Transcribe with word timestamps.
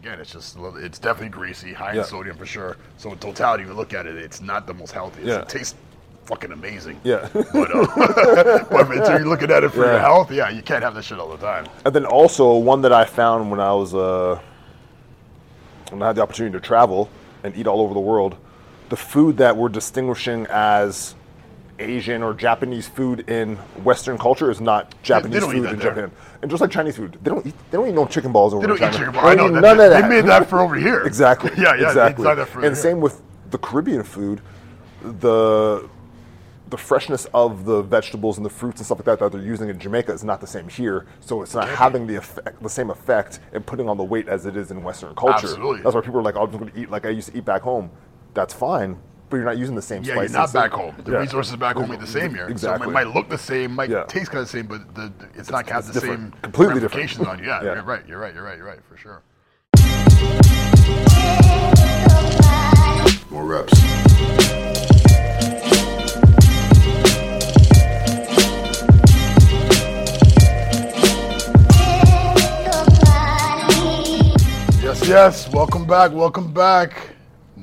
again, 0.00 0.18
it's 0.18 0.32
just 0.32 0.58
little, 0.58 0.82
it's 0.82 0.98
definitely 0.98 1.28
greasy, 1.28 1.72
high 1.72 1.92
Yeah. 1.92 2.00
in 2.00 2.06
sodium 2.06 2.36
for 2.36 2.46
sure. 2.46 2.76
So 2.96 3.12
in 3.12 3.18
totality, 3.18 3.64
you 3.64 3.72
look 3.74 3.92
at 3.92 4.06
it, 4.06 4.16
it's 4.16 4.40
not 4.40 4.66
the 4.66 4.74
most 4.74 4.92
healthy. 4.92 5.22
Yeah. 5.24 5.40
It 5.40 5.48
tastes 5.48 5.74
fucking 6.24 6.52
amazing. 6.52 7.00
Yeah. 7.04 7.28
But, 7.32 7.74
uh, 7.74 8.64
but 8.70 8.90
until 8.90 9.18
you're 9.18 9.28
looking 9.28 9.50
at 9.50 9.62
it 9.64 9.70
for 9.70 9.84
your 9.84 9.98
health, 9.98 10.30
yeah, 10.32 10.48
you 10.48 10.62
can't 10.62 10.82
have 10.82 10.94
this 10.94 11.04
shit 11.06 11.18
all 11.18 11.28
the 11.28 11.36
time. 11.36 11.66
And 11.84 11.94
then 11.94 12.06
also 12.06 12.56
one 12.56 12.80
that 12.82 12.92
I 12.92 13.04
found 13.04 13.50
when 13.50 13.60
I 13.60 13.72
was 13.72 13.94
uh, 13.94 14.40
when 15.90 16.02
I 16.02 16.06
had 16.08 16.16
the 16.16 16.22
opportunity 16.22 16.52
to 16.54 16.60
travel 16.60 17.10
and 17.42 17.54
eat 17.56 17.66
all 17.66 17.80
over 17.80 17.92
the 17.94 18.00
world, 18.00 18.36
the 18.88 18.96
food 18.96 19.36
that 19.38 19.56
we're 19.56 19.68
distinguishing 19.68 20.46
as 20.50 21.14
Asian 21.80 22.22
or 22.22 22.34
Japanese 22.34 22.86
food 22.86 23.28
in 23.28 23.56
Western 23.84 24.18
culture 24.18 24.50
is 24.50 24.60
not 24.60 24.94
Japanese 25.02 25.42
food 25.44 25.56
in 25.56 25.62
there. 25.64 25.74
Japan. 25.76 26.12
And 26.42 26.50
just 26.50 26.60
like 26.60 26.70
Chinese 26.70 26.96
food, 26.96 27.18
they 27.22 27.30
don't 27.30 27.46
eat 27.46 27.54
they 27.70 27.76
don't 27.78 27.88
eat 27.88 27.94
no 27.94 28.06
chicken 28.06 28.32
balls 28.32 28.54
over 28.54 28.62
They 28.62 28.68
don't 28.68 28.82
in 28.82 28.88
eat 28.88 28.96
chicken 28.98 29.12
They 29.12 29.20
balls. 29.20 29.24
I 29.32 29.34
know 29.34 29.48
that. 29.50 29.60
none 29.60 29.72
of 29.80 29.90
that. 29.90 30.02
They 30.02 30.08
made 30.08 30.26
that 30.26 30.48
for 30.48 30.60
over 30.60 30.74
here. 30.76 31.02
Exactly. 31.02 31.50
Yeah, 31.56 31.74
yeah. 31.74 31.88
Exactly. 31.88 32.24
They 32.24 32.34
that 32.36 32.48
for 32.48 32.58
and 32.60 32.66
here. 32.68 32.74
same 32.74 33.00
with 33.00 33.20
the 33.50 33.58
Caribbean 33.58 34.02
food, 34.04 34.40
the 35.02 35.88
the 36.68 36.78
freshness 36.78 37.26
of 37.34 37.64
the 37.64 37.82
vegetables 37.82 38.36
and 38.36 38.46
the 38.46 38.50
fruits 38.50 38.78
and 38.78 38.86
stuff 38.86 38.98
like 38.98 39.04
that 39.06 39.18
that 39.18 39.32
they're 39.32 39.42
using 39.42 39.68
in 39.68 39.78
Jamaica 39.78 40.12
is 40.12 40.22
not 40.22 40.40
the 40.40 40.46
same 40.46 40.68
here. 40.68 41.06
So 41.18 41.42
it's 41.42 41.52
not 41.54 41.68
having 41.68 42.06
the 42.06 42.14
effect, 42.14 42.62
the 42.62 42.68
same 42.70 42.90
effect 42.90 43.40
and 43.52 43.66
putting 43.66 43.88
on 43.88 43.96
the 43.96 44.04
weight 44.04 44.28
as 44.28 44.46
it 44.46 44.56
is 44.56 44.70
in 44.70 44.82
Western 44.84 45.14
culture. 45.16 45.48
Absolutely. 45.48 45.82
That's 45.82 45.94
why 45.96 46.00
people 46.00 46.20
are 46.20 46.22
like, 46.22 46.36
"Oh, 46.36 46.42
I'm 46.44 46.50
just 46.50 46.60
going 46.60 46.72
to 46.72 46.80
eat 46.80 46.90
like 46.90 47.06
I 47.06 47.10
used 47.10 47.30
to 47.32 47.36
eat 47.36 47.44
back 47.44 47.62
home." 47.62 47.90
That's 48.34 48.54
fine, 48.54 48.98
but 49.30 49.36
you're 49.36 49.44
not 49.46 49.56
using 49.58 49.74
the 49.76 49.82
same 49.82 50.02
Yeah, 50.02 50.14
spices. 50.14 50.32
you're 50.32 50.40
not 50.42 50.52
back 50.52 50.72
home. 50.72 50.94
The 51.04 51.12
Yeah. 51.12 51.18
resources 51.18 51.56
back 51.56 51.76
home 51.76 51.90
ain't 51.92 52.00
the 52.00 52.06
same 52.06 52.34
here. 52.34 52.48
Exactly. 52.48 52.84
So 52.84 52.90
it 52.90 52.92
might 52.92 53.06
look 53.14 53.28
the 53.28 53.38
same, 53.38 53.74
might 53.74 53.88
Yeah. 53.88 54.04
taste 54.04 54.30
kind 54.30 54.42
of 54.42 54.46
the 54.50 54.58
same, 54.58 54.66
but 54.66 54.94
the, 54.94 55.12
it's, 55.34 55.50
not 55.50 55.68
have 55.70 55.86
the 55.86 55.92
different. 55.92 56.32
same 56.34 56.42
Completely 56.42 56.80
different. 56.80 56.94
ramifications 56.94 57.28
on 57.28 57.38
you. 57.38 57.46
Yeah, 57.46 57.60
Yeah. 57.64 57.74
you're 57.74 57.82
right. 57.84 58.02
You're 58.06 58.18
right. 58.18 58.34
You're 58.34 58.44
right. 58.44 58.58
You're 58.58 58.66
right 58.66 58.80
for 58.88 58.96
sure. 58.96 59.22
More 63.30 63.44
reps. 63.44 63.72
Yes, 74.82 75.06
yes. 75.06 75.48
Welcome 75.52 75.86
back. 75.86 76.10
Welcome 76.12 76.52
back. 76.52 77.10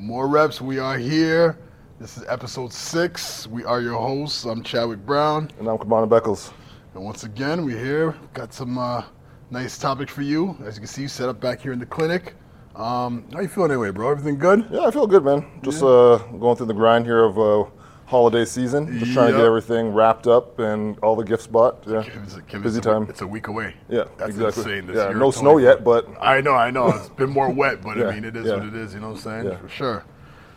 More 0.08 0.26
reps. 0.26 0.58
We 0.58 0.78
are 0.78 0.96
here. 0.96 1.58
This 2.00 2.16
is 2.16 2.24
episode 2.28 2.72
six. 2.72 3.46
We 3.46 3.66
are 3.66 3.82
your 3.82 4.00
hosts. 4.00 4.46
I'm 4.46 4.62
Chadwick 4.62 5.04
Brown. 5.04 5.50
And 5.58 5.68
I'm 5.68 5.76
Kamana 5.76 6.08
Beckles. 6.08 6.50
And 6.94 7.04
once 7.04 7.24
again, 7.24 7.62
we're 7.62 7.78
here. 7.78 8.16
Got 8.32 8.54
some 8.54 8.78
uh, 8.78 9.04
nice 9.50 9.76
topic 9.76 10.08
for 10.08 10.22
you. 10.22 10.56
As 10.64 10.76
you 10.76 10.80
can 10.80 10.88
see, 10.88 11.08
set 11.08 11.28
up 11.28 11.42
back 11.42 11.60
here 11.60 11.74
in 11.74 11.78
the 11.78 11.84
clinic. 11.84 12.36
Um, 12.74 13.26
how 13.34 13.40
you 13.40 13.48
feeling 13.48 13.70
anyway, 13.70 13.90
bro? 13.90 14.10
Everything 14.10 14.38
good? 14.38 14.66
Yeah, 14.70 14.86
I 14.86 14.90
feel 14.90 15.06
good, 15.06 15.26
man. 15.26 15.44
Just 15.62 15.82
uh, 15.82 16.16
going 16.16 16.56
through 16.56 16.68
the 16.68 16.72
grind 16.72 17.04
here 17.04 17.24
of 17.24 17.38
uh, 17.38 17.70
holiday 18.08 18.44
season. 18.44 18.98
Just 18.98 19.12
trying 19.12 19.32
to 19.32 19.36
get 19.36 19.44
everything 19.44 19.92
wrapped 19.92 20.26
up 20.26 20.58
and 20.58 20.98
all 21.00 21.14
the 21.14 21.24
gifts 21.24 21.46
bought. 21.46 21.82
Yeah, 21.86 22.00
It's, 22.22 22.36
Kim, 22.48 22.62
busy 22.62 22.78
it's 22.78 22.86
a, 22.86 22.90
time. 22.90 23.06
It's 23.08 23.20
a 23.20 23.26
week 23.26 23.48
away. 23.48 23.74
Yeah, 23.88 24.04
that's 24.16 24.30
exactly. 24.30 24.62
insane. 24.62 24.86
This 24.86 24.96
Yeah, 24.96 25.10
year. 25.10 25.18
no 25.18 25.28
It's 25.28 25.36
snow 25.38 25.58
yet, 25.58 25.84
but 25.84 26.08
I 26.20 26.40
know, 26.40 26.54
I 26.54 26.70
know. 26.70 26.88
It's 26.88 27.10
been 27.10 27.30
more 27.30 27.50
wet, 27.52 27.82
but 27.82 27.98
Yeah, 27.98 28.06
I 28.08 28.14
mean, 28.14 28.24
it 28.24 28.34
is 28.34 28.46
yeah. 28.46 28.54
what 28.56 28.64
it 28.66 28.74
is. 28.74 28.94
You 28.94 29.00
know 29.00 29.10
what 29.10 29.16
I'm 29.16 29.22
saying? 29.22 29.44
Yeah. 29.46 29.56
For 29.58 29.68
sure. 29.68 30.04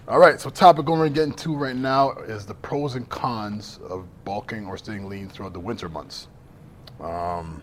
All 0.07 0.17
right. 0.19 0.39
So, 0.39 0.49
topic 0.49 0.87
we're 0.87 0.95
going 0.97 1.13
to 1.13 1.15
get 1.15 1.25
into 1.25 1.55
right 1.55 1.75
now 1.75 2.11
is 2.13 2.45
the 2.45 2.53
pros 2.55 2.95
and 2.95 3.07
cons 3.09 3.79
of 3.89 4.05
bulking 4.23 4.65
or 4.65 4.77
staying 4.77 5.09
lean 5.09 5.29
throughout 5.29 5.53
the 5.53 5.59
winter 5.59 5.89
months. 5.89 6.27
Um, 7.01 7.61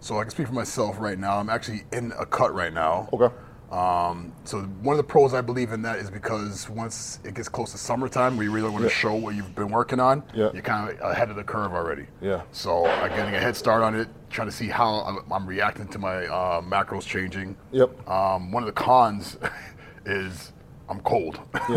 so 0.00 0.18
I 0.18 0.22
can 0.22 0.30
speak 0.30 0.46
for 0.46 0.54
myself 0.54 0.96
right 1.00 1.18
now. 1.18 1.38
I'm 1.38 1.50
actually 1.50 1.82
in 1.92 2.12
a 2.18 2.24
cut 2.24 2.54
right 2.54 2.72
now. 2.72 3.08
okay. 3.12 3.34
Um, 3.70 4.32
so 4.44 4.62
one 4.62 4.94
of 4.94 4.96
the 4.96 5.04
pros 5.10 5.34
I 5.34 5.42
believe 5.42 5.72
in 5.72 5.82
that 5.82 5.98
is 5.98 6.10
because 6.10 6.70
once 6.70 7.20
it 7.24 7.34
gets 7.34 7.48
close 7.48 7.72
to 7.72 7.78
summertime, 7.78 8.36
we 8.36 8.48
really 8.48 8.70
want 8.70 8.84
to 8.84 8.90
show 8.90 9.14
what 9.14 9.34
you've 9.34 9.54
been 9.54 9.68
working 9.70 10.00
on, 10.00 10.22
Yeah. 10.34 10.50
you're 10.54 10.62
kind 10.62 10.90
of 10.90 11.00
ahead 11.10 11.28
of 11.28 11.36
the 11.36 11.44
curve 11.44 11.72
already. 11.74 12.06
Yeah. 12.22 12.42
So 12.52 12.86
I'm 12.86 13.10
getting 13.10 13.34
a 13.34 13.38
head 13.40 13.56
start 13.56 13.82
on 13.82 13.94
it, 13.94 14.08
trying 14.30 14.48
to 14.48 14.52
see 14.54 14.68
how 14.68 15.00
I'm, 15.02 15.32
I'm 15.32 15.46
reacting 15.46 15.86
to 15.88 15.98
my 15.98 16.26
uh, 16.26 16.62
macros 16.62 17.02
changing. 17.06 17.56
Yep. 17.72 18.08
Um, 18.08 18.52
one 18.52 18.62
of 18.62 18.66
the 18.66 18.72
cons 18.72 19.36
is 20.06 20.52
I'm 20.88 21.00
cold. 21.00 21.38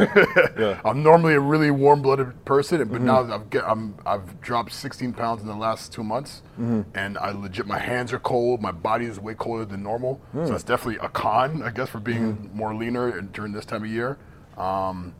Yeah. 0.57 0.79
I'm 0.85 1.01
normally 1.03 1.33
a 1.33 1.39
really 1.39 1.69
warm-blooded 1.71 2.45
person, 2.45 2.77
but 2.87 3.01
Mm-hmm. 3.01 3.05
now 3.05 3.33
I've 3.33 3.49
get, 3.49 3.63
I'm 3.67 3.95
I've 4.05 4.39
dropped 4.41 4.71
16 4.73 5.13
pounds 5.13 5.41
in 5.41 5.47
the 5.47 5.55
last 5.55 5.91
two 5.91 6.03
months, 6.03 6.43
Mm-hmm. 6.59 6.81
and 6.95 7.17
I 7.17 7.31
legit 7.31 7.65
my 7.67 7.79
hands 7.79 8.13
are 8.13 8.19
cold, 8.19 8.61
my 8.61 8.71
body 8.71 9.05
is 9.05 9.19
way 9.19 9.33
colder 9.33 9.65
than 9.65 9.83
normal, 9.83 10.21
Mm. 10.35 10.47
so 10.47 10.53
it's 10.55 10.63
definitely 10.63 10.97
a 11.05 11.09
con, 11.09 11.61
I 11.63 11.71
guess, 11.71 11.89
for 11.89 11.99
being 11.99 12.35
Mm-hmm. 12.37 12.57
more 12.57 12.73
leaner 12.73 13.21
during 13.21 13.51
this 13.51 13.65
time 13.65 13.83
of 13.83 13.89
year. 13.89 14.17
Um, 14.57 15.13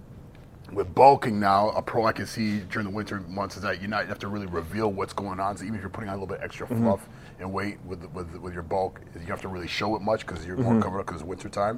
with 0.72 0.96
bulking 0.96 1.38
now, 1.38 1.72
a 1.72 1.82
pro 1.82 2.06
I 2.06 2.14
can 2.14 2.26
see 2.26 2.60
during 2.60 2.88
the 2.88 2.94
winter 2.96 3.20
months 3.28 3.58
is 3.58 3.64
that 3.64 3.82
you're 3.82 3.90
not 3.90 4.04
you 4.04 4.08
have 4.10 4.20
to 4.20 4.30
really 4.30 4.46
reveal 4.46 4.90
what's 4.90 5.12
going 5.12 5.40
on. 5.42 5.58
So 5.58 5.64
even 5.66 5.76
if 5.76 5.82
you're 5.82 5.90
putting 5.90 6.10
on 6.10 6.16
a 6.16 6.22
little 6.22 6.34
bit 6.34 6.40
extra 6.42 6.66
Mm-hmm. 6.66 6.84
fluff 6.86 7.10
and 7.40 7.52
weight 7.52 7.78
with 7.86 8.06
with 8.14 8.34
with 8.38 8.54
your 8.54 8.64
bulk, 8.64 9.02
you 9.20 9.26
have 9.28 9.42
to 9.42 9.50
really 9.50 9.68
show 9.68 9.96
it 9.98 10.02
much 10.02 10.26
because 10.26 10.46
you're 10.46 10.56
Mm-hmm. 10.56 10.74
more 10.74 10.82
covered 10.82 11.00
up 11.02 11.08
because 11.08 11.22
it's 11.22 11.28
winter 11.28 11.50
time. 11.50 11.78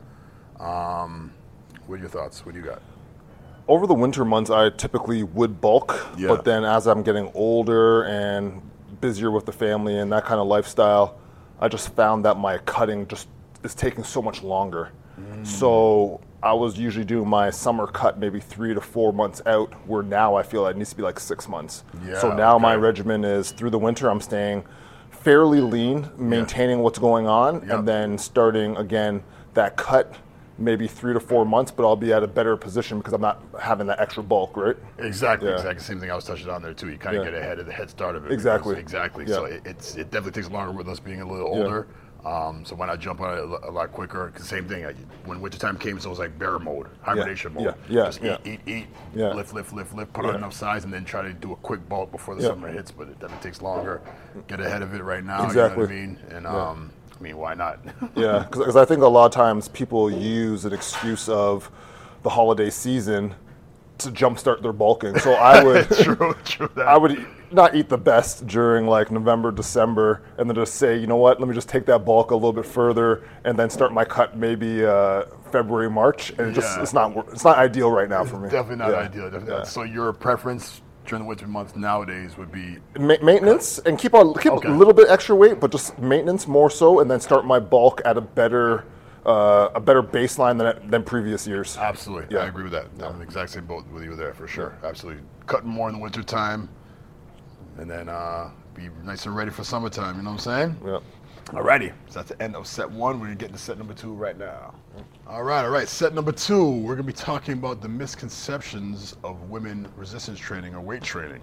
Um, 0.60 1.34
what 1.88 1.96
are 1.96 1.98
your 2.00 2.10
thoughts? 2.10 2.46
What 2.46 2.54
do 2.54 2.60
you 2.60 2.66
got? 2.66 2.82
Over 3.68 3.88
the 3.88 3.94
winter 3.94 4.26
months, 4.26 4.50
I 4.50 4.70
typically 4.72 5.24
would 5.24 5.62
bulk, 5.62 5.96
Yeah. 6.18 6.28
but 6.30 6.44
then 6.44 6.66
as 6.66 6.86
I'm 6.88 7.02
getting 7.04 7.32
older 7.34 8.04
and 8.04 8.62
busier 9.00 9.32
with 9.32 9.46
the 9.46 9.52
family 9.54 9.98
and 9.98 10.12
that 10.12 10.26
kind 10.26 10.40
of 10.42 10.48
lifestyle, 10.48 11.16
I 11.60 11.68
just 11.70 11.90
found 11.96 12.26
that 12.26 12.38
my 12.38 12.58
cutting 12.60 13.08
just 13.08 13.28
is 13.64 13.74
taking 13.74 14.04
so 14.04 14.22
much 14.22 14.44
longer. 14.44 14.90
Mm. 15.20 15.48
So 15.48 16.20
I 16.42 16.52
was 16.52 16.78
usually 16.78 17.06
doing 17.06 17.28
my 17.30 17.50
summer 17.52 17.88
cut 17.88 18.20
maybe 18.20 18.42
three 18.42 18.74
to 18.74 18.82
four 18.82 19.14
months 19.14 19.42
out, 19.46 19.72
where 19.88 20.04
now 20.04 20.36
I 20.36 20.44
feel 20.44 20.68
it 20.68 20.76
needs 20.76 20.90
to 20.90 20.98
be 20.98 21.04
like 21.04 21.20
six 21.20 21.48
months. 21.48 21.84
so 22.20 22.30
Yeah, 22.30 22.36
now 22.36 22.58
my 22.58 22.76
regimen 22.76 23.24
is 23.24 23.52
through 23.52 23.70
the 23.70 23.80
winter, 23.80 24.10
I'm 24.10 24.20
staying 24.20 24.66
fairly 25.10 25.62
lean, 25.62 26.10
maintaining 26.18 26.80
what's 26.80 27.00
going 27.00 27.28
on, 27.28 27.62
Yep. 27.66 27.80
and 27.80 27.88
then 27.88 28.18
starting 28.18 28.76
again 28.76 29.24
that 29.54 29.78
cut 29.78 30.14
maybe 30.58 30.88
three 30.88 31.14
to 31.14 31.20
four 31.20 31.46
months, 31.46 31.72
but 31.72 31.84
I'll 31.84 31.96
be 31.96 32.14
at 32.14 32.24
a 32.24 32.28
better 32.28 32.56
position 32.56 33.00
because 33.00 33.14
I'm 33.14 33.22
not 33.22 33.42
having 33.60 33.88
that 33.88 34.00
extra 34.00 34.24
bulk, 34.24 34.56
right? 34.56 34.76
Exactly, 35.00 35.50
Yeah. 35.50 35.56
exactly. 35.56 35.84
Same 35.84 36.00
thing 36.00 36.12
I 36.12 36.16
was 36.16 36.26
touching 36.26 36.50
on 36.50 36.62
there 36.62 36.74
too. 36.74 36.90
You 36.90 36.98
kind 36.98 37.18
of 37.18 37.26
Yeah. 37.26 37.32
get 37.32 37.40
ahead 37.42 37.60
of 37.60 37.66
the 37.66 37.72
head 37.74 37.90
start 37.90 38.16
of 38.16 38.26
it. 38.26 38.32
Exactly. 38.32 38.76
because- 38.76 38.84
exactly. 38.84 39.26
Yeah. 39.28 39.34
So 39.36 39.46
it, 39.46 39.62
it's 39.66 39.96
it 39.96 40.12
definitely 40.12 40.42
takes 40.42 40.54
longer 40.54 40.72
with 40.72 40.88
us 40.88 41.00
being 41.00 41.22
a 41.22 41.28
little 41.28 41.48
older. 41.48 41.88
Um, 42.26 42.64
so 42.64 42.76
why 42.76 42.86
not 42.88 43.00
jump 43.00 43.20
on 43.20 43.38
it 43.38 43.42
a 43.42 43.46
lo- 43.46 43.60
a 43.64 43.72
lot 43.72 43.92
quicker, 43.92 44.32
'cause 44.34 44.48
same 44.48 44.66
thing. 44.66 44.86
I, 44.86 44.94
when 45.26 45.42
wintertime 45.42 45.78
came, 45.78 46.00
so 46.00 46.08
it 46.08 46.12
was 46.12 46.20
like 46.20 46.40
bear 46.40 46.58
mode, 46.58 46.88
hibernation 47.02 47.54
mode. 47.54 47.76
Yeah. 47.90 48.06
Just 48.06 48.22
Yeah. 48.24 48.38
eat, 48.46 48.62
eat, 48.66 48.74
eat, 48.78 48.88
Yeah. 49.14 49.34
lift, 49.34 49.54
lift, 49.54 49.74
lift, 49.74 49.94
lift, 49.94 50.14
put 50.14 50.24
on 50.26 50.36
enough 50.36 50.54
size, 50.54 50.86
and 50.86 50.94
then 50.94 51.04
try 51.04 51.22
to 51.22 51.34
do 51.34 51.52
a 51.52 51.56
quick 51.58 51.90
bulk 51.90 52.14
before 52.14 52.36
the 52.36 52.44
summer 52.44 52.70
hits. 52.70 52.92
But 52.92 53.10
it 53.10 53.20
definitely 53.20 53.44
takes 53.44 53.62
longer. 53.62 54.00
Get 54.48 54.62
ahead 54.62 54.82
of 54.82 54.94
it 54.94 55.04
right 55.04 55.22
now. 55.24 55.40
You 55.40 55.44
know 55.44 55.48
Exactly. 55.50 55.84
what 55.84 55.92
I 55.92 55.94
mean? 55.94 56.18
And 56.32 56.48
um, 56.48 56.92
I 57.18 57.24
mean, 57.24 57.38
why 57.38 57.54
not? 57.54 57.80
Yeah, 58.16 58.46
because 58.50 58.76
I 58.76 58.86
think 58.86 59.02
a 59.02 59.08
lot 59.08 59.26
of 59.26 59.32
times 59.32 59.68
people 59.70 60.12
use 60.12 60.66
an 60.66 60.74
excuse 60.74 61.30
of 61.30 61.70
the 62.24 62.30
holiday 62.30 62.70
season 62.70 63.36
to 64.00 64.10
jumpstart 64.10 64.62
their 64.62 64.74
bulking. 64.74 65.18
So 65.20 65.34
I 65.34 65.64
would, 65.64 65.90
true, 65.98 66.36
true. 66.44 66.70
That. 66.76 66.88
I 66.88 66.98
would 66.98 67.26
not 67.52 67.76
eat 67.76 67.90
the 67.90 67.98
best 67.98 68.48
during 68.48 68.88
like 68.88 69.12
November, 69.12 69.52
December, 69.52 70.24
and 70.38 70.50
then 70.50 70.56
just 70.56 70.76
say, 70.76 70.98
you 70.98 71.08
know 71.08 71.16
what, 71.18 71.40
let 71.40 71.48
me 71.48 71.54
just 71.56 71.70
take 71.70 71.86
that 71.86 72.04
bulk 72.06 72.32
a 72.32 72.36
little 72.36 72.54
bit 72.54 72.66
further, 72.66 73.24
and 73.46 73.58
then 73.58 73.70
start 73.70 73.94
my 73.94 74.04
cut 74.04 74.36
maybe 74.36 74.84
uh, 74.86 75.24
February, 75.52 75.90
March, 75.90 76.32
and 76.32 76.42
it 76.50 76.54
just 76.54 76.76
Yeah. 76.78 76.82
it's 76.84 76.94
not 76.94 77.16
it's 77.32 77.44
not 77.44 77.58
ideal 77.58 77.92
right 77.92 78.10
now 78.10 78.24
for 78.26 78.38
me. 78.40 78.50
Definitely 78.50 78.78
not 78.78 78.92
Yeah. 78.92 78.98
ideal. 78.98 79.30
Definitely. 79.30 79.56
Yeah. 79.58 79.64
So 79.64 79.84
your 79.84 80.12
preference 80.14 80.82
during 81.06 81.24
the 81.24 81.28
winter 81.28 81.48
months 81.48 81.76
nowadays 81.76 82.38
would 82.38 82.52
be 82.52 82.78
Ma- 82.98 83.16
maintenance 83.22 83.80
and 83.80 83.98
keep 84.00 84.14
on 84.14 84.34
keep 84.36 84.52
Okay. 84.54 84.70
a 84.70 84.72
little 84.72 84.94
bit 84.94 85.10
extra 85.10 85.36
weight, 85.36 85.60
but 85.60 85.72
just 85.72 85.98
maintenance 86.00 86.48
more 86.48 86.70
so, 86.70 87.00
and 87.00 87.10
then 87.10 87.20
start 87.20 87.46
my 87.46 87.60
bulk 87.60 88.02
at 88.06 88.18
a 88.18 88.22
better 88.22 88.86
uh, 89.26 89.70
a 89.76 89.80
better 89.80 90.04
baseline 90.04 90.58
than 90.58 90.90
than 90.90 91.04
previous 91.04 91.48
years. 91.48 91.78
Absolutely. 91.78 92.36
Yeah. 92.36 92.44
I 92.44 92.48
agree 92.48 92.64
with 92.64 92.74
that. 92.74 92.88
I'm 93.02 93.14
in 93.14 93.18
the 93.20 93.24
exact 93.24 93.52
same 93.52 93.66
boat 93.66 93.86
with 93.88 94.04
you 94.04 94.16
there 94.16 94.34
for 94.34 94.48
sure. 94.48 94.78
Absolutely. 94.84 95.24
Cutting 95.46 95.70
more 95.70 95.90
in 95.90 95.96
the 95.96 96.02
winter 96.02 96.24
time 96.24 96.70
and 97.78 97.90
then 97.90 98.10
uh, 98.10 98.50
be 98.74 98.90
nice 99.04 99.26
and 99.26 99.36
ready 99.36 99.50
for 99.52 99.64
summertime. 99.64 100.18
You 100.18 100.24
know 100.24 100.32
what 100.32 100.48
I'm 100.48 100.74
saying? 100.76 100.78
Yeah. 100.86 101.00
Alrighty. 101.48 101.94
So 102.08 102.20
that's 102.20 102.30
the 102.30 102.42
end 102.42 102.56
of 102.56 102.66
set 102.66 102.90
one. 102.90 103.20
We're 103.20 103.36
getting 103.36 103.54
to 103.54 103.62
set 103.62 103.78
number 103.78 103.94
two 103.94 104.14
right 104.14 104.38
now. 104.38 104.74
All 105.28 105.44
right, 105.44 105.64
all 105.64 105.70
right. 105.70 105.88
Set 105.88 106.14
number 106.14 106.32
two, 106.32 106.78
we're 106.78 106.96
going 106.96 106.98
to 106.98 107.04
be 107.04 107.14
talking 107.14 107.54
about 107.54 107.82
the 107.82 107.90
misconceptions 107.90 109.16
of 109.24 109.50
women 109.50 109.88
resistance 109.96 110.40
training 110.40 110.74
or 110.74 110.82
weight 110.82 111.04
training. 111.04 111.42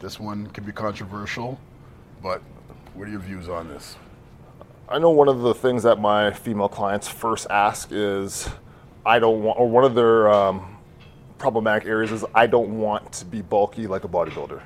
This 0.00 0.18
one 0.18 0.46
can 0.48 0.64
be 0.64 0.72
controversial, 0.72 1.60
but 2.22 2.42
what 2.94 3.06
are 3.06 3.10
your 3.10 3.20
views 3.20 3.48
on 3.48 3.68
this? 3.68 3.96
I 4.88 4.98
know 4.98 5.10
one 5.10 5.28
of 5.28 5.40
the 5.40 5.54
things 5.54 5.84
that 5.84 6.00
my 6.00 6.32
female 6.32 6.68
clients 6.68 7.06
first 7.06 7.46
ask 7.48 7.90
is, 7.92 8.48
I 9.06 9.18
don't 9.18 9.42
want, 9.42 9.58
or 9.58 9.68
one 9.68 9.84
of 9.84 9.94
their 9.94 10.28
um, 10.30 10.76
problematic 11.38 11.86
areas 11.86 12.12
is, 12.12 12.24
I 12.34 12.46
don't 12.46 12.78
want 12.78 13.12
to 13.12 13.24
be 13.24 13.42
bulky 13.42 13.86
like 13.86 14.04
a 14.04 14.08
bodybuilder. 14.08 14.60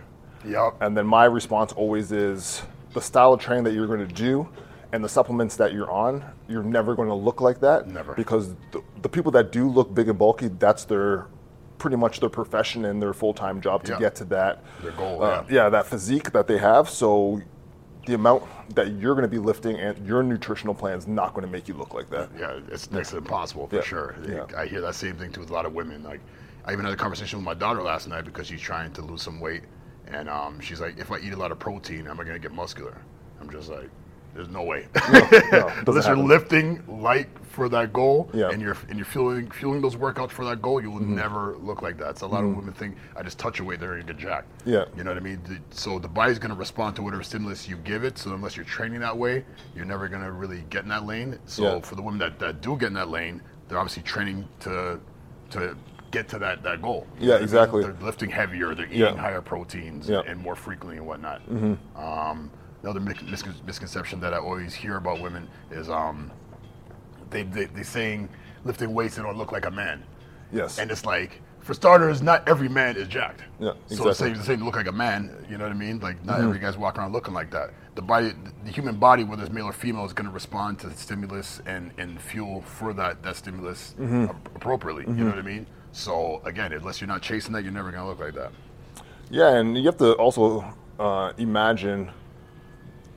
Yep. 0.47 0.77
And 0.81 0.97
then 0.97 1.07
my 1.07 1.27
response 1.27 1.73
always 1.73 2.13
is, 2.13 2.63
the 2.97 3.03
style 3.03 3.35
of 3.35 3.41
training 3.41 3.63
that 3.65 3.75
you're 3.75 3.87
going 3.87 4.07
to 4.07 4.15
do 4.15 4.49
and 4.93 5.05
the 5.05 5.09
supplements 5.09 5.55
that 5.57 5.75
you're 5.75 5.91
on, 5.91 6.25
you're 6.49 6.63
never 6.63 6.95
going 6.95 7.09
to 7.09 7.15
look 7.15 7.43
like 7.43 7.61
that. 7.61 7.87
Never. 7.87 8.15
Because 8.15 8.55
the, 8.73 8.83
the 9.03 9.09
people 9.09 9.31
that 9.33 9.53
do 9.53 9.69
look 9.69 9.93
big 9.95 10.09
and 10.09 10.19
bulky, 10.19 10.49
that's 10.49 10.85
their 10.87 11.27
pretty 11.77 11.97
much 11.97 12.21
their 12.21 12.31
profession 12.31 12.87
and 12.87 13.03
their 13.03 13.13
full 13.13 13.35
time 13.35 13.61
job 13.61 13.85
to 13.85 13.93
Yeah. 13.93 13.99
get 13.99 14.15
to 14.17 14.25
that. 14.37 14.65
Their 14.83 14.93
goal, 14.93 15.23
uh, 15.23 15.45
yeah. 15.51 15.69
that 15.69 15.87
physique 15.87 16.33
that 16.33 16.47
they 16.47 16.57
have. 16.57 16.89
So 16.89 17.43
the 18.07 18.15
amount 18.15 18.45
that 18.75 18.93
you're 18.93 19.15
going 19.15 19.25
to 19.25 19.29
be 19.29 19.39
lifting 19.39 19.77
and 19.77 20.07
your 20.07 20.23
nutritional 20.23 20.75
plan 20.75 20.97
is 20.97 21.07
not 21.07 21.35
going 21.35 21.45
to 21.45 21.53
make 21.53 21.69
you 21.69 21.75
look 21.75 21.93
like 21.93 22.09
that. 22.11 22.31
Yeah, 22.39 22.59
it's 22.69 22.91
next 22.91 23.11
to 23.11 23.19
impossible 23.19 23.67
for 23.67 23.77
Yeah. 23.77 23.83
sure. 23.83 24.15
Yeah. 24.27 24.47
I 24.57 24.65
hear 24.65 24.81
that 24.81 24.95
same 24.95 25.17
thing 25.17 25.33
too 25.33 25.41
with 25.41 25.51
a 25.51 25.53
lot 25.53 25.67
of 25.67 25.75
women. 25.75 26.03
Like, 26.03 26.21
I 26.65 26.73
even 26.73 26.87
had 26.87 26.95
a 26.95 26.97
conversation 26.97 27.39
with 27.41 27.45
my 27.45 27.55
daughter 27.55 27.83
last 27.83 28.09
night 28.09 28.25
because 28.25 28.47
she's 28.47 28.63
trying 28.63 28.93
to 28.95 29.03
lose 29.03 29.21
some 29.21 29.39
weight, 29.41 29.65
and 30.13 30.29
um, 30.29 30.61
she's 30.61 30.81
like, 30.81 30.99
"If 30.99 31.11
I 31.11 31.19
eat 31.19 31.33
a 31.33 31.37
lot 31.37 31.53
of 31.53 31.59
protein, 31.59 32.07
am 32.07 32.21
I 32.21 32.25
gonna 32.25 32.39
get 32.39 32.53
muscular?" 32.53 32.97
I'm 33.41 33.51
just 33.51 33.69
like, 33.69 33.91
"There's 34.35 34.49
no 34.49 34.63
way." 34.63 34.87
no, 35.13 35.21
doesn't 35.85 35.89
Unless 35.89 36.07
you're 36.07 36.17
lifting 36.17 36.83
light 36.87 37.29
for 37.43 37.69
that 37.71 37.93
goal, 37.93 38.29
Yeah. 38.35 38.45
Mm-hmm. 38.45 38.53
and 38.53 38.63
you're 38.63 38.77
and 38.89 38.97
you're 38.99 39.07
fueling 39.07 39.51
fueling 39.51 39.81
those 39.81 39.97
workouts 39.97 40.31
for 40.31 40.45
that 40.45 40.61
goal, 40.61 40.81
you 40.83 40.91
will 40.91 41.01
never 41.01 41.57
look 41.59 41.81
like 41.83 41.97
that. 41.99 42.19
So 42.19 42.27
a 42.27 42.29
lot 42.29 42.45
of 42.45 42.55
women 42.55 42.75
think 42.75 42.97
I 43.17 43.23
just 43.23 43.39
touch 43.39 43.61
a 43.61 43.65
weight, 43.65 43.81
they're 43.81 43.93
gonna 43.93 44.05
get 44.05 44.19
jacked. 44.19 44.49
Yeah. 44.67 44.85
You 44.97 45.05
know 45.05 45.11
what 45.11 45.17
I 45.19 45.21
mean? 45.21 45.41
So 45.71 45.99
the 45.99 46.09
body's 46.09 46.39
going 46.39 46.51
to 46.51 46.57
respond 46.57 46.97
to 46.97 47.03
whatever 47.03 47.23
stimulus 47.23 47.67
you 47.69 47.77
give 47.79 48.05
it. 48.05 48.19
So 48.19 48.35
unless 48.35 48.57
you're 48.57 48.67
training 48.67 49.01
that 49.01 49.17
way, 49.17 49.45
you're 49.75 49.85
never 49.87 50.07
going 50.09 50.23
to 50.23 50.33
really 50.33 50.65
get 50.71 50.83
in 50.83 50.89
that 50.91 51.07
lane. 51.07 51.39
So 51.47 51.63
Yeah. 51.63 51.81
for 51.81 51.95
the 51.95 52.03
women 52.03 52.19
that, 52.19 52.39
that 52.41 52.61
do 52.61 52.77
get 52.77 52.89
in 52.89 52.95
that 52.95 53.09
lane, 53.09 53.41
they're 53.69 53.79
obviously 53.79 54.03
training 54.03 54.47
to 54.61 55.01
to 55.51 55.77
get 56.11 56.29
to 56.29 56.39
that, 56.39 56.63
that 56.63 56.81
goal. 56.83 57.07
Yeah, 57.19 57.35
I 57.35 57.39
exactly. 57.39 57.83
They're 57.83 57.97
lifting 58.01 58.31
heavier. 58.31 58.75
They're 58.75 58.87
eating 58.87 59.01
Yeah. 59.01 59.17
higher 59.17 59.41
proteins 59.41 60.09
Yeah. 60.09 60.19
Mm-hmm. 60.19 60.31
and 60.31 60.41
more 60.41 60.55
frequently 60.57 60.97
and 60.99 61.07
whatnot. 61.07 61.43
Um, 61.97 62.51
another 62.83 63.01
mis- 63.01 63.23
mis- 63.23 63.45
misconception 63.67 64.21
that 64.21 64.33
I 64.35 64.39
always 64.39 64.75
hear 64.75 64.97
about 64.97 65.21
women 65.21 65.49
is 65.71 65.89
um, 65.91 66.31
they, 67.31 67.43
they 67.43 67.65
they 67.67 67.83
saying 67.83 68.29
lifting 68.65 68.95
weights 68.95 69.17
they 69.17 69.23
don't 69.23 69.37
look 69.39 69.53
like 69.53 69.67
a 69.67 69.71
man. 69.71 70.03
Yes. 70.53 70.79
And 70.79 70.91
it's 70.91 71.05
like, 71.05 71.43
for 71.61 71.75
starters, 71.75 72.23
not 72.23 72.49
every 72.49 72.69
man 72.69 72.97
is 72.97 73.09
jacked. 73.09 73.43
Yeah, 73.59 73.73
So 73.87 74.09
exactly. 74.09 74.11
it's 74.11 74.19
saying, 74.21 74.35
saying 74.43 74.59
to 74.61 74.65
look 74.65 74.77
like 74.77 74.87
a 74.87 74.93
man, 74.93 75.45
you 75.51 75.59
know 75.59 75.65
what 75.65 75.73
I 75.73 75.77
mean? 75.77 75.99
Like 75.99 76.25
not 76.25 76.39
Mm-hmm. 76.39 76.49
every 76.49 76.59
guy's 76.61 76.77
walking 76.79 77.01
around 77.01 77.13
looking 77.13 77.35
like 77.35 77.51
that. 77.51 77.71
The 77.97 78.03
body, 78.03 78.33
the 78.65 78.71
human 78.71 78.97
body, 78.97 79.25
whether 79.25 79.43
it's 79.43 79.51
male 79.53 79.65
or 79.67 79.73
female, 79.73 80.05
is 80.05 80.13
going 80.13 80.27
to 80.29 80.33
respond 80.33 80.79
to 80.81 80.91
stimulus 80.93 81.61
and, 81.67 81.91
and 81.99 82.21
fuel 82.21 82.61
for 82.61 82.93
that 82.95 83.23
that 83.25 83.35
stimulus 83.37 83.95
Mm-hmm. 83.99 84.25
ap- 84.27 84.55
appropriately. 84.57 85.05
You 85.09 85.25
know 85.25 85.31
what 85.31 85.39
I 85.39 85.43
mean? 85.43 85.67
So 85.97 86.43
again, 86.45 86.75
unless 86.75 87.01
you're 87.01 87.09
not 87.09 87.23
chasing 87.23 87.55
that, 87.55 87.63
you're 87.63 87.73
never 87.73 87.91
going 87.91 88.03
to 88.03 88.09
look 88.09 88.21
like 88.21 88.35
that. 88.35 88.53
Yeah, 89.31 89.55
and 89.57 89.77
you 89.77 89.85
have 89.87 89.97
to 89.97 90.13
also 90.13 90.63
uh, 91.01 91.33
imagine 91.39 92.11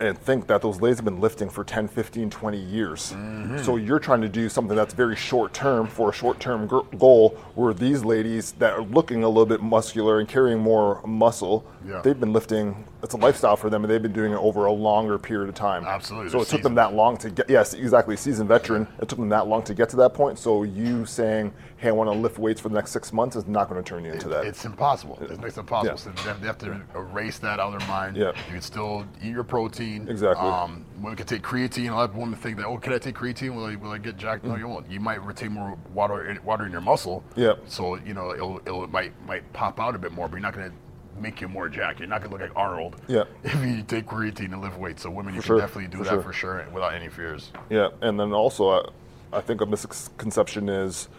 and 0.01 0.17
think 0.17 0.47
that 0.47 0.61
those 0.61 0.79
ladies 0.79 0.97
have 0.97 1.05
been 1.05 1.19
lifting 1.19 1.49
for 1.49 1.63
10, 1.63 1.87
15, 1.87 2.29
20 2.29 2.57
years. 2.57 3.11
Mm-hmm. 3.11 3.57
So 3.57 3.75
you're 3.75 3.99
trying 3.99 4.21
to 4.21 4.29
do 4.29 4.47
something 4.47 4.75
that's 4.75 4.93
very 4.93 5.15
short 5.15 5.53
term 5.53 5.87
for 5.87 6.09
a 6.09 6.13
short 6.13 6.39
term 6.39 6.67
goal, 6.97 7.37
where 7.55 7.73
these 7.73 8.05
ladies 8.05 8.53
that 8.53 8.73
are 8.73 8.83
looking 8.83 9.23
a 9.23 9.27
little 9.27 9.45
bit 9.45 9.61
muscular 9.61 10.19
and 10.19 10.27
carrying 10.27 10.59
more 10.59 11.01
muscle, 11.05 11.65
Yeah. 11.85 12.01
they've 12.01 12.19
been 12.19 12.33
lifting. 12.33 12.85
It's 13.03 13.13
a 13.13 13.17
lifestyle 13.17 13.55
for 13.55 13.69
them, 13.69 13.83
and 13.83 13.91
they've 13.91 14.01
been 14.01 14.13
doing 14.13 14.31
it 14.31 14.37
over 14.37 14.65
a 14.65 14.71
longer 14.71 15.17
period 15.17 15.49
of 15.49 15.55
time. 15.55 15.83
Absolutely, 15.85 16.29
So 16.29 16.37
they're 16.37 16.45
it 16.45 16.49
took 16.49 16.63
them 16.63 16.75
that 16.75 16.93
long 16.93 17.17
to 17.17 17.29
get. 17.29 17.49
Yes, 17.49 17.73
exactly. 17.73 18.15
Seasoned 18.15 18.47
veteran. 18.49 18.87
It 19.01 19.09
took 19.09 19.19
them 19.19 19.29
that 19.29 19.47
long 19.47 19.63
to 19.63 19.73
get 19.73 19.89
to 19.89 19.95
that 19.97 20.13
point. 20.13 20.39
So 20.39 20.63
you 20.63 21.05
saying, 21.05 21.53
"Hey, 21.79 21.89
I 21.89 21.91
want 21.91 22.11
to 22.11 22.17
lift 22.17 22.37
weights 22.37 22.61
for 22.61 22.69
the 22.69 22.75
next 22.75 22.91
six 22.91 23.11
months," 23.13 23.35
is 23.35 23.47
not 23.47 23.69
going 23.69 23.81
to 23.81 23.87
turn 23.87 24.05
you 24.05 24.11
into 24.11 24.27
that. 24.29 24.45
It's 24.45 24.65
impossible. 24.65 25.17
It's 25.21 25.37
to 25.53 25.59
impossible. 25.59 25.85
Yeah. 25.85 25.95
So 25.95 26.39
they 26.39 26.47
have, 26.47 26.57
to 26.59 26.81
erase 26.95 27.39
that 27.39 27.59
out 27.59 27.73
of 27.73 27.79
their 27.79 27.87
mind. 27.87 28.17
Yeah. 28.17 28.27
You 28.47 28.53
can 28.53 28.61
still 28.61 29.05
eat 29.23 29.31
your 29.31 29.43
protein. 29.43 30.07
Exactly. 30.09 30.47
Um, 30.47 30.85
women 31.01 31.15
can 31.15 31.25
take 31.25 31.41
creatine. 31.41 31.91
A 31.91 31.95
lot 31.95 32.09
of 32.09 32.15
women 32.15 32.37
think 32.37 32.57
that, 32.57 32.65
oh, 32.65 32.77
can 32.77 32.93
I 32.93 32.97
take 32.97 33.15
creatine? 33.15 33.55
Will 33.55 33.65
I, 33.65 33.75
will 33.75 33.91
I 33.91 33.97
get 33.97 34.17
jacked? 34.17 34.43
No, 34.43 34.55
you 34.55 34.67
won't. 34.67 34.89
You 34.89 34.99
might 34.99 35.23
retain 35.23 35.53
more 35.53 35.77
water 35.93 36.29
in, 36.29 36.43
water 36.43 36.65
in 36.65 36.71
your 36.71 36.81
muscle. 36.81 37.23
Mm. 37.35 37.37
Yeah. 37.37 37.53
So 37.67 37.95
you 37.95 38.13
know 38.13 38.33
it'll, 38.33 38.57
it'll 38.65 38.83
it 38.83 38.91
might 38.91 39.13
might 39.25 39.51
pop 39.53 39.79
out 39.79 39.95
a 39.95 39.99
bit 39.99 40.11
more, 40.11 40.27
but 40.27 40.35
you're 40.35 40.41
not 40.41 40.53
going 40.53 40.69
to 40.69 40.75
make 41.21 41.41
you 41.41 41.47
more 41.47 41.69
jacked. 41.69 41.99
You're 41.99 42.07
not 42.07 42.21
going 42.21 42.31
to 42.31 42.37
look 42.37 42.55
like 42.55 42.57
Arnold. 42.57 42.95
Yeah. 43.07 43.23
If 43.43 43.55
you 43.63 43.83
take 43.83 44.05
creatine 44.05 44.53
and 44.53 44.61
lift 44.61 44.77
weights, 44.77 45.03
so 45.03 45.09
women 45.09 45.33
you 45.33 45.41
For 45.41 45.47
can 45.47 45.55
sure. 45.55 45.59
definitely 45.59 45.87
do 45.89 45.97
For 45.99 46.03
that 46.05 46.09
sure. 46.11 46.21
for 46.21 46.33
sure 46.33 46.67
without 46.73 46.93
any 46.93 47.09
fears. 47.09 47.51
Yeah, 47.69 47.89
and 48.01 48.19
then 48.19 48.31
also, 48.33 48.69
I, 48.69 49.37
I 49.37 49.41
think 49.41 49.61
a 49.61 49.65
misconception 49.65 50.69
is 50.69 51.09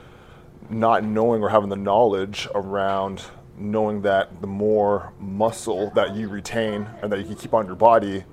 not 0.70 1.04
knowing 1.04 1.42
or 1.42 1.48
having 1.48 1.68
the 1.68 1.76
knowledge 1.76 2.48
around 2.54 3.24
knowing 3.58 4.02
that 4.02 4.40
the 4.40 4.46
more 4.46 5.12
muscle 5.20 5.90
that 5.94 6.14
you 6.14 6.28
retain 6.28 6.88
and 7.02 7.12
that 7.12 7.18
you 7.18 7.24
can 7.24 7.34
keep 7.34 7.52
on 7.52 7.66
your 7.66 7.74
body, 7.76 8.24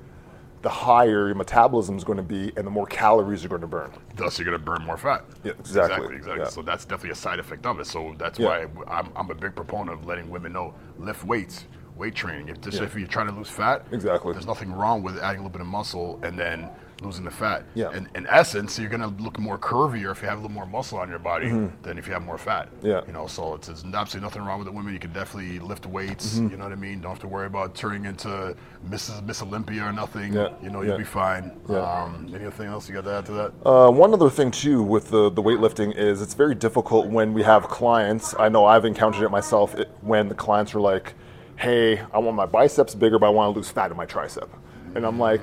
the 0.62 0.70
higher 0.70 1.28
your 1.28 1.36
metabolism 1.36 1.98
is 1.98 2.04
going 2.04 2.18
to 2.18 2.24
be 2.24 2.52
and 2.56 2.66
the 2.66 2.72
more 2.72 2.86
calories 2.88 3.44
you're 3.44 3.50
going 3.50 3.62
to 3.62 3.68
burn. 3.68 3.92
Thus, 4.16 4.40
you're 4.40 4.46
going 4.46 4.58
to 4.58 4.64
burn 4.64 4.84
more 4.86 4.98
fat. 4.98 5.24
Yeah, 5.44 5.52
exactly, 5.60 5.96
Exactly. 5.96 6.16
exactly. 6.18 6.44
yeah. 6.44 6.50
So 6.50 6.62
that's 6.62 6.86
definitely 6.86 7.12
a 7.12 7.16
side 7.16 7.40
effect 7.40 7.66
of 7.66 7.80
it. 7.80 7.88
So 7.88 8.16
that's 8.18 8.40
Yeah. 8.40 8.66
why 8.66 8.68
I'm, 8.88 9.10
I'm 9.16 9.30
a 9.30 9.36
big 9.36 9.56
proponent 9.56 10.00
of 10.00 10.06
letting 10.06 10.30
women 10.30 10.54
know 10.54 10.74
lift 10.98 11.24
weights, 11.26 11.66
weight 11.98 12.16
training. 12.16 12.50
If, 12.50 12.62
just, 12.62 12.78
Yeah. 12.78 12.84
if 12.84 12.96
you're 12.96 13.08
trying 13.08 13.28
to 13.28 13.34
lose 13.34 13.50
fat, 13.50 13.86
Exactly. 13.92 14.34
there's 14.34 14.48
nothing 14.48 14.72
wrong 14.72 15.04
with 15.04 15.18
adding 15.20 15.40
a 15.40 15.44
little 15.44 15.50
bit 15.50 15.62
of 15.62 15.68
muscle 15.68 16.20
and 16.24 16.38
then 16.38 16.70
losing 17.04 17.24
the 17.24 17.30
fat. 17.30 17.64
Yeah. 17.76 17.96
In, 17.96 18.10
in 18.16 18.26
essence, 18.28 18.80
you're 18.80 18.90
going 18.90 19.02
to 19.02 19.24
look 19.24 19.38
more 19.38 19.60
curvier 19.60 20.12
if 20.12 20.24
you 20.24 20.28
have 20.28 20.40
a 20.40 20.42
little 20.42 20.56
more 20.56 20.66
muscle 20.66 20.98
on 20.98 21.10
your 21.10 21.20
body 21.20 21.50
than 21.84 22.00
if 22.00 22.08
you 22.08 22.14
have 22.14 22.24
more 22.24 22.40
fat. 22.40 22.74
Mm-hmm. 22.78 22.88
Yeah. 22.88 23.02
You 23.06 23.14
know, 23.14 23.28
so 23.28 23.54
it's, 23.54 23.70
it's 23.70 23.84
absolutely 23.86 24.26
nothing 24.26 24.42
wrong 24.42 24.58
with 24.58 24.66
the 24.66 24.72
women. 24.72 24.94
You 24.94 25.00
can 25.00 25.14
definitely 25.14 25.60
lift 25.60 25.86
weights. 25.86 26.36
Mm-hmm. 26.40 26.50
You 26.50 26.58
know 26.58 26.64
what 26.64 26.72
I 26.74 26.76
mean? 26.76 27.02
Don't 27.02 27.12
have 27.12 27.20
to 27.20 27.28
worry 27.28 27.46
about 27.46 27.76
turning 27.76 28.06
into 28.06 28.56
Mrs. 28.90 29.24
Miss 29.24 29.44
Olympia 29.44 29.84
or 29.84 29.94
nothing. 29.94 30.34
Yeah. 30.34 30.50
You 30.64 30.72
know, 30.72 30.82
Yeah. 30.82 30.88
you'll 30.90 30.98
be 30.98 31.04
fine. 31.04 31.52
Yeah. 31.70 31.78
Um, 31.82 32.32
anything 32.34 32.66
else 32.66 32.90
you 32.90 32.96
got 32.96 33.04
to 33.04 33.12
add 33.14 33.26
to 33.28 33.32
that? 33.34 33.54
Uh, 33.64 33.92
one 33.92 34.12
other 34.12 34.32
thing 34.32 34.50
too 34.50 34.82
with 34.82 35.12
the, 35.12 35.30
the 35.30 35.44
weightlifting 35.44 35.96
is 35.96 36.20
it's 36.24 36.34
very 36.34 36.56
difficult 36.56 37.06
when 37.10 37.32
we 37.32 37.44
have 37.44 37.68
clients. 37.68 38.34
I 38.40 38.50
know 38.50 38.66
I've 38.66 38.86
encountered 38.86 39.24
it 39.24 39.30
myself 39.30 39.76
it, 39.76 39.92
when 40.02 40.30
the 40.30 40.36
clients 40.36 40.74
are 40.74 40.80
like, 40.82 41.14
"Hey, 41.58 42.00
I 42.14 42.20
want 42.20 42.36
my 42.36 42.46
biceps 42.46 42.96
bigger, 42.96 43.20
but 43.20 43.28
I 43.28 43.30
want 43.30 43.54
to 43.54 43.58
lose 43.58 43.70
fat 43.70 43.92
in 43.92 43.98
my 43.98 44.06
tricep," 44.06 44.48
and 44.96 45.06
I'm 45.06 45.20
like, 45.20 45.42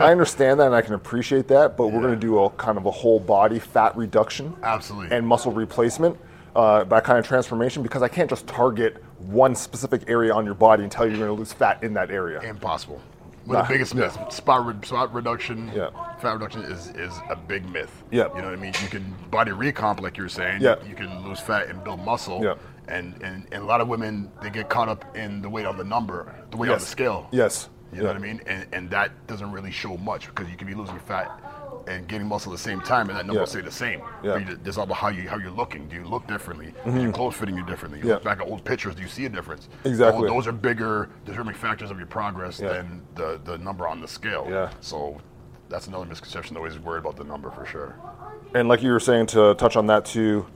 "I 0.00 0.10
understand 0.10 0.60
that 0.60 0.66
and 0.66 0.74
I 0.74 0.82
can 0.82 0.94
appreciate 0.94 1.48
that, 1.48 1.76
but 1.76 1.88
we're 1.88 2.00
going 2.00 2.14
to 2.14 2.20
do 2.20 2.38
a 2.38 2.50
kind 2.50 2.78
of 2.78 2.86
a 2.86 2.90
whole 2.90 3.20
body 3.20 3.58
fat 3.58 3.96
reduction 3.96 4.56
Absolutely. 4.62 5.16
and 5.16 5.26
muscle 5.26 5.52
replacement." 5.52 6.16
Uh, 6.56 6.84
that 6.84 7.02
kind 7.02 7.18
of 7.18 7.26
transformation 7.26 7.82
because 7.82 8.00
I 8.00 8.06
can't 8.06 8.30
just 8.30 8.46
target 8.46 9.02
one 9.18 9.56
specific 9.56 10.02
area 10.08 10.32
on 10.32 10.44
your 10.44 10.54
body 10.54 10.84
and 10.84 10.92
tell 10.92 11.04
you 11.04 11.10
you're 11.10 11.26
going 11.26 11.36
to 11.36 11.38
lose 11.40 11.52
fat 11.52 11.82
in 11.82 11.94
that 11.94 12.12
area. 12.12 12.40
Impossible. 12.42 13.00
One 13.44 13.56
of 13.58 13.66
the 13.66 13.74
biggest 13.74 13.92
yeah. 13.94 14.28
Spot, 14.28 14.64
re- 14.64 14.74
spot 14.86 15.12
reduction, 15.12 15.70
Yeah. 15.74 15.90
fat 16.20 16.34
reduction 16.34 16.62
is, 16.62 16.90
is 16.90 17.12
a 17.28 17.34
big 17.34 17.68
myth. 17.68 18.04
Yeah. 18.12 18.28
You 18.36 18.40
know 18.40 18.44
what 18.50 18.52
I 18.52 18.56
mean? 18.56 18.72
You 18.82 18.88
can 18.88 19.14
body 19.32 19.50
recomp, 19.50 20.00
like 20.00 20.16
you 20.16 20.22
were 20.22 20.28
saying. 20.28 20.62
Yeah. 20.62 20.76
You 20.88 20.94
can 20.94 21.26
lose 21.26 21.40
fat 21.40 21.68
and 21.68 21.82
build 21.82 22.00
muscle. 22.04 22.42
Yeah. 22.42 22.54
And, 22.88 23.14
and, 23.22 23.46
and 23.52 23.62
a 23.62 23.66
lot 23.66 23.80
of 23.80 23.88
women, 23.88 24.30
they 24.42 24.50
get 24.50 24.68
caught 24.68 24.88
up 24.88 25.16
in 25.16 25.40
the 25.42 25.48
weight 25.48 25.66
on 25.66 25.76
the 25.76 25.84
number, 25.84 26.34
the 26.50 26.56
weight 26.56 26.70
on 26.70 26.78
the 26.78 26.84
scale. 26.84 27.28
Yes. 27.32 27.68
You 27.92 28.00
know 28.00 28.08
what 28.08 28.16
I 28.16 28.18
mean? 28.18 28.40
And, 28.46 28.66
and 28.72 28.90
that 28.90 29.26
doesn't 29.28 29.52
really 29.52 29.70
show 29.70 29.96
much 29.96 30.26
because 30.26 30.50
you 30.50 30.56
can 30.56 30.66
be 30.66 30.74
losing 30.74 30.98
fat 30.98 31.30
and 31.86 32.08
gaining 32.08 32.26
muscle 32.26 32.50
at 32.52 32.56
the 32.56 32.62
same 32.62 32.80
time, 32.80 33.08
and 33.08 33.16
that 33.18 33.24
number 33.26 33.34
Yeah. 33.34 33.40
will 33.40 33.46
stay 33.46 33.60
the 33.60 33.70
same. 33.70 34.00
Yeah. 34.22 34.38
You- 34.38 34.58
It's 34.64 34.76
all 34.78 34.84
about 34.84 34.96
how 34.96 35.08
you 35.08 35.28
how 35.28 35.36
you're 35.38 35.50
looking. 35.50 35.86
Do 35.86 35.96
you 35.96 36.04
look 36.04 36.26
differently? 36.26 36.74
Is 36.86 36.94
your 37.02 37.12
clothes 37.12 37.34
fitting 37.36 37.56
you 37.56 37.64
differently? 37.64 37.98
You 38.00 38.04
Mm-hmm. 38.04 38.08
Yeah. 38.08 38.14
look 38.14 38.24
back 38.24 38.40
at 38.40 38.48
old 38.48 38.64
pictures. 38.64 38.94
Do 38.96 39.02
you 39.02 39.08
see 39.08 39.26
a 39.26 39.28
difference? 39.28 39.68
Exactly. 39.84 40.22
Those, 40.22 40.30
those 40.30 40.46
are 40.48 40.52
bigger 40.52 41.10
determining 41.24 41.58
factors 41.60 41.90
of 41.90 41.98
your 41.98 42.06
progress 42.06 42.58
Yeah. 42.58 42.68
than 42.72 43.02
the, 43.14 43.40
the 43.44 43.58
number 43.58 43.86
on 43.86 44.00
the 44.00 44.08
scale. 44.08 44.46
Yeah. 44.50 44.70
So 44.80 45.20
that's 45.68 45.86
another 45.86 46.06
misconception. 46.06 46.56
Always 46.56 46.78
worried 46.78 47.00
about 47.00 47.16
the 47.16 47.24
number 47.24 47.50
for 47.50 47.64
sure. 47.66 47.96
And 48.54 48.66
like 48.68 48.82
you 48.82 48.90
were 48.90 49.00
saying, 49.00 49.26
to 49.26 49.54
touch 49.54 49.76
on 49.76 49.86
that 49.88 50.04
too, 50.06 50.46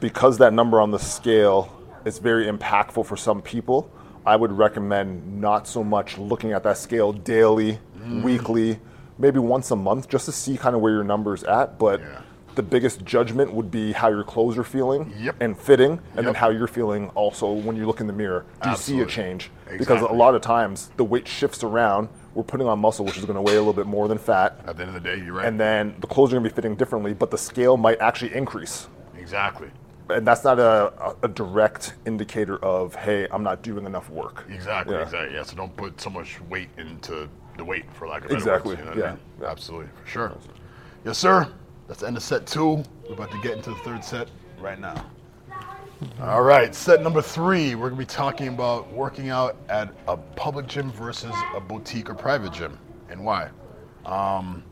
because 0.00 0.38
that 0.38 0.52
number 0.52 0.80
on 0.80 0.90
the 0.90 0.98
scale 0.98 1.72
is 2.04 2.18
very 2.18 2.46
impactful 2.46 3.04
for 3.06 3.16
some 3.16 3.42
people, 3.42 3.90
I 4.24 4.36
would 4.36 4.52
recommend 4.52 5.40
not 5.40 5.66
so 5.68 5.82
much 5.84 6.18
looking 6.18 6.52
at 6.52 6.62
that 6.64 6.78
scale 6.78 7.12
daily, 7.12 7.78
Mm. 8.02 8.22
weekly, 8.22 8.78
maybe 9.18 9.38
once 9.38 9.70
a 9.70 9.76
month, 9.76 10.08
just 10.08 10.26
to 10.26 10.32
see 10.32 10.56
kind 10.56 10.76
of 10.76 10.82
where 10.82 10.92
your 10.92 11.04
number's 11.04 11.42
at. 11.44 11.78
But 11.78 12.00
Yeah. 12.00 12.06
the 12.54 12.62
biggest 12.62 13.04
judgment 13.04 13.52
would 13.52 13.70
be 13.70 13.92
how 13.92 14.08
your 14.08 14.22
clothes 14.24 14.56
are 14.58 14.62
feeling 14.64 15.12
Yep. 15.18 15.36
and 15.40 15.58
fitting, 15.58 15.98
and 16.16 16.26
then 16.26 16.34
how 16.34 16.50
you're 16.50 16.66
feeling 16.68 17.10
also 17.14 17.52
when 17.52 17.76
you 17.76 17.86
look 17.86 18.00
in 18.00 18.06
the 18.06 18.12
mirror. 18.12 18.44
Do 18.62 18.70
you 18.70 18.76
see 18.76 18.98
a 18.98 19.02
Absolutely. 19.02 19.12
change? 19.12 19.50
Because 19.78 20.02
a 20.02 20.06
lot 20.12 20.34
of 20.34 20.40
times 20.42 20.90
the 20.96 21.04
weight 21.04 21.26
shifts 21.28 21.62
around. 21.64 22.08
We're 22.34 22.42
putting 22.44 22.68
on 22.68 22.78
muscle, 22.78 23.04
which 23.04 23.16
is 23.16 23.24
going 23.24 23.36
to 23.36 23.40
weigh 23.42 23.54
a 23.56 23.58
little 23.58 23.72
bit 23.72 23.86
more 23.86 24.08
than 24.08 24.18
fat. 24.18 24.60
At 24.66 24.76
the 24.76 24.82
end 24.84 24.94
of 24.94 25.02
the 25.02 25.08
day, 25.08 25.16
you're 25.24 25.34
right. 25.34 25.46
And 25.46 25.58
then 25.58 25.94
the 26.00 26.06
clothes 26.06 26.32
are 26.32 26.36
going 26.36 26.44
to 26.44 26.50
be 26.50 26.54
fitting 26.54 26.74
differently, 26.76 27.14
but 27.14 27.30
the 27.30 27.38
scale 27.38 27.76
might 27.76 28.00
actually 28.00 28.34
increase. 28.34 28.88
exactly. 29.18 29.68
And 30.08 30.26
that's 30.26 30.44
not 30.44 30.58
a, 30.60 31.16
a, 31.22 31.28
direct 31.28 31.94
indicator 32.06 32.58
of, 32.64 32.94
hey, 32.94 33.26
I'm 33.30 33.42
not 33.42 33.62
doing 33.62 33.86
enough 33.86 34.08
work. 34.08 34.44
Exactly. 34.48 34.94
Yeah. 34.94 35.02
Exactly. 35.02 35.34
Yeah. 35.34 35.42
So 35.42 35.56
don't 35.56 35.76
put 35.76 36.00
so 36.00 36.10
much 36.10 36.40
weight 36.42 36.68
into 36.78 37.28
the 37.56 37.64
weight, 37.64 37.84
for 37.92 38.06
lack 38.06 38.24
of 38.24 38.30
Exactly, 38.30 38.76
better 38.76 38.88
words. 38.88 38.96
You 38.98 39.02
know 39.02 39.08
what 39.08 39.18
I 39.40 39.42
yeah. 39.44 39.50
Absolutely. 39.50 39.88
For 40.04 40.08
sure. 40.08 40.38
Yes, 41.04 41.18
sir. 41.18 41.50
That's 41.88 42.00
the 42.00 42.06
end 42.06 42.16
of 42.16 42.22
set 42.22 42.46
two. 42.46 42.84
We're 43.08 43.14
about 43.14 43.30
to 43.30 43.40
get 43.42 43.56
into 43.56 43.70
the 43.70 43.76
third 43.76 44.04
set 44.04 44.28
right 44.60 44.78
now. 44.78 45.06
All 46.20 46.42
right, 46.42 46.74
set 46.74 47.02
number 47.02 47.22
three. 47.22 47.74
We're 47.74 47.88
gonna 47.88 47.98
be 47.98 48.04
talking 48.04 48.48
about 48.48 48.92
working 48.92 49.30
out 49.30 49.56
at 49.68 49.88
a 50.08 50.16
public 50.16 50.66
gym 50.66 50.92
versus 50.92 51.32
a 51.54 51.60
boutique 51.60 52.10
or 52.10 52.14
private 52.14 52.52
gym, 52.52 52.78
and 53.08 53.24
why. 53.24 53.48
Um, 54.04 54.62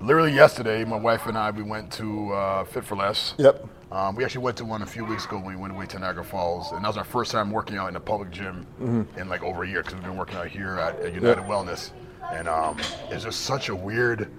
literally 0.00 0.32
yesterday, 0.32 0.84
my 0.84 0.98
wife 0.98 1.26
and 1.26 1.38
I 1.38 1.50
we 1.50 1.62
went 1.62 1.90
to 1.92 2.32
uh, 2.34 2.64
Fit 2.64 2.84
for 2.84 2.96
Less. 2.96 3.34
Yep. 3.38 3.66
Um, 3.92 4.16
we 4.16 4.24
actually 4.24 4.42
went 4.44 4.56
to 4.56 4.64
one 4.64 4.82
a 4.82 4.86
few 4.86 5.04
weeks 5.04 5.24
ago 5.24 5.36
when 5.36 5.54
we 5.54 5.56
went 5.56 5.72
away 5.72 5.86
to 5.86 5.98
Niagara 5.98 6.24
Falls, 6.24 6.72
and 6.72 6.82
that 6.84 6.88
was 6.88 6.96
our 6.96 7.04
first 7.04 7.30
time 7.30 7.50
working 7.50 7.76
out 7.76 7.88
in 7.88 7.96
a 7.96 8.00
public 8.00 8.30
gym 8.30 8.66
in 9.16 9.28
like 9.28 9.42
over 9.42 9.62
a 9.64 9.68
year 9.68 9.82
because 9.82 9.94
we've 9.94 10.02
been 10.04 10.16
working 10.16 10.36
out 10.36 10.48
here 10.48 10.78
at, 10.78 10.98
at 11.00 11.14
United 11.14 11.42
Yeah. 11.42 11.48
Wellness, 11.48 11.90
and 12.32 12.48
um, 12.48 12.78
it's 13.10 13.24
just 13.24 13.42
such 13.42 13.68
a 13.68 13.74
weird 13.76 14.30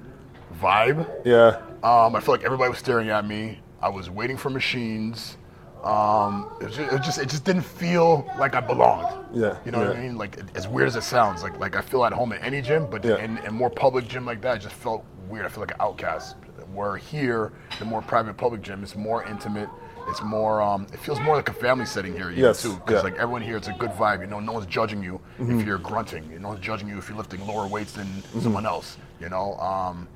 vibe. 0.62 1.08
Yeah. 1.26 1.62
Um, 1.84 2.16
I 2.16 2.20
feel 2.20 2.34
like 2.34 2.44
everybody 2.44 2.70
was 2.70 2.80
staring 2.80 3.10
at 3.10 3.26
me. 3.26 3.60
I 3.82 3.90
was 3.90 4.10
waiting 4.10 4.36
for 4.38 4.50
machines. 4.50 5.38
Um, 5.84 6.50
it, 6.60 6.70
just, 6.72 6.80
it 6.80 7.02
just 7.04 7.18
it 7.20 7.30
just 7.30 7.44
didn't 7.46 7.62
feel 7.62 8.28
like 8.40 8.56
I 8.56 8.60
belonged. 8.60 9.24
Yeah, 9.34 9.58
You 9.66 9.72
know 9.72 9.78
what 9.80 9.96
I 9.96 10.00
mean? 10.02 10.18
Like 10.18 10.40
as 10.56 10.68
weird 10.68 10.88
as 10.88 10.96
it 10.96 11.04
sounds, 11.04 11.44
like 11.44 11.60
like 11.60 11.76
I 11.76 11.82
feel 11.82 12.04
at 12.06 12.12
home 12.12 12.32
at 12.34 12.44
any 12.44 12.62
gym, 12.62 12.88
but 12.90 13.06
Yeah. 13.06 13.18
in 13.18 13.38
a 13.46 13.52
more 13.52 13.70
public 13.70 14.08
gym 14.08 14.26
like 14.26 14.42
that, 14.42 14.58
it 14.58 14.60
just 14.62 14.74
felt 14.76 15.06
weird. 15.30 15.46
I 15.46 15.50
feel 15.50 15.62
like 15.62 15.72
an 15.72 15.78
outcast. 15.80 16.38
Where 16.74 16.98
here, 16.98 17.52
the 17.80 17.86
more 17.86 18.02
private 18.02 18.36
public 18.38 18.62
gym, 18.62 18.84
it's 18.84 18.96
more 18.96 19.24
intimate. 19.26 19.70
It's 20.08 20.22
more. 20.22 20.62
Um, 20.62 20.86
it 20.94 21.00
feels 21.00 21.20
more 21.22 21.36
like 21.36 21.50
a 21.50 21.54
family 21.54 21.86
setting 21.86 22.14
here, 22.14 22.30
even 22.30 22.44
Yes, 22.44 22.62
too. 22.62 22.74
Because 22.76 22.84
yeah. 22.90 22.96
Mm-hmm. 22.98 23.06
like 23.06 23.16
everyone 23.16 23.42
here, 23.42 23.58
it's 23.58 23.68
a 23.70 23.74
good 23.74 23.92
vibe. 23.92 24.22
You 24.22 24.28
know, 24.28 24.40
no 24.40 24.52
one's 24.54 24.68
judging 24.68 25.02
you 25.04 25.20
if 25.40 25.66
you're 25.66 25.78
grunting. 25.80 26.40
No 26.42 26.50
one's 26.50 26.60
judging 26.60 26.88
you 26.88 26.98
if 26.98 27.10
you're 27.10 27.18
lifting 27.18 27.46
lower 27.48 27.68
weights 27.68 27.94
than 27.94 28.06
Mm-hmm. 28.08 28.40
someone 28.42 28.66
else. 28.66 28.98
You 29.20 29.30
know. 29.30 29.56
Um, 29.56 30.08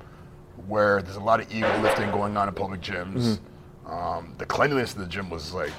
where 0.66 1.00
there's 1.00 1.16
a 1.16 1.20
lot 1.20 1.40
of 1.40 1.50
ego 1.52 1.80
lifting 1.80 2.10
going 2.10 2.36
on 2.36 2.46
in 2.46 2.54
public 2.54 2.82
gyms. 2.82 3.38
Mm-hmm. 3.86 3.90
Um, 3.92 4.34
the 4.36 4.44
cleanliness 4.44 4.92
of 4.92 4.98
the 5.00 5.06
gym 5.06 5.30
was 5.30 5.54
like 5.54 5.72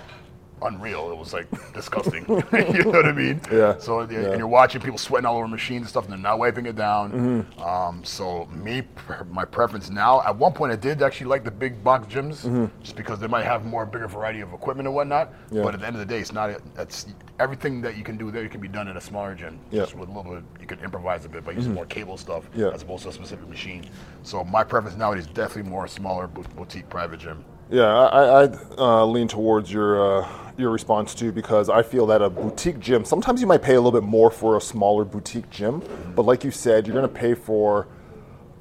unreal. 0.62 1.12
It 1.12 1.18
was 1.18 1.34
like 1.34 1.48
disgusting. 1.74 2.25
you 2.30 2.84
know 2.84 2.91
what 2.91 3.06
I 3.06 3.12
mean? 3.12 3.41
Yeah. 3.51 3.77
So 3.77 4.01
yeah, 4.01 4.20
and 4.20 4.38
you're 4.38 4.48
watching 4.48 4.82
people 4.82 4.98
sweating 4.98 5.25
all 5.25 5.38
over 5.38 5.48
machines 5.48 5.82
and 5.82 5.89
stuff, 5.89 6.06
and 6.06 6.13
they're 6.13 6.20
not 6.20 6.39
wiping 6.39 6.65
it 6.65 6.75
down. 6.75 7.12
Mm-hmm. 7.12 7.62
Um, 7.62 8.03
so 8.03 8.46
me, 8.48 8.84
my 9.30 9.46
preference 9.46 9.89
now. 9.89 10.22
At 10.22 10.36
one 10.36 10.53
point, 10.53 10.72
I 10.72 10.75
did 10.75 11.01
actually 11.01 11.27
like 11.27 11.44
the 11.44 11.51
big 11.51 11.84
box 11.84 12.08
gyms, 12.08 12.70
just 12.82 12.96
because 12.96 13.20
they 13.20 13.27
might 13.27 13.46
have 13.46 13.65
more 13.65 13.86
bigger 13.86 14.08
variety 14.08 14.41
of 14.41 14.53
equipment 14.53 14.88
and 14.88 14.96
whatnot. 14.96 15.32
Mm-hmm. 15.32 15.58
Yeah. 15.58 15.63
But 15.63 15.74
at 15.74 15.80
the 15.82 15.88
end 15.88 15.96
of 15.96 16.00
the 16.00 16.06
day, 16.06 16.20
it's 16.20 16.34
not. 16.34 16.62
It's 16.77 17.08
everything 17.39 17.82
that 17.82 17.98
you 17.98 18.03
can 18.03 18.18
do 18.18 18.32
there. 18.32 18.44
You 18.44 18.50
can 18.50 18.62
be 18.62 18.68
done 18.68 18.88
in 18.88 18.98
a 18.98 19.01
smaller 19.01 19.36
gym. 19.36 19.60
Yeah. 19.72 19.82
Just 19.82 19.96
with 19.96 20.10
a 20.10 20.12
little 20.12 20.36
bit, 20.36 20.44
you 20.60 20.68
can 20.68 20.80
improvise 20.80 21.25
a 21.25 21.30
bit 21.30 21.44
by 21.44 21.53
using 21.53 21.74
more 21.74 21.86
cable 21.86 22.18
stuff 22.18 22.44
Yeah. 22.56 22.70
as 22.70 22.84
opposed 22.84 23.03
to 23.03 23.10
a 23.10 23.13
specific 23.13 23.48
machine. 23.50 23.86
So 24.24 24.44
my 24.44 24.63
preference 24.63 24.98
now 24.98 25.13
is 25.13 25.27
definitely 25.27 25.70
more 25.70 25.88
smaller 25.88 26.27
boutique 26.27 26.89
private 26.89 27.20
gym. 27.20 27.44
Yeah, 27.72 27.86
I, 27.86 28.44
I 28.44 28.50
uh, 28.77 29.06
lean 29.06 29.30
towards 29.30 29.72
your 29.72 30.24
uh, 30.24 30.30
your 30.58 30.70
response 30.72 31.13
too 31.15 31.31
because 31.31 31.70
I 31.70 31.84
feel 31.84 32.05
that 32.08 32.22
a 32.22 32.29
boutique 32.29 32.79
gym. 32.79 33.05
Sometimes 33.05 33.41
you 33.41 33.48
might 33.48 33.62
pay 33.62 33.75
a 33.75 33.81
little 33.81 34.00
bit 34.00 34.08
more 34.08 34.29
for 34.31 34.58
a 34.58 34.62
smaller 34.62 35.05
boutique 35.05 35.50
gym, 35.50 35.81
but 36.15 36.24
like 36.24 36.43
you 36.43 36.51
said, 36.51 36.86
you're 36.88 36.96
going 36.96 37.08
to 37.08 37.13
pay 37.13 37.34
for 37.34 37.88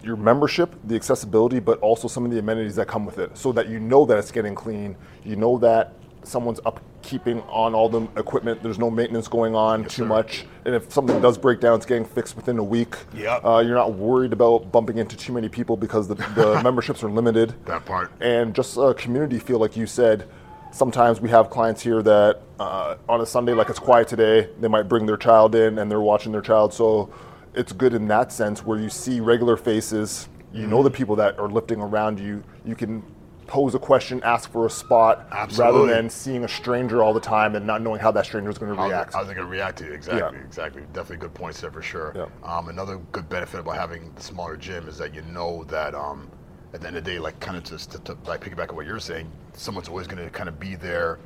your 0.03 0.17
membership, 0.17 0.75
the 0.85 0.95
accessibility, 0.97 1.59
but 1.61 1.79
also 1.81 2.09
some 2.09 2.25
of 2.25 2.31
the 2.31 2.39
amenities 2.39 2.77
that 2.77 2.89
come 2.89 3.05
with 3.05 3.19
it, 3.19 3.37
so 3.37 3.53
that 3.53 3.69
you 3.69 3.79
know 3.79 4.07
that 4.07 4.17
it's 4.19 4.31
getting 4.31 4.55
clean. 4.55 4.97
You 5.25 5.37
know 5.37 5.59
that 5.59 5.93
someone's 6.23 6.61
upkeeping 6.61 7.43
on 7.51 7.75
all 7.75 7.89
the 7.89 8.03
equipment. 8.19 8.63
There's 8.63 8.79
no 8.79 8.91
maintenance 8.91 9.29
going 9.29 9.55
on 9.55 9.83
too 9.85 9.89
sir. 9.91 10.05
much, 10.07 10.47
and 10.65 10.75
if 10.75 10.91
something 10.91 11.21
does 11.21 11.37
break 11.37 11.61
down, 11.61 11.77
it's 11.77 11.85
getting 11.87 12.07
fixed 12.07 12.35
within 12.37 12.57
a 12.59 12.65
week. 12.65 12.95
Yep. 13.15 13.45
Uh, 13.45 13.59
you're 13.59 13.75
not 13.75 13.93
worried 13.95 14.33
about 14.33 14.73
bumping 14.73 14.97
into 14.97 15.17
too 15.19 15.35
many 15.35 15.51
people 15.51 15.77
because 15.77 16.09
the, 16.09 16.15
the 16.15 16.61
memberships 16.65 17.03
are 17.03 17.11
limited 17.11 17.55
That 17.67 17.85
part. 17.85 18.11
and 18.23 18.55
just 18.55 18.79
a 18.79 18.95
community 18.95 19.39
feel 19.39 19.59
like 19.59 19.77
you 19.77 19.87
said 19.87 20.27
sometimes 20.73 21.21
we 21.21 21.29
have 21.29 21.51
clients 21.51 21.83
here 21.83 22.03
that 22.03 22.41
uh, 22.59 22.97
on 23.09 23.21
a 23.21 23.27
sunday 23.27 23.53
like 23.53 23.69
it's 23.69 23.79
quiet 23.79 24.07
today 24.09 24.49
they 24.61 24.69
might 24.69 24.85
bring 24.85 25.07
their 25.07 25.17
child 25.17 25.55
in 25.55 25.79
and 25.79 25.91
they're 25.91 26.01
watching 26.01 26.33
their 26.33 26.41
child 26.41 26.73
so 26.73 27.13
it's 27.55 27.73
good 27.73 27.95
in 27.95 28.07
that 28.09 28.31
sense 28.33 28.65
where 28.65 28.79
you 28.79 28.89
see 28.89 29.21
regular 29.21 29.57
faces 29.57 30.29
you 30.53 30.67
know 30.67 30.83
the 30.83 30.91
people 30.91 31.17
that 31.17 31.39
are 31.39 31.49
lifting 31.49 31.81
around 31.81 32.19
you 32.21 32.43
you 32.65 32.75
can 32.75 33.03
pose 33.47 33.75
a 33.75 33.79
question 33.81 34.23
ask 34.23 34.49
for 34.53 34.65
a 34.67 34.71
spot 34.71 35.27
Absolutely. 35.33 35.81
rather 35.81 35.93
than 35.93 36.09
seeing 36.09 36.45
a 36.45 36.49
stranger 36.49 37.03
all 37.03 37.13
the 37.13 37.19
time 37.21 37.57
and 37.57 37.67
not 37.67 37.83
knowing 37.83 37.99
how 38.01 38.13
that 38.13 38.25
stranger 38.25 38.49
is 38.49 38.59
going 38.59 38.73
to 38.73 38.81
react 38.81 39.13
how's 39.13 39.27
they 39.27 39.35
going 39.35 39.45
to 39.45 39.51
react 39.51 39.79
to 39.79 39.87
you? 39.87 39.93
Exactly, 39.93 40.39
Yeah. 40.39 40.45
exactly. 40.45 40.83
Definitely 40.93 41.17
good 41.17 41.35
points 41.35 41.61
there 41.61 41.73
for 41.73 41.83
sure. 41.83 42.13
Yeah. 42.15 42.27
Um, 42.45 42.69
another 42.69 42.99
good 43.11 43.29
benefit 43.29 43.59
about 43.59 43.75
having 43.75 44.13
the 44.15 44.23
smaller 44.23 44.57
gym 44.57 44.87
is 44.87 44.97
that 44.99 45.13
you 45.17 45.23
know 45.23 45.65
that 45.65 45.97
um, 45.97 46.31
at 46.73 46.81
the 46.81 46.87
end 46.87 46.97
of 46.97 47.05
the 47.05 47.11
day, 47.11 47.19
like 47.19 47.39
kind 47.41 47.57
of 47.57 47.65
just 47.65 47.93
to, 47.93 47.99
to 48.01 48.17
like 48.27 48.43
piggyback 48.43 48.71
on 48.71 48.77
what 48.77 48.87
you're 48.87 49.01
saying, 49.01 49.31
someone's 49.55 49.89
always 49.89 50.07
going 50.07 50.23
to 50.23 50.31
kind 50.31 50.49
of 50.49 50.61
be 50.61 50.75
there 50.77 51.19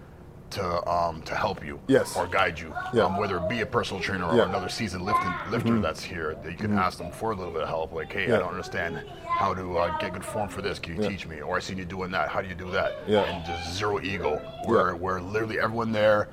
to 0.51 0.89
um, 0.89 1.21
to 1.23 1.35
help 1.35 1.65
you 1.65 1.81
Yes. 1.89 2.17
or 2.17 2.27
guide 2.27 2.59
you. 2.59 2.73
Yeah. 2.93 3.05
Um, 3.05 3.17
whether 3.19 3.39
it 3.39 3.49
be 3.49 3.61
a 3.61 3.67
personal 3.67 4.03
trainer 4.03 4.25
or 4.25 4.35
Yeah. 4.37 4.43
Mm-hmm. 4.43 4.51
another 4.51 4.69
seasoned 4.69 5.05
lifting, 5.05 5.33
lifter 5.51 5.81
that's 5.81 6.03
here, 6.03 6.35
that 6.43 6.51
you 6.51 6.57
can 6.57 6.77
ask 6.79 6.99
them 6.99 7.11
for 7.11 7.33
a 7.33 7.35
little 7.37 7.53
bit 7.53 7.63
of 7.63 7.69
help. 7.69 7.93
Like, 7.93 8.13
hey, 8.13 8.29
Yeah. 8.29 8.37
I 8.37 8.39
don't 8.41 8.51
understand 8.51 9.05
how 9.29 9.53
to 9.55 9.79
uh, 9.79 9.99
get 9.99 10.13
good 10.13 10.25
form 10.25 10.49
for 10.49 10.63
this. 10.63 10.79
Can 10.79 10.97
you 10.97 11.03
Yeah. 11.03 11.09
teach 11.09 11.27
me? 11.27 11.41
Or 11.41 11.57
I 11.57 11.61
seen 11.61 11.79
you 11.79 11.85
doing 11.85 12.11
that. 12.13 12.29
How 12.29 12.41
do 12.41 12.49
you 12.49 12.55
do 12.55 12.71
that? 12.71 12.93
Yeah. 13.07 13.23
And 13.23 13.45
just 13.45 13.75
zero 13.77 14.01
ego. 14.01 14.37
Where 14.65 14.95
where 14.97 15.21
literally 15.21 15.59
everyone 15.61 15.93
there. 15.93 16.29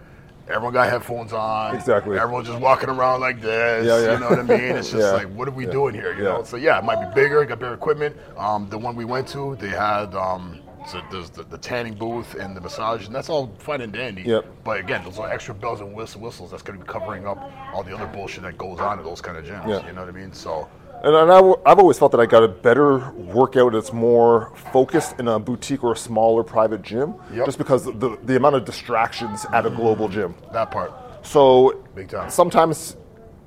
Everyone 0.47 0.73
got 0.73 0.89
headphones 0.89 1.31
on. 1.33 1.75
Exactly. 1.75 2.17
Everyone's 2.19 2.47
just 2.47 2.59
walking 2.59 2.89
around 2.89 3.21
like 3.21 3.41
this. 3.41 3.85
Yeah, 3.85 3.99
yeah. 4.01 4.13
You 4.13 4.19
know 4.19 4.29
what 4.29 4.39
I 4.39 4.43
mean? 4.43 4.75
It's 4.75 4.91
just 4.91 5.01
Yeah. 5.03 5.11
like, 5.11 5.27
what 5.27 5.47
are 5.47 5.51
we 5.51 5.65
doing 5.65 5.93
here? 5.93 6.13
You 6.13 6.23
Yeah. 6.23 6.29
know? 6.33 6.43
So 6.43 6.57
yeah, 6.57 6.77
it 6.79 6.83
might 6.83 6.99
be 7.09 7.13
bigger. 7.21 7.43
Got 7.45 7.59
better 7.59 7.73
equipment. 7.73 8.15
Um, 8.37 8.67
the 8.69 8.77
one 8.77 8.95
we 8.95 9.05
went 9.05 9.27
to, 9.29 9.55
they 9.57 9.69
had 9.69 10.13
um, 10.15 10.59
so 10.87 10.99
there's 11.11 11.29
the, 11.29 11.43
the 11.43 11.57
tanning 11.59 11.93
booth 11.93 12.33
and 12.35 12.57
the 12.57 12.61
massage, 12.61 13.05
and 13.05 13.13
that's 13.15 13.29
all 13.29 13.53
fine 13.59 13.81
and 13.81 13.93
dandy. 13.93 14.23
Yep. 14.23 14.45
But 14.63 14.79
again, 14.79 15.03
those 15.03 15.19
are 15.19 15.29
extra 15.31 15.53
bells 15.53 15.79
and 15.79 15.93
whist- 15.93 16.17
whistles. 16.17 16.51
That's 16.51 16.63
going 16.63 16.79
to 16.79 16.83
be 16.83 16.91
covering 16.91 17.27
up 17.27 17.37
all 17.73 17.83
the 17.83 17.93
other 17.95 18.07
bullshit 18.07 18.41
that 18.43 18.57
goes 18.57 18.79
on 18.79 18.97
in 18.99 19.05
those 19.05 19.21
kind 19.21 19.37
of 19.37 19.45
gyms. 19.45 19.67
Yeah. 19.69 19.85
You 19.85 19.93
know 19.93 20.01
what 20.01 20.09
I 20.09 20.17
mean? 20.17 20.33
So 20.33 20.67
And, 21.03 21.15
I, 21.15 21.35
have 21.35 21.79
always 21.79 21.97
felt 21.97 22.11
that 22.11 22.21
I 22.21 22.27
got 22.27 22.43
a 22.43 22.47
better 22.47 23.09
workout 23.11 23.73
that's 23.73 23.91
more 23.91 24.51
focused 24.71 25.19
in 25.19 25.27
a 25.27 25.39
boutique 25.39 25.83
or 25.83 25.93
a 25.93 25.97
smaller 25.97 26.43
private 26.43 26.83
gym, 26.83 27.15
Yep. 27.33 27.45
just 27.45 27.57
because 27.57 27.85
the, 27.85 28.19
the 28.23 28.35
amount 28.35 28.55
of 28.55 28.65
distractions 28.65 29.45
at 29.51 29.65
a 29.65 29.69
mm-hmm. 29.69 29.81
global 29.81 30.07
gym. 30.07 30.35
that 30.53 30.69
part. 30.69 30.93
So 31.23 31.83
Big 31.95 32.09
time. 32.09 32.29
sometimes 32.29 32.97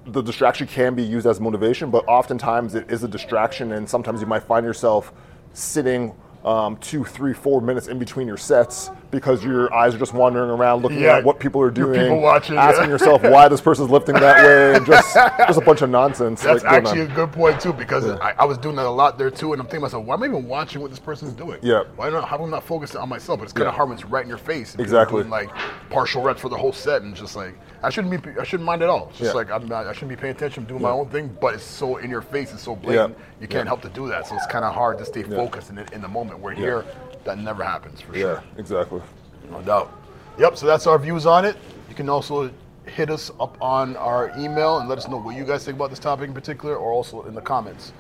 the 0.07 0.21
distraction 0.21 0.67
can 0.67 0.95
be 0.95 1.03
used 1.03 1.27
as 1.27 1.41
motivation, 1.41 1.91
but 1.91 2.05
oftentimes 2.09 2.75
it 2.75 2.91
is 2.91 3.05
a 3.05 3.09
distraction, 3.09 3.73
and 3.73 3.89
sometimes 3.89 4.21
you 4.21 4.27
might 4.27 4.43
find 4.43 4.67
yourself 4.67 5.13
sitting 5.53 6.13
um, 6.45 6.77
two, 6.77 7.05
three, 7.05 7.33
four 7.33 7.61
minutes 7.63 7.89
in 7.89 7.99
between 7.99 8.27
your 8.27 8.37
sets 8.37 8.91
because 9.11 9.43
your 9.45 9.73
eyes 9.73 9.95
are 9.95 9.99
just 9.99 10.13
wandering 10.13 10.51
around 10.51 10.83
looking 10.83 11.01
Yeah, 11.01 11.17
at 11.19 11.25
what 11.25 11.39
people 11.41 11.61
are 11.63 11.71
doing, 11.71 11.99
people 12.01 12.21
watching, 12.21 12.57
asking 12.57 12.85
yeah. 12.85 12.91
yourself 12.91 13.23
why 13.23 13.49
this 13.49 13.61
person's 13.61 13.89
lifting 13.91 14.15
that 14.17 14.45
way, 14.45 14.75
and 14.77 14.85
just 14.87 15.15
just 15.15 15.59
a 15.59 15.63
bunch 15.65 15.81
of 15.83 15.89
nonsense. 15.91 16.43
That's 16.43 16.63
like, 16.65 16.73
actually 16.73 17.01
a 17.03 17.07
good 17.07 17.33
point 17.33 17.61
too, 17.61 17.73
because 17.73 18.05
I, 18.07 18.35
I 18.39 18.45
was 18.45 18.59
doing 18.59 18.77
that 18.77 18.85
a 18.87 18.91
lot 18.91 19.17
there 19.17 19.31
too, 19.31 19.53
and 19.53 19.61
I'm 19.61 19.67
thinking 19.67 19.81
to 19.81 19.83
myself, 19.87 20.05
why 20.05 20.15
am 20.15 20.23
I 20.23 20.27
even 20.27 20.47
watching 20.47 20.83
what 20.83 20.91
this 20.91 21.01
person's 21.01 21.33
doing? 21.33 21.61
Yeah. 21.63 21.85
Why 21.97 22.11
not? 22.11 22.29
How 22.29 22.37
am 22.37 22.45
I 22.45 22.49
not 22.49 22.65
focusing 22.65 23.01
on 23.01 23.09
myself? 23.09 23.39
But 23.39 23.45
it's 23.45 23.53
kind 23.53 23.67
of 23.69 23.73
Yeah. 23.73 23.77
hard 23.77 23.89
when 23.89 23.99
it's 23.99 24.07
right 24.07 24.23
in 24.23 24.29
your 24.29 24.39
face. 24.39 24.73
and 24.73 24.81
Exactly. 24.83 25.23
Doing 25.23 25.31
like 25.31 25.51
partial 25.91 26.23
reps 26.23 26.41
for 26.43 26.49
the 26.51 26.57
whole 26.57 26.73
set, 26.73 27.03
and 27.03 27.15
just 27.15 27.37
like 27.37 27.55
I 27.85 27.91
shouldn't 27.91 28.23
be, 28.23 28.31
I 28.41 28.45
shouldn't 28.45 28.67
mind 28.67 28.83
at 28.83 28.88
all. 28.88 29.09
It's 29.11 29.19
just 29.19 29.31
Yeah. 29.31 29.37
like 29.37 29.50
I'm 29.50 29.69
not, 29.69 29.87
I 29.87 29.93
shouldn't 29.93 30.09
be 30.11 30.17
paying 30.17 30.35
attention, 30.35 30.62
I'm 30.62 30.69
doing 30.69 30.83
my 30.83 30.91
own 30.91 31.09
thing, 31.11 31.37
but 31.41 31.55
it's 31.55 31.62
so 31.64 31.99
in 31.99 32.09
your 32.11 32.23
face, 32.23 32.53
it's 32.53 32.62
so 32.62 32.75
blatant, 32.75 33.17
you 33.41 33.47
can't 33.47 33.64
Yeah. 33.67 33.69
help 33.69 33.83
to 33.83 33.88
do 33.91 34.09
that. 34.09 34.26
So 34.26 34.35
it's 34.37 34.47
kind 34.47 34.64
of 34.64 34.75
hard 34.75 34.99
to 34.99 35.05
stay 35.05 35.23
focused 35.23 35.69
in, 35.71 35.76
the- 35.76 35.93
in 35.93 36.00
the 36.00 36.09
moment. 36.09 36.41
We're 36.41 36.53
here, 36.53 36.85
that 37.25 37.38
never 37.38 37.62
happens 37.62 38.00
for 38.00 38.17
yeah, 38.17 38.23
sure. 38.23 38.43
exactly. 38.59 39.03
No 39.50 39.61
doubt. 39.61 39.93
Yep, 40.38 40.57
so 40.57 40.67
that's 40.67 40.87
our 40.87 40.99
views 40.99 41.26
on 41.26 41.45
it. 41.45 41.57
You 41.88 41.95
can 41.95 42.09
also 42.09 42.50
hit 42.87 43.11
us 43.11 43.31
up 43.38 43.57
on 43.61 43.97
our 43.97 44.33
email 44.38 44.79
and 44.79 44.88
let 44.88 44.99
us 44.99 45.07
know 45.09 45.19
what 45.19 45.37
you 45.37 45.45
guys 45.45 45.64
think 45.64 45.76
about 45.76 45.91
this 45.91 45.99
topic 45.99 46.29
in 46.29 46.35
particular 46.35 46.76
or 46.76 46.91
also 46.93 47.23
in 47.23 47.35
the 47.35 47.41
comments. 47.41 47.93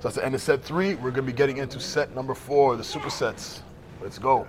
So 0.00 0.08
that's 0.08 0.16
the 0.16 0.24
end 0.24 0.34
of 0.34 0.40
set 0.42 0.62
three. 0.62 0.94
We're 0.94 1.10
going 1.10 1.14
to 1.14 1.22
be 1.22 1.32
getting 1.32 1.58
into 1.58 1.78
set 1.80 2.14
number 2.14 2.34
four, 2.34 2.76
the 2.76 2.82
supersets. 2.82 3.60
Let's 4.02 4.18
go. 4.18 4.46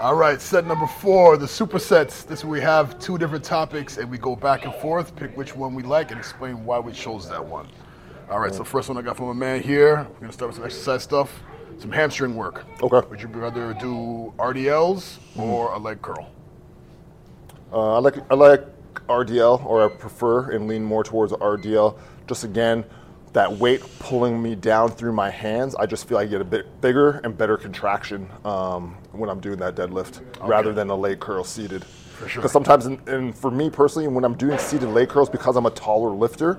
All 0.00 0.14
right, 0.14 0.40
set 0.40 0.64
number 0.64 0.86
four, 0.86 1.36
the 1.36 1.46
supersets. 1.46 2.24
This 2.24 2.38
is 2.38 2.44
where 2.44 2.52
we 2.52 2.60
have 2.60 3.00
two 3.00 3.18
different 3.18 3.42
topics 3.42 3.96
and 3.96 4.08
we 4.08 4.16
go 4.16 4.36
back 4.36 4.64
and 4.64 4.72
forth, 4.76 5.16
pick 5.16 5.36
which 5.36 5.56
one 5.56 5.74
we 5.74 5.82
like, 5.82 6.12
and 6.12 6.20
explain 6.20 6.64
why 6.64 6.78
we 6.78 6.92
chose 6.92 7.28
that 7.28 7.44
one. 7.44 7.66
All 8.30 8.38
right, 8.38 8.54
so 8.54 8.62
first 8.62 8.88
one 8.88 8.96
I 8.96 9.02
got 9.02 9.16
from 9.16 9.30
a 9.30 9.34
man 9.34 9.60
here. 9.60 9.96
We're 9.96 10.20
going 10.20 10.28
to 10.28 10.32
start 10.32 10.50
with 10.50 10.56
some 10.58 10.64
exercise 10.66 11.02
stuff, 11.02 11.42
some 11.78 11.90
hamstring 11.90 12.36
work. 12.36 12.64
Okay. 12.80 13.08
Would 13.08 13.20
you 13.20 13.26
rather 13.26 13.74
do 13.74 14.32
RDLs 14.38 15.18
or 15.36 15.72
a 15.72 15.78
leg 15.78 16.00
curl? 16.00 16.30
Uh, 17.72 17.96
I 17.96 17.98
like 17.98 18.18
I 18.30 18.34
like 18.34 18.66
RDL, 19.08 19.64
or 19.64 19.84
I 19.84 19.88
prefer 19.88 20.52
and 20.52 20.68
lean 20.68 20.84
more 20.84 21.02
towards 21.02 21.32
RDL. 21.32 21.98
Just 22.28 22.44
again, 22.44 22.84
that 23.32 23.52
weight 23.52 23.82
pulling 23.98 24.40
me 24.42 24.54
down 24.54 24.90
through 24.90 25.12
my 25.12 25.30
hands. 25.30 25.74
I 25.74 25.86
just 25.86 26.08
feel 26.08 26.18
I 26.18 26.26
get 26.26 26.40
a 26.40 26.44
bit 26.44 26.80
bigger 26.80 27.20
and 27.24 27.36
better 27.36 27.56
contraction 27.56 28.28
um, 28.44 28.96
when 29.12 29.30
I'm 29.30 29.40
doing 29.40 29.58
that 29.58 29.74
deadlift, 29.74 30.20
rather 30.46 30.72
than 30.72 30.90
a 30.90 30.94
leg 30.96 31.20
curl 31.20 31.44
seated. 31.44 31.84
For 31.84 32.28
sure. 32.28 32.42
Because 32.42 32.52
sometimes, 32.52 32.86
and 32.86 33.36
for 33.36 33.50
me 33.50 33.70
personally, 33.70 34.08
when 34.08 34.24
I'm 34.24 34.34
doing 34.34 34.58
seated 34.58 34.88
leg 34.88 35.08
curls, 35.08 35.30
because 35.30 35.56
I'm 35.56 35.66
a 35.66 35.70
taller 35.70 36.10
lifter, 36.10 36.58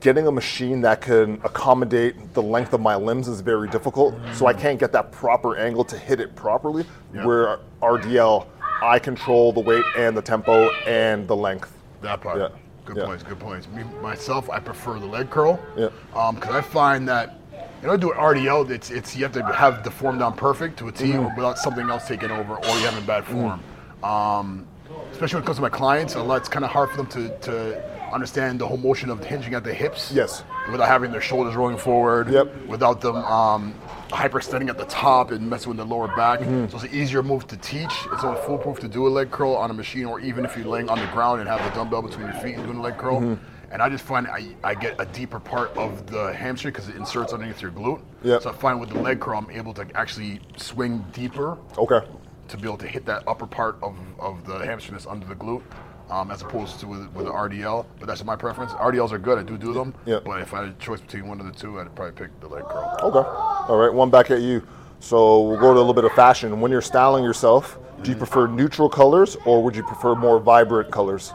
getting 0.00 0.26
a 0.26 0.32
machine 0.32 0.80
that 0.80 1.00
can 1.00 1.40
accommodate 1.44 2.34
the 2.34 2.42
length 2.42 2.72
of 2.72 2.80
my 2.80 2.96
limbs 2.96 3.28
is 3.28 3.40
very 3.40 3.68
difficult. 3.68 4.14
So 4.32 4.46
I 4.46 4.52
can't 4.52 4.78
get 4.78 4.92
that 4.92 5.12
proper 5.12 5.56
angle 5.56 5.84
to 5.84 5.98
hit 5.98 6.20
it 6.20 6.34
properly. 6.34 6.84
Yep. 7.14 7.24
Where 7.24 7.58
RDL, 7.80 8.46
I 8.82 8.98
control 8.98 9.52
the 9.52 9.60
weight 9.60 9.84
and 9.96 10.16
the 10.16 10.22
tempo 10.22 10.70
and 10.86 11.28
the 11.28 11.36
length. 11.36 11.72
That 12.02 12.20
part. 12.20 12.38
Yeah. 12.38 12.48
Good 12.84 12.96
Yeah. 12.98 13.06
points. 13.06 13.22
Good 13.22 13.38
points. 13.40 13.66
Me 13.74 13.82
myself, 14.02 14.50
I 14.50 14.58
prefer 14.60 14.98
the 14.98 15.06
leg 15.06 15.30
curl. 15.30 15.58
Yeah. 15.76 15.88
Um, 16.14 16.34
because 16.34 16.54
I 16.54 16.60
find 16.60 17.08
that 17.08 17.38
In 17.82 17.90
order 17.90 18.00
to 18.00 18.06
do 18.06 18.12
an 18.12 18.18
RDL, 18.18 18.70
it's 18.70 18.90
it's 18.90 19.14
you 19.14 19.24
have 19.24 19.32
to 19.32 19.42
have 19.42 19.84
the 19.84 19.90
form 19.90 20.18
down 20.18 20.32
perfect 20.32 20.78
to 20.78 20.88
a 20.88 20.92
T 20.92 21.12
Mm-hmm. 21.12 21.36
without 21.36 21.58
something 21.58 21.88
else 21.90 22.08
taking 22.08 22.30
over, 22.30 22.54
or 22.54 22.66
you 22.78 22.86
have 22.86 22.96
in 22.96 23.04
bad 23.04 23.24
form. 23.24 23.60
Um, 24.02 24.66
especially 25.12 25.36
when 25.36 25.42
it 25.42 25.46
comes 25.46 25.58
to 25.58 25.62
my 25.62 25.68
clients, 25.68 26.14
a 26.14 26.22
lot 26.22 26.36
it's 26.38 26.48
kind 26.48 26.64
of 26.64 26.70
hard 26.70 26.88
for 26.90 26.96
them 26.96 27.06
to, 27.08 27.28
to 27.40 27.82
understand 28.10 28.58
the 28.58 28.66
whole 28.66 28.78
motion 28.78 29.10
of 29.10 29.22
hinging 29.22 29.52
at 29.54 29.64
the 29.64 29.74
hips. 29.74 30.10
Yes. 30.14 30.44
Without 30.72 30.88
having 30.88 31.12
their 31.12 31.20
shoulders 31.20 31.56
rolling 31.56 31.76
forward. 31.76 32.30
Yep. 32.30 32.66
Without 32.68 33.02
them 33.02 33.16
um, 33.16 33.74
hyperextending 34.14 34.68
at 34.68 34.78
the 34.78 34.84
top 34.86 35.30
and 35.30 35.48
messing 35.48 35.68
with 35.68 35.78
the 35.78 35.84
lower 35.84 36.08
back. 36.08 36.40
Mm-hmm. 36.40 36.68
So 36.68 36.76
it's 36.76 36.92
an 36.92 36.98
easier 36.98 37.22
move 37.22 37.46
to 37.48 37.56
teach. 37.56 37.92
It's 38.12 38.24
only 38.24 38.40
foolproof 38.42 38.78
to 38.80 38.88
do 38.88 39.06
a 39.06 39.10
leg 39.10 39.30
curl 39.30 39.54
on 39.54 39.70
a 39.70 39.74
machine, 39.74 40.06
or 40.06 40.20
even 40.20 40.44
if 40.44 40.56
you're 40.56 40.66
laying 40.66 40.88
on 40.88 40.98
the 40.98 41.06
ground 41.08 41.40
and 41.40 41.48
have 41.48 41.62
the 41.68 41.74
dumbbell 41.74 42.02
between 42.02 42.26
your 42.26 42.34
feet 42.34 42.54
and 42.54 42.64
doing 42.64 42.78
a 42.78 42.82
leg 42.82 42.96
curl. 42.96 43.20
Mm-hmm. 43.20 43.44
And 43.72 43.82
I 43.82 43.88
just 43.88 44.04
find 44.04 44.28
I, 44.28 44.54
I 44.62 44.74
get 44.74 44.94
a 45.00 45.06
deeper 45.06 45.40
part 45.40 45.76
of 45.76 46.06
the 46.06 46.32
hamstring 46.32 46.72
because 46.72 46.88
it 46.88 46.94
inserts 46.94 47.32
underneath 47.32 47.60
your 47.60 47.72
glute. 47.72 48.00
Yep. 48.22 48.42
So 48.42 48.50
I 48.50 48.52
find 48.52 48.78
with 48.78 48.90
the 48.90 49.00
leg 49.00 49.18
curl, 49.20 49.36
I'm 49.36 49.50
able 49.50 49.74
to 49.74 49.86
actually 49.96 50.40
swing 50.56 51.04
deeper 51.12 51.58
Okay. 51.76 52.06
to 52.48 52.56
be 52.56 52.68
able 52.68 52.76
to 52.78 52.86
hit 52.86 53.04
that 53.06 53.24
upper 53.26 53.48
part 53.48 53.76
of, 53.82 53.96
of 54.20 54.46
the 54.46 54.58
hamstring 54.64 54.94
that's 54.94 55.08
under 55.08 55.26
the 55.26 55.34
glute, 55.34 55.62
um, 56.10 56.30
as 56.30 56.42
opposed 56.42 56.80
to 56.80 56.86
with, 56.86 57.06
with 57.12 57.26
the 57.26 57.32
RDL. 57.32 57.86
But 57.98 58.06
that's 58.06 58.24
my 58.24 58.36
preference. 58.36 58.72
RDLs 58.72 59.12
are 59.12 59.18
good. 59.18 59.38
I 59.38 59.42
do 59.42 59.56
do 59.56 59.72
them. 59.72 59.94
Yeah. 60.06 60.20
But 60.24 60.40
if 60.42 60.52
I 60.54 60.64
had 60.64 60.68
a 60.68 60.72
choice 60.74 61.00
between 61.00 61.26
one 61.28 61.40
of 61.40 61.46
the 61.46 61.52
two, 61.52 61.80
I'd 61.80 61.94
probably 61.94 62.12
pick 62.12 62.38
the 62.40 62.48
leg 62.48 62.64
curl. 62.64 62.96
Okay. 63.02 63.28
All 63.68 63.76
right. 63.76 63.92
One 63.92 64.10
back 64.10 64.30
at 64.30 64.40
you. 64.40 64.66
So 65.00 65.42
we'll 65.42 65.58
go 65.60 65.72
to 65.72 65.78
a 65.78 65.80
little 65.80 65.94
bit 65.94 66.04
of 66.04 66.12
fashion. 66.12 66.60
When 66.60 66.70
you're 66.70 66.80
styling 66.80 67.24
yourself, 67.24 67.78
do 68.02 68.10
you 68.10 68.16
prefer 68.16 68.46
neutral 68.46 68.88
colors 68.88 69.36
or 69.44 69.62
would 69.62 69.76
you 69.76 69.82
prefer 69.82 70.14
more 70.14 70.38
vibrant 70.40 70.90
colors? 70.90 71.32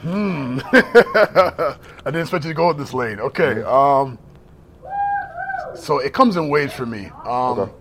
Hmm. 0.00 0.58
I 0.72 1.76
didn't 2.04 2.20
expect 2.22 2.44
you 2.44 2.50
to 2.50 2.54
go 2.54 2.68
with 2.68 2.78
this 2.78 2.92
lane. 2.92 3.18
Okay. 3.20 3.62
Um, 3.62 4.18
so 5.74 5.98
it 5.98 6.12
comes 6.12 6.36
in 6.36 6.48
waves 6.48 6.72
for 6.74 6.86
me. 6.86 7.06
Um, 7.24 7.58
Okay. 7.58 7.72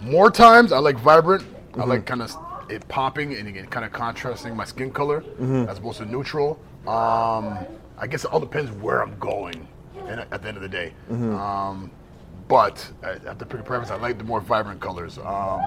More 0.00 0.30
times 0.30 0.70
I 0.70 0.78
like 0.78 0.98
vibrant. 0.98 1.44
I 1.78 1.84
like 1.84 2.04
kind 2.04 2.20
of 2.20 2.30
it 2.70 2.86
popping 2.88 3.34
and 3.34 3.48
again 3.48 3.66
kind 3.66 3.84
of 3.84 3.92
contrasting 3.92 4.54
my 4.56 4.64
skin 4.64 4.90
color 4.90 5.22
as 5.68 5.78
opposed 5.78 5.98
to 5.98 6.04
neutral. 6.06 6.58
Um, 6.86 7.58
I 7.98 8.06
guess 8.08 8.24
it 8.24 8.32
all 8.32 8.40
depends 8.40 8.70
where 8.72 9.02
I'm 9.02 9.18
going, 9.18 9.66
and 10.08 10.20
at 10.20 10.42
the 10.42 10.48
end 10.48 10.56
of 10.56 10.62
the 10.62 10.68
day. 10.68 10.92
Um, 11.10 11.90
but 12.48 12.76
to 13.06 13.46
pick 13.46 13.60
a 13.60 13.62
preference. 13.62 13.90
I 13.90 13.96
like 13.96 14.18
the 14.18 14.24
more 14.24 14.40
vibrant 14.40 14.80
colors. 14.80 15.16
Um, 15.18 15.60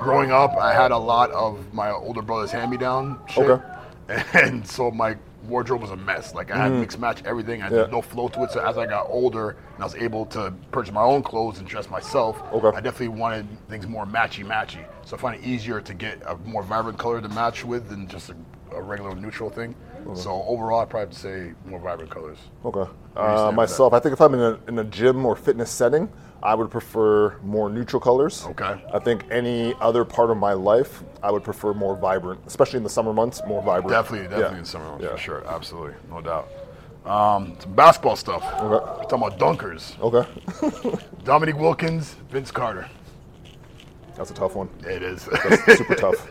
growing 0.00 0.32
up, 0.32 0.56
I 0.56 0.72
had 0.72 0.90
a 0.90 0.98
lot 0.98 1.30
of 1.30 1.72
my 1.72 1.90
older 1.90 2.22
brother's 2.22 2.50
hand-me-down 2.50 3.20
shit, 3.28 3.48
Okay. 3.50 3.62
and 4.34 4.66
so 4.66 4.90
my 4.90 5.16
wardrobe 5.48 5.80
was 5.82 5.90
a 5.90 5.96
mess. 5.96 6.34
Like 6.34 6.50
I 6.50 6.56
had 6.56 6.72
mix 6.72 6.98
match 6.98 7.22
everything. 7.24 7.62
I 7.62 7.66
Mm-hmm. 7.66 7.74
Yeah. 7.74 7.80
had 7.82 7.92
no 7.92 8.02
flow 8.02 8.28
to 8.28 8.42
it. 8.44 8.50
So 8.52 8.60
as 8.60 8.76
I 8.78 8.86
got 8.86 9.06
older 9.08 9.50
and 9.74 9.80
I 9.80 9.84
was 9.84 9.94
able 9.94 10.26
to 10.26 10.52
purchase 10.72 10.92
my 10.92 11.02
own 11.02 11.22
clothes 11.22 11.58
and 11.58 11.66
dress 11.68 11.88
myself, 11.90 12.42
Okay. 12.52 12.76
I 12.76 12.80
definitely 12.80 13.08
wanted 13.08 13.46
things 13.68 13.86
more 13.86 14.06
matchy 14.06 14.44
matchy. 14.44 14.84
So 15.04 15.16
I 15.16 15.20
find 15.20 15.42
it 15.42 15.46
easier 15.46 15.80
to 15.80 15.94
get 15.94 16.22
a 16.26 16.36
more 16.44 16.62
vibrant 16.62 16.98
color 16.98 17.20
to 17.20 17.28
match 17.30 17.64
with 17.64 17.88
than 17.88 18.06
just 18.08 18.30
a, 18.30 18.36
a 18.74 18.82
regular 18.82 19.14
neutral 19.14 19.50
thing. 19.50 19.74
So 20.14 20.44
overall, 20.46 20.80
I'd 20.80 20.90
probably 20.90 21.14
say 21.14 21.52
more 21.64 21.78
vibrant 21.80 22.10
colors. 22.10 22.36
Okay. 22.62 22.80
do 22.84 22.84
you 22.84 22.90
stand 23.14 23.38
Uh, 23.48 23.52
myself, 23.52 23.94
I 23.94 24.00
think 24.00 24.12
if 24.12 24.20
I'm 24.20 24.34
in 24.34 24.40
a, 24.40 24.58
in 24.68 24.78
a 24.78 24.84
gym 24.84 25.24
or 25.24 25.34
fitness 25.34 25.70
setting, 25.70 26.10
I 26.44 26.54
would 26.54 26.70
prefer 26.70 27.36
more 27.42 27.70
neutral 27.70 28.00
colors. 28.00 28.44
Okay. 28.50 28.84
I 28.92 28.98
think 28.98 29.24
any 29.30 29.74
other 29.80 30.04
part 30.04 30.30
of 30.30 30.36
my 30.36 30.52
life, 30.52 31.02
I 31.22 31.30
would 31.30 31.42
prefer 31.42 31.72
more 31.72 31.96
vibrant, 31.96 32.40
especially 32.46 32.76
in 32.76 32.82
the 32.84 32.90
summer 32.90 33.14
months, 33.14 33.40
more 33.46 33.62
vibrant. 33.62 33.88
Definitely, 33.90 34.28
definitely 34.28 34.52
Yeah. 34.56 34.58
in 34.58 34.64
summer 34.66 34.84
months 34.84 35.04
Yeah. 35.04 35.10
for 35.12 35.18
sure. 35.18 35.42
Absolutely, 35.48 35.94
no 36.10 36.20
doubt. 36.20 36.48
Um, 37.06 37.56
some 37.60 37.72
basketball 37.74 38.16
stuff. 38.16 38.42
Okay. 38.44 38.66
We're 38.68 38.80
talking 39.08 39.22
about 39.26 39.38
dunkers. 39.38 39.98
Okay. 40.00 40.98
Dominique 41.24 41.58
Wilkins, 41.58 42.14
Vince 42.30 42.50
Carter. 42.50 42.88
That's 44.16 44.30
a 44.30 44.34
tough 44.34 44.54
one. 44.54 44.68
It 44.86 45.02
is. 45.02 45.22
Super 45.76 45.94
tough. 45.96 46.28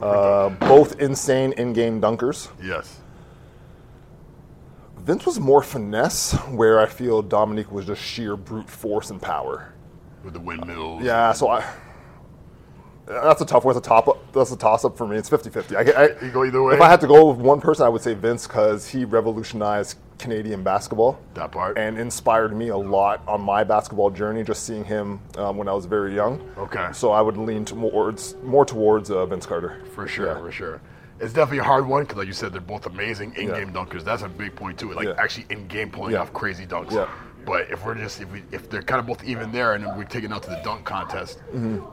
Uh, 0.00 0.50
both 0.60 1.00
insane 1.00 1.52
in-game 1.52 2.00
dunkers. 2.00 2.48
yes. 2.62 3.00
Vince 5.04 5.26
was 5.26 5.38
more 5.38 5.62
finesse, 5.62 6.32
where 6.50 6.80
I 6.80 6.86
feel 6.86 7.20
Dominique 7.22 7.70
was 7.70 7.86
just 7.86 8.02
sheer 8.02 8.36
brute 8.36 8.70
force 8.70 9.10
and 9.10 9.20
power. 9.20 9.72
With 10.24 10.32
the 10.34 10.40
windmills. 10.40 11.02
Yeah, 11.02 11.32
so 11.32 11.48
I. 11.48 11.64
That's 13.06 13.42
a 13.42 13.44
tough 13.44 13.66
one. 13.66 13.74
That's 13.74 13.86
a 13.86 13.88
top. 13.88 14.32
That's 14.32 14.50
a 14.50 14.56
toss-up 14.56 14.96
for 14.96 15.06
me. 15.06 15.16
It's 15.18 15.28
50-50. 15.28 15.76
I, 15.76 16.04
I, 16.04 16.24
You 16.24 16.30
go 16.30 16.42
either 16.46 16.62
way. 16.62 16.74
If 16.74 16.80
I 16.80 16.88
had 16.88 17.02
to 17.02 17.06
go 17.06 17.26
with 17.30 17.36
one 17.36 17.60
person, 17.60 17.84
I 17.84 17.90
would 17.90 18.00
say 18.00 18.14
Vince 18.14 18.46
because 18.46 18.88
he 18.88 19.04
revolutionized 19.04 19.98
Canadian 20.18 20.62
basketball. 20.62 21.20
That 21.34 21.52
part. 21.52 21.76
And 21.76 21.98
inspired 21.98 22.56
me 22.56 22.68
a 22.68 22.76
lot 22.78 23.20
on 23.28 23.42
my 23.42 23.62
basketball 23.62 24.08
journey, 24.10 24.42
just 24.42 24.64
seeing 24.64 24.84
him 24.84 25.20
um, 25.36 25.58
when 25.58 25.68
I 25.68 25.74
was 25.74 25.84
very 25.84 26.14
young. 26.14 26.40
Okay. 26.56 26.88
So 26.94 27.12
I 27.12 27.20
would 27.20 27.36
lean 27.36 27.66
towards 27.66 28.36
more 28.42 28.64
towards 28.64 29.10
uh, 29.10 29.26
Vince 29.26 29.44
Carter. 29.44 29.82
For 29.94 30.08
sure, 30.08 30.28
Yeah. 30.28 30.38
for 30.38 30.50
sure. 30.50 30.80
It's 31.20 31.32
definitely 31.32 31.58
a 31.58 31.64
hard 31.64 31.86
one 31.86 32.02
because, 32.02 32.18
like 32.18 32.26
you 32.26 32.32
said, 32.32 32.52
they're 32.52 32.60
both 32.60 32.86
amazing 32.86 33.34
in-game 33.36 33.68
Yeah. 33.68 33.74
dunkers. 33.84 34.02
That's 34.04 34.22
a 34.22 34.28
big 34.28 34.54
point 34.56 34.78
too. 34.78 34.92
Like 34.92 35.06
Yeah. 35.06 35.14
actually 35.18 35.46
in-game 35.50 35.90
pulling 35.90 36.12
Yeah. 36.12 36.20
off 36.22 36.32
crazy 36.32 36.66
dunks. 36.66 36.92
Yeah. 36.92 37.06
But 37.46 37.70
if 37.70 37.84
we're 37.84 37.94
just 37.94 38.20
if 38.22 38.30
we 38.32 38.42
if 38.52 38.68
they're 38.70 38.82
kind 38.82 38.98
of 39.00 39.06
both 39.06 39.22
even 39.22 39.52
there 39.52 39.74
and 39.74 39.84
we're 39.98 40.04
taking 40.04 40.32
out 40.32 40.42
to 40.44 40.50
the 40.50 40.60
dunk 40.64 40.84
contest, 40.84 41.40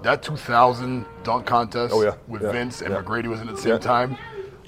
that 0.02 0.24
2000 0.24 1.06
dunk 1.24 1.46
contest 1.46 1.94
Mm-hmm. 1.94 2.10
Oh, 2.10 2.16
with. 2.28 2.42
Vince 2.42 2.82
and. 2.82 2.94
McGrady 2.96 3.28
was 3.28 3.42
in 3.42 3.50
at 3.50 3.56
the 3.56 3.62
same 3.62 3.80
time. 3.80 4.18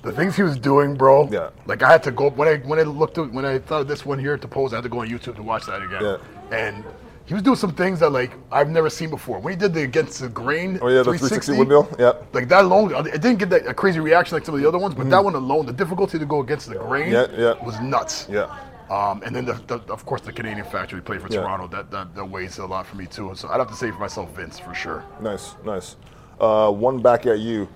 The 0.04 0.12
things 0.12 0.36
he 0.36 0.44
was 0.44 0.58
doing, 0.58 0.96
bro. 0.96 1.30
Yeah. 1.32 1.50
Like 1.66 1.82
I 1.82 1.90
had 1.90 2.04
to 2.04 2.12
go 2.12 2.30
when 2.30 2.48
I 2.50 2.58
when 2.58 2.78
I 2.78 2.84
looked 2.84 3.18
at, 3.18 3.32
when 3.32 3.46
I 3.46 3.60
thought 3.60 3.82
of 3.82 3.88
this 3.88 4.06
one 4.06 4.20
here 4.20 4.38
to 4.38 4.48
pose, 4.48 4.74
I 4.74 4.78
had 4.78 4.84
to 4.84 4.90
go 4.90 5.00
on 5.00 5.08
YouTube 5.08 5.36
to 5.38 5.44
watch 5.44 5.66
that 5.66 5.82
again. 5.82 6.04
Yeah. 6.04 6.18
And 6.52 6.84
he 7.26 7.34
was 7.34 7.44
doing 7.44 7.56
some 7.56 7.74
things 7.74 8.00
that 8.00 8.10
like 8.12 8.32
I've 8.52 8.70
never 8.70 8.90
seen 8.90 9.10
before. 9.10 9.40
When 9.40 9.54
he 9.54 9.58
did 9.60 9.74
the 9.74 9.84
against 9.84 10.20
the 10.20 10.30
grain, 10.30 10.80
Oh 10.82 10.88
yeah, 10.88 10.98
the 10.98 11.06
360 11.06 11.58
windmill. 11.58 11.90
Yeah. 11.98 12.14
like 12.34 12.48
that 12.50 12.66
alone, 12.66 12.94
it 13.08 13.22
didn't 13.22 13.38
get 13.40 13.50
that 13.52 13.66
a 13.66 13.74
crazy 13.74 14.00
reaction 14.00 14.36
like 14.36 14.46
some 14.46 14.56
of 14.56 14.62
the 14.62 14.68
other 14.68 14.78
ones, 14.78 14.94
but 14.96 15.10
that 15.10 15.24
one 15.24 15.36
alone, 15.36 15.66
the 15.66 15.74
difficulty 15.74 16.20
to 16.20 16.26
go 16.26 16.42
against 16.42 16.68
the 16.68 16.76
grain. 16.76 17.12
Yeah, 17.12 17.28
yeah. 17.36 17.64
was 17.64 17.80
nuts. 17.80 18.28
Yeah. 18.30 18.54
Um, 18.90 19.24
and 19.24 19.34
then, 19.36 19.46
the, 19.46 19.54
the, 19.66 19.80
of 19.92 20.06
course, 20.06 20.22
the 20.22 20.32
Canadian 20.34 20.66
factory 20.66 21.02
played 21.02 21.22
for 21.22 21.30
Yeah. 21.30 21.42
Toronto. 21.42 21.68
That, 21.68 21.90
that 21.92 22.14
that 22.16 22.26
weighs 22.26 22.58
a 22.58 22.66
lot 22.66 22.86
for 22.86 22.98
me 22.98 23.06
too. 23.06 23.32
So 23.36 23.48
I'd 23.48 23.58
have 23.58 23.70
to 23.70 23.76
say 23.76 23.90
for 23.92 24.00
myself, 24.00 24.36
Vince 24.36 24.60
for 24.60 24.74
sure. 24.74 25.04
Nice, 25.22 25.56
nice. 25.66 25.96
Uh, 26.40 26.70
one 26.72 27.02
back 27.02 27.26
at 27.26 27.40
you. 27.40 27.68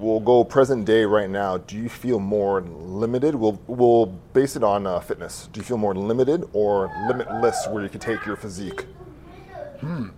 We'll 0.00 0.20
go 0.20 0.44
present 0.44 0.86
day 0.86 1.04
right 1.04 1.28
now. 1.28 1.58
Do 1.58 1.76
you 1.76 1.90
feel 1.90 2.20
more 2.20 2.62
limited? 2.62 3.34
We'll 3.34 3.60
we'll 3.66 4.06
base 4.06 4.56
it 4.56 4.64
on 4.64 4.86
uh, 4.86 4.98
fitness. 5.00 5.50
Do 5.52 5.60
you 5.60 5.64
feel 5.64 5.76
more 5.76 5.94
limited 5.94 6.48
or 6.54 6.90
limitless, 7.06 7.68
where 7.68 7.82
you 7.82 7.90
can 7.90 8.00
take 8.00 8.24
your 8.24 8.36
physique? 8.36 8.86
Hmm. 9.80 10.08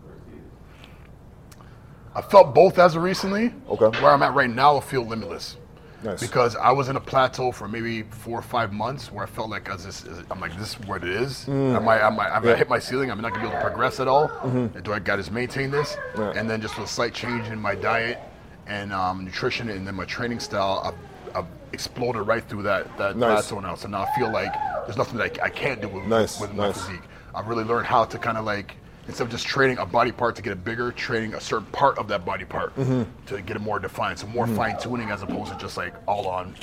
I 2.14 2.22
felt 2.22 2.54
both 2.54 2.78
as 2.78 2.94
of 2.94 3.02
recently. 3.02 3.54
Okay. 3.68 4.00
Where 4.00 4.12
I'm 4.12 4.22
at 4.22 4.34
right 4.34 4.48
now, 4.48 4.76
I 4.76 4.80
feel 4.80 5.04
limitless. 5.04 5.56
Nice. 6.04 6.20
Because 6.20 6.54
I 6.54 6.70
was 6.70 6.88
in 6.88 6.94
a 6.94 7.00
plateau 7.00 7.50
for 7.50 7.66
maybe 7.66 8.02
four 8.02 8.38
or 8.38 8.42
five 8.42 8.72
months 8.72 9.10
where 9.10 9.24
I 9.24 9.26
felt 9.26 9.50
like 9.50 9.68
I 9.68 9.74
was 9.74 9.84
just, 9.84 10.06
I'm 10.30 10.40
like, 10.40 10.56
this 10.58 10.70
is 10.70 10.80
what 10.86 11.02
it 11.02 11.10
is. 11.10 11.44
Mm. 11.46 11.76
I 11.76 11.78
might, 11.78 12.02
I 12.02 12.10
might, 12.10 12.30
I 12.30 12.40
might 12.40 12.58
hit 12.58 12.68
my 12.68 12.80
ceiling. 12.80 13.10
I'm 13.10 13.20
not 13.20 13.32
gonna 13.32 13.48
be 13.48 13.50
able 13.50 13.60
to 13.60 13.66
progress 13.66 13.98
at 13.98 14.08
all. 14.08 14.28
Mm-hmm. 14.28 14.80
Do 14.80 14.92
I 14.92 14.98
got 14.98 15.22
to 15.22 15.32
maintain 15.32 15.70
this? 15.70 15.96
Yeah. 16.16 16.32
And 16.36 16.48
then 16.48 16.60
just 16.60 16.76
with 16.78 16.88
a 16.88 16.92
slight 16.92 17.14
change 17.14 17.48
in 17.48 17.58
my 17.58 17.74
diet 17.74 18.20
and 18.66 18.92
um, 18.92 19.24
nutrition 19.24 19.68
and 19.70 19.86
then 19.86 19.94
my 19.94 20.04
training 20.04 20.40
style, 20.40 20.82
I've, 20.84 21.36
I've 21.36 21.50
exploded 21.72 22.26
right 22.26 22.46
through 22.48 22.62
that 22.64 22.96
that 22.98 23.16
Nice. 23.16 23.48
plateau 23.48 23.60
now. 23.60 23.74
So 23.74 23.88
now 23.88 24.02
I 24.02 24.18
feel 24.18 24.30
like 24.30 24.52
there's 24.86 24.96
nothing 24.96 25.18
that 25.18 25.40
I, 25.40 25.46
I 25.46 25.48
can't 25.48 25.80
do 25.80 25.88
with, 25.88 26.04
Nice, 26.04 26.40
with 26.40 26.52
my 26.54 26.66
nice. 26.68 26.80
physique. 26.80 27.02
I've 27.34 27.46
really 27.48 27.64
learned 27.64 27.86
how 27.86 28.04
to 28.04 28.18
kind 28.18 28.36
of 28.38 28.44
like 28.44 28.76
instead 29.08 29.24
of 29.24 29.30
just 29.30 29.46
training 29.46 29.78
a 29.78 29.86
body 29.86 30.12
part 30.12 30.36
to 30.36 30.42
get 30.42 30.52
it 30.52 30.64
bigger, 30.64 30.92
training 30.92 31.34
a 31.34 31.40
certain 31.40 31.66
part 31.72 31.98
of 31.98 32.06
that 32.08 32.24
body 32.24 32.44
part 32.44 32.74
Mm-hmm. 32.76 33.02
to 33.26 33.42
get 33.42 33.56
it 33.56 33.60
more 33.60 33.78
defined. 33.80 34.18
So 34.18 34.26
more 34.28 34.46
fine 34.46 34.78
tuning 34.78 35.10
as 35.10 35.22
opposed 35.22 35.50
to 35.52 35.58
just 35.58 35.76
like 35.76 35.94
all 36.06 36.28
on 36.28 36.54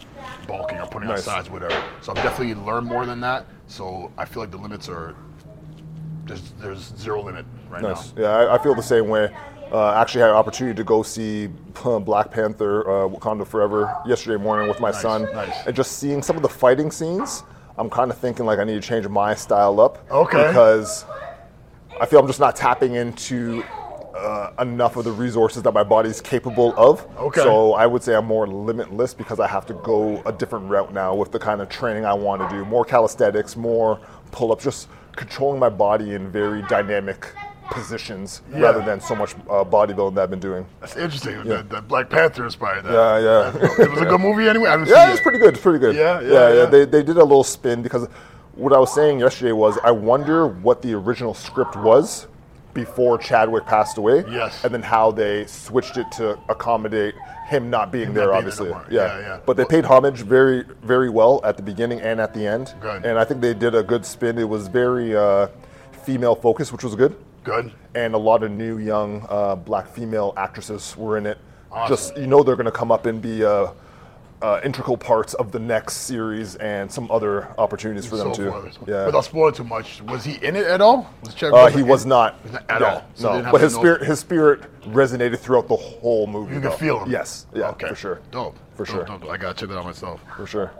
bulking 0.48 0.78
or 0.80 0.88
putting 0.88 1.10
Nice. 1.10 1.28
on 1.28 1.44
size, 1.44 1.52
whatever. 1.52 1.84
So 2.02 2.12
I've 2.14 2.24
definitely 2.24 2.54
learned 2.56 2.88
more 2.88 3.06
than 3.06 3.20
that. 3.22 3.46
So 3.68 4.12
I 4.18 4.24
feel 4.26 4.42
like 4.42 4.52
the 4.52 4.58
limits 4.58 4.88
are 4.88 5.16
there's 6.26 6.52
there's 6.60 6.94
zero 6.98 7.24
limit 7.24 7.46
right 7.70 7.82
Nice. 7.82 8.14
now. 8.16 8.22
Yeah, 8.22 8.30
I, 8.30 8.56
I 8.56 8.64
feel 8.64 8.76
the 8.76 8.84
same 8.84 9.08
way. 9.10 9.36
Uh, 9.72 9.94
actually, 9.94 10.22
had 10.22 10.32
an 10.32 10.36
opportunity 10.36 10.76
to 10.76 10.84
go 10.84 11.04
see 11.04 11.48
Black 11.48 12.32
Panther: 12.32 12.82
uh, 12.82 13.08
Wakanda 13.08 13.46
Forever 13.46 13.96
yesterday 14.06 14.42
morning 14.42 14.68
with 14.68 14.80
my 14.80 14.90
Nice, 14.92 15.02
son, 15.02 15.24
nice. 15.34 15.66
and 15.68 15.76
just 15.76 16.00
seeing 16.00 16.22
some 16.24 16.36
of 16.36 16.42
the 16.42 16.50
fighting 16.50 16.90
scenes. 16.92 17.44
I'm 17.78 17.90
kind 17.90 18.12
of 18.12 18.18
thinking 18.18 18.46
like 18.46 18.60
I 18.60 18.64
need 18.66 18.82
to 18.82 18.88
change 18.88 19.08
my 19.08 19.34
style 19.36 19.80
up. 19.80 20.06
Okay. 20.12 20.48
Because 20.48 21.06
I 22.02 22.06
feel 22.06 22.20
I'm 22.20 22.28
just 22.28 22.40
not 22.40 22.56
tapping 22.56 22.96
into 22.96 23.64
uh, 24.18 24.52
enough 24.60 24.98
of 24.98 25.06
the 25.06 25.12
resources 25.12 25.64
that 25.64 25.74
my 25.74 25.84
body's 25.84 26.20
capable 26.20 26.74
of. 26.76 27.08
Okay. 27.18 27.40
So 27.42 27.74
I 27.74 27.86
would 27.86 28.04
say 28.04 28.16
I'm 28.16 28.26
more 28.26 28.48
limitless 28.48 29.14
because 29.14 29.40
I 29.40 29.48
have 29.48 29.66
to 29.68 29.76
go 29.76 30.22
a 30.26 30.32
different 30.34 30.70
route 30.70 30.94
now 30.94 31.16
with 31.16 31.32
the 31.32 31.40
kind 31.40 31.62
of 31.62 31.70
training 31.70 32.06
I 32.06 32.14
want 32.14 32.42
to 32.42 32.50
do. 32.54 32.66
More 32.66 32.84
calisthenics, 32.84 33.56
more 33.56 34.00
pull-ups, 34.32 34.64
just 34.64 34.90
controlling 35.16 35.60
my 35.60 35.70
body 35.70 36.16
in 36.16 36.30
very 36.30 36.62
dynamic 36.64 37.28
positions 37.72 38.42
Yeah. 38.52 38.60
rather 38.62 38.82
than 38.82 39.00
so 39.00 39.16
much 39.16 39.36
uh, 39.50 39.64
bodybuilding 39.64 40.16
that 40.16 40.24
I've 40.24 40.30
been 40.30 40.40
doing. 40.40 40.66
That's 40.80 40.96
interesting. 40.98 41.44
That, 41.44 41.70
that 41.70 41.88
Black 41.88 42.10
Panther 42.10 42.46
inspired 42.46 42.84
that. 42.86 42.94
Yeah, 42.94 43.20
yeah. 43.20 43.84
It 43.86 43.92
was 43.92 44.02
a 44.02 44.06
good 44.06 44.22
movie 44.22 44.48
anyway. 44.48 44.70
Yeah, 44.88 45.14
it. 45.14 45.22
pretty 45.22 45.40
good. 45.40 45.54
It's 45.54 45.62
pretty 45.64 45.80
good. 45.80 45.96
Yeah, 45.96 46.20
yeah, 46.22 46.30
yeah, 46.32 46.54
yeah. 46.54 46.66
They, 46.66 46.86
they 46.86 47.04
did 47.04 47.18
a 47.18 47.24
little 47.24 47.44
spin 47.44 47.82
because 47.82 48.08
what 48.56 48.74
I 48.74 48.78
was 48.80 48.94
saying 48.94 49.20
yesterday 49.20 49.52
was 49.54 49.78
I 49.84 49.92
wonder 49.92 50.48
what 50.48 50.82
the 50.82 50.94
original 50.94 51.34
script 51.34 51.76
was 51.78 52.28
before 52.74 53.18
Chadwick 53.18 53.66
passed 53.66 53.98
away. 53.98 54.24
Yes. 54.30 54.64
And 54.64 54.74
then 54.74 54.84
how 54.84 55.12
they 55.12 55.46
switched 55.48 55.98
it 55.98 56.12
to 56.14 56.38
accommodate 56.50 57.16
him 57.48 57.70
not 57.70 57.92
being 57.92 58.10
Him 58.10 58.14
there, 58.14 58.26
not 58.28 58.32
being 58.32 58.38
obviously. 58.38 58.70
yeah. 58.70 58.80
Yeah, 58.92 59.20
yeah. 59.20 59.40
But 59.46 59.58
they 59.58 59.66
paid 59.66 59.86
homage 59.86 60.22
very, 60.22 60.64
very 60.84 61.10
well 61.10 61.42
at 61.44 61.58
the 61.58 61.64
beginning 61.64 62.00
and 62.02 62.22
at 62.22 62.34
the 62.34 62.46
end. 62.46 62.76
Good. 62.80 63.06
And 63.06 63.18
I 63.18 63.24
think 63.26 63.42
they 63.42 63.56
did 63.56 63.74
a 63.74 63.82
good 63.82 64.06
spin. 64.06 64.38
It 64.38 64.48
was 64.48 64.68
very 64.68 65.16
uh, 65.16 65.48
female 66.04 66.36
focused, 66.36 66.72
which 66.72 66.84
was 66.84 66.94
good. 66.96 67.18
Good. 67.44 67.72
And 67.96 68.14
a 68.14 68.18
lot 68.18 68.44
of 68.44 68.52
new 68.52 68.78
young 68.78 69.26
uh, 69.30 69.56
black 69.56 69.88
female 69.88 70.34
actresses 70.38 70.96
were 70.98 71.18
in 71.18 71.26
it. 71.26 71.38
Awesome. 71.72 71.96
Just 71.96 72.18
you 72.18 72.28
know 72.28 72.44
they're 72.44 72.56
going 72.56 72.66
to 72.66 72.72
come 72.72 72.92
up 72.92 73.06
and 73.06 73.22
be 73.22 73.44
uh, 73.46 73.72
uh, 74.42 74.60
integral 74.64 74.98
parts 74.98 75.34
of 75.36 75.52
the 75.52 75.60
next 75.60 75.96
series 75.98 76.56
and 76.56 76.92
some 76.92 77.10
other 77.12 77.50
opportunities 77.58 78.06
for 78.06 78.18
them 78.18 78.34
so 78.34 78.44
too. 78.44 78.52
forth. 78.52 78.78
Yeah. 78.88 79.06
Without 79.06 79.26
spoiling 79.26 79.54
too 79.54 79.64
much, 79.66 80.02
was 80.04 80.24
he 80.24 80.44
in 80.46 80.56
it 80.56 80.66
at 80.66 80.82
all? 80.82 81.10
Was 81.24 81.34
Chadwick 81.34 81.62
Uh, 81.62 81.68
he 81.68 81.84
was 81.84 82.04
in- 82.04 82.10
not 82.10 82.36
at 82.70 82.82
Yeah, 82.82 82.88
all. 82.94 83.04
So 83.16 83.42
no, 83.42 83.52
but 83.52 83.62
his 83.62 83.74
spirit, 83.76 84.02
his 84.04 84.20
spirit 84.20 84.62
resonated 84.86 85.40
throughout 85.40 85.68
the 85.68 85.76
whole 85.76 86.26
movie. 86.28 86.56
You 86.56 86.62
can 86.62 86.70
though. 86.72 86.76
feel 86.78 87.00
him. 87.04 87.12
Yes, 87.12 87.46
yeah, 87.54 87.70
okay. 87.72 87.88
for 87.90 87.96
sure, 87.96 88.22
Dope. 88.32 88.56
For 88.76 88.86
Dope, 88.86 88.96
sure. 88.96 89.04
dope, 89.06 89.22
dope. 89.22 89.30
I 89.32 89.38
gotta 89.38 89.54
check 89.60 89.70
that 89.70 89.78
out 89.78 89.86
myself. 89.86 90.22
for 90.38 90.48
sure. 90.48 90.72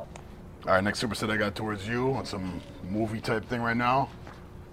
All 0.66 0.74
right, 0.74 0.84
next 0.84 1.00
super 1.00 1.16
superset 1.16 1.30
I 1.32 1.38
got 1.38 1.56
towards 1.56 1.88
you 1.88 2.14
on 2.14 2.26
some 2.26 2.62
movie 2.90 3.20
type 3.22 3.46
thing 3.46 3.62
right 3.62 3.78
now. 3.78 4.10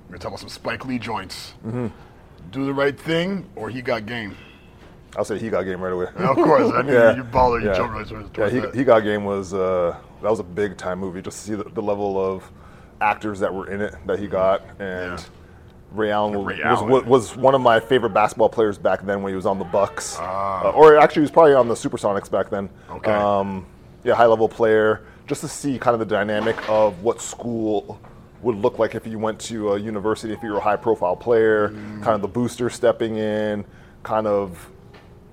We're 0.06 0.12
gonna 0.12 0.18
talk 0.18 0.28
about 0.30 0.40
some 0.40 0.48
Spike 0.48 0.84
Lee 0.86 0.98
joints. 0.98 1.54
Mm-hmm. 1.66 1.88
Do 2.50 2.64
the 2.64 2.72
right 2.74 2.98
thing, 2.98 3.46
or 3.56 3.68
he 3.70 3.82
got 3.82 4.06
game. 4.06 4.36
I'll 5.16 5.24
say 5.24 5.38
he 5.38 5.48
got 5.48 5.62
game 5.62 5.80
right 5.80 5.92
away. 5.92 6.06
Of 6.16 6.36
course, 6.36 6.70
I 6.72 6.82
mean 6.82 6.92
Yeah. 6.94 7.16
you 7.16 7.24
baller, 7.24 7.60
you 7.60 7.68
yeah. 7.68 7.74
jumped 7.76 7.94
right 7.94 8.06
towards, 8.06 8.30
Yeah, 8.38 8.48
he, 8.50 8.60
that. 8.60 8.74
he 8.74 8.84
got 8.84 9.00
game 9.00 9.24
was 9.24 9.52
uh, 9.54 9.96
that 10.22 10.30
was 10.30 10.40
a 10.40 10.44
big 10.44 10.76
time 10.76 10.98
movie. 11.00 11.22
Just 11.22 11.38
to 11.38 11.44
see 11.44 11.54
the, 11.54 11.64
the 11.64 11.82
level 11.82 12.18
of 12.24 12.50
actors 13.00 13.40
that 13.40 13.52
were 13.52 13.68
in 13.70 13.80
it 13.80 13.94
that 14.06 14.18
he 14.18 14.26
got, 14.26 14.62
and 14.78 15.18
Yeah. 15.18 15.24
Ray 15.92 16.10
Allen, 16.10 16.44
Ray 16.44 16.56
was, 16.56 16.64
Allen. 16.80 16.90
was 16.90 17.04
was 17.04 17.36
one 17.36 17.54
of 17.54 17.60
my 17.60 17.80
favorite 17.80 18.10
basketball 18.10 18.48
players 18.48 18.76
back 18.76 19.02
then 19.06 19.22
when 19.22 19.30
he 19.32 19.36
was 19.36 19.46
on 19.46 19.58
the 19.58 19.64
Bucks, 19.64 20.18
uh, 20.18 20.70
or 20.74 20.98
actually 20.98 21.20
he 21.20 21.24
was 21.24 21.30
probably 21.30 21.54
on 21.54 21.68
the 21.68 21.74
Supersonics 21.74 22.30
back 22.30 22.50
then. 22.50 22.68
Ah. 22.88 22.94
Okay. 22.96 23.12
Um, 23.12 23.66
yeah, 24.04 24.14
high 24.14 24.26
level 24.26 24.48
player. 24.48 25.02
Just 25.26 25.40
to 25.40 25.48
see 25.48 25.78
kind 25.78 25.94
of 25.94 25.98
the 26.00 26.06
dynamic 26.06 26.56
of 26.68 27.02
what 27.02 27.20
school 27.20 28.00
would 28.46 28.56
look 28.56 28.78
like 28.78 28.94
if 28.94 29.06
you 29.06 29.18
went 29.18 29.40
to 29.40 29.72
a 29.72 29.78
university, 29.78 30.32
if 30.32 30.40
you 30.42 30.50
were 30.52 30.58
a 30.58 30.60
high 30.70 30.76
profile 30.76 31.16
player, 31.16 31.70
Mm. 31.70 32.02
kind 32.02 32.14
of 32.14 32.22
the 32.22 32.28
booster 32.28 32.70
stepping 32.70 33.16
in, 33.16 33.64
kind 34.04 34.26
of 34.26 34.70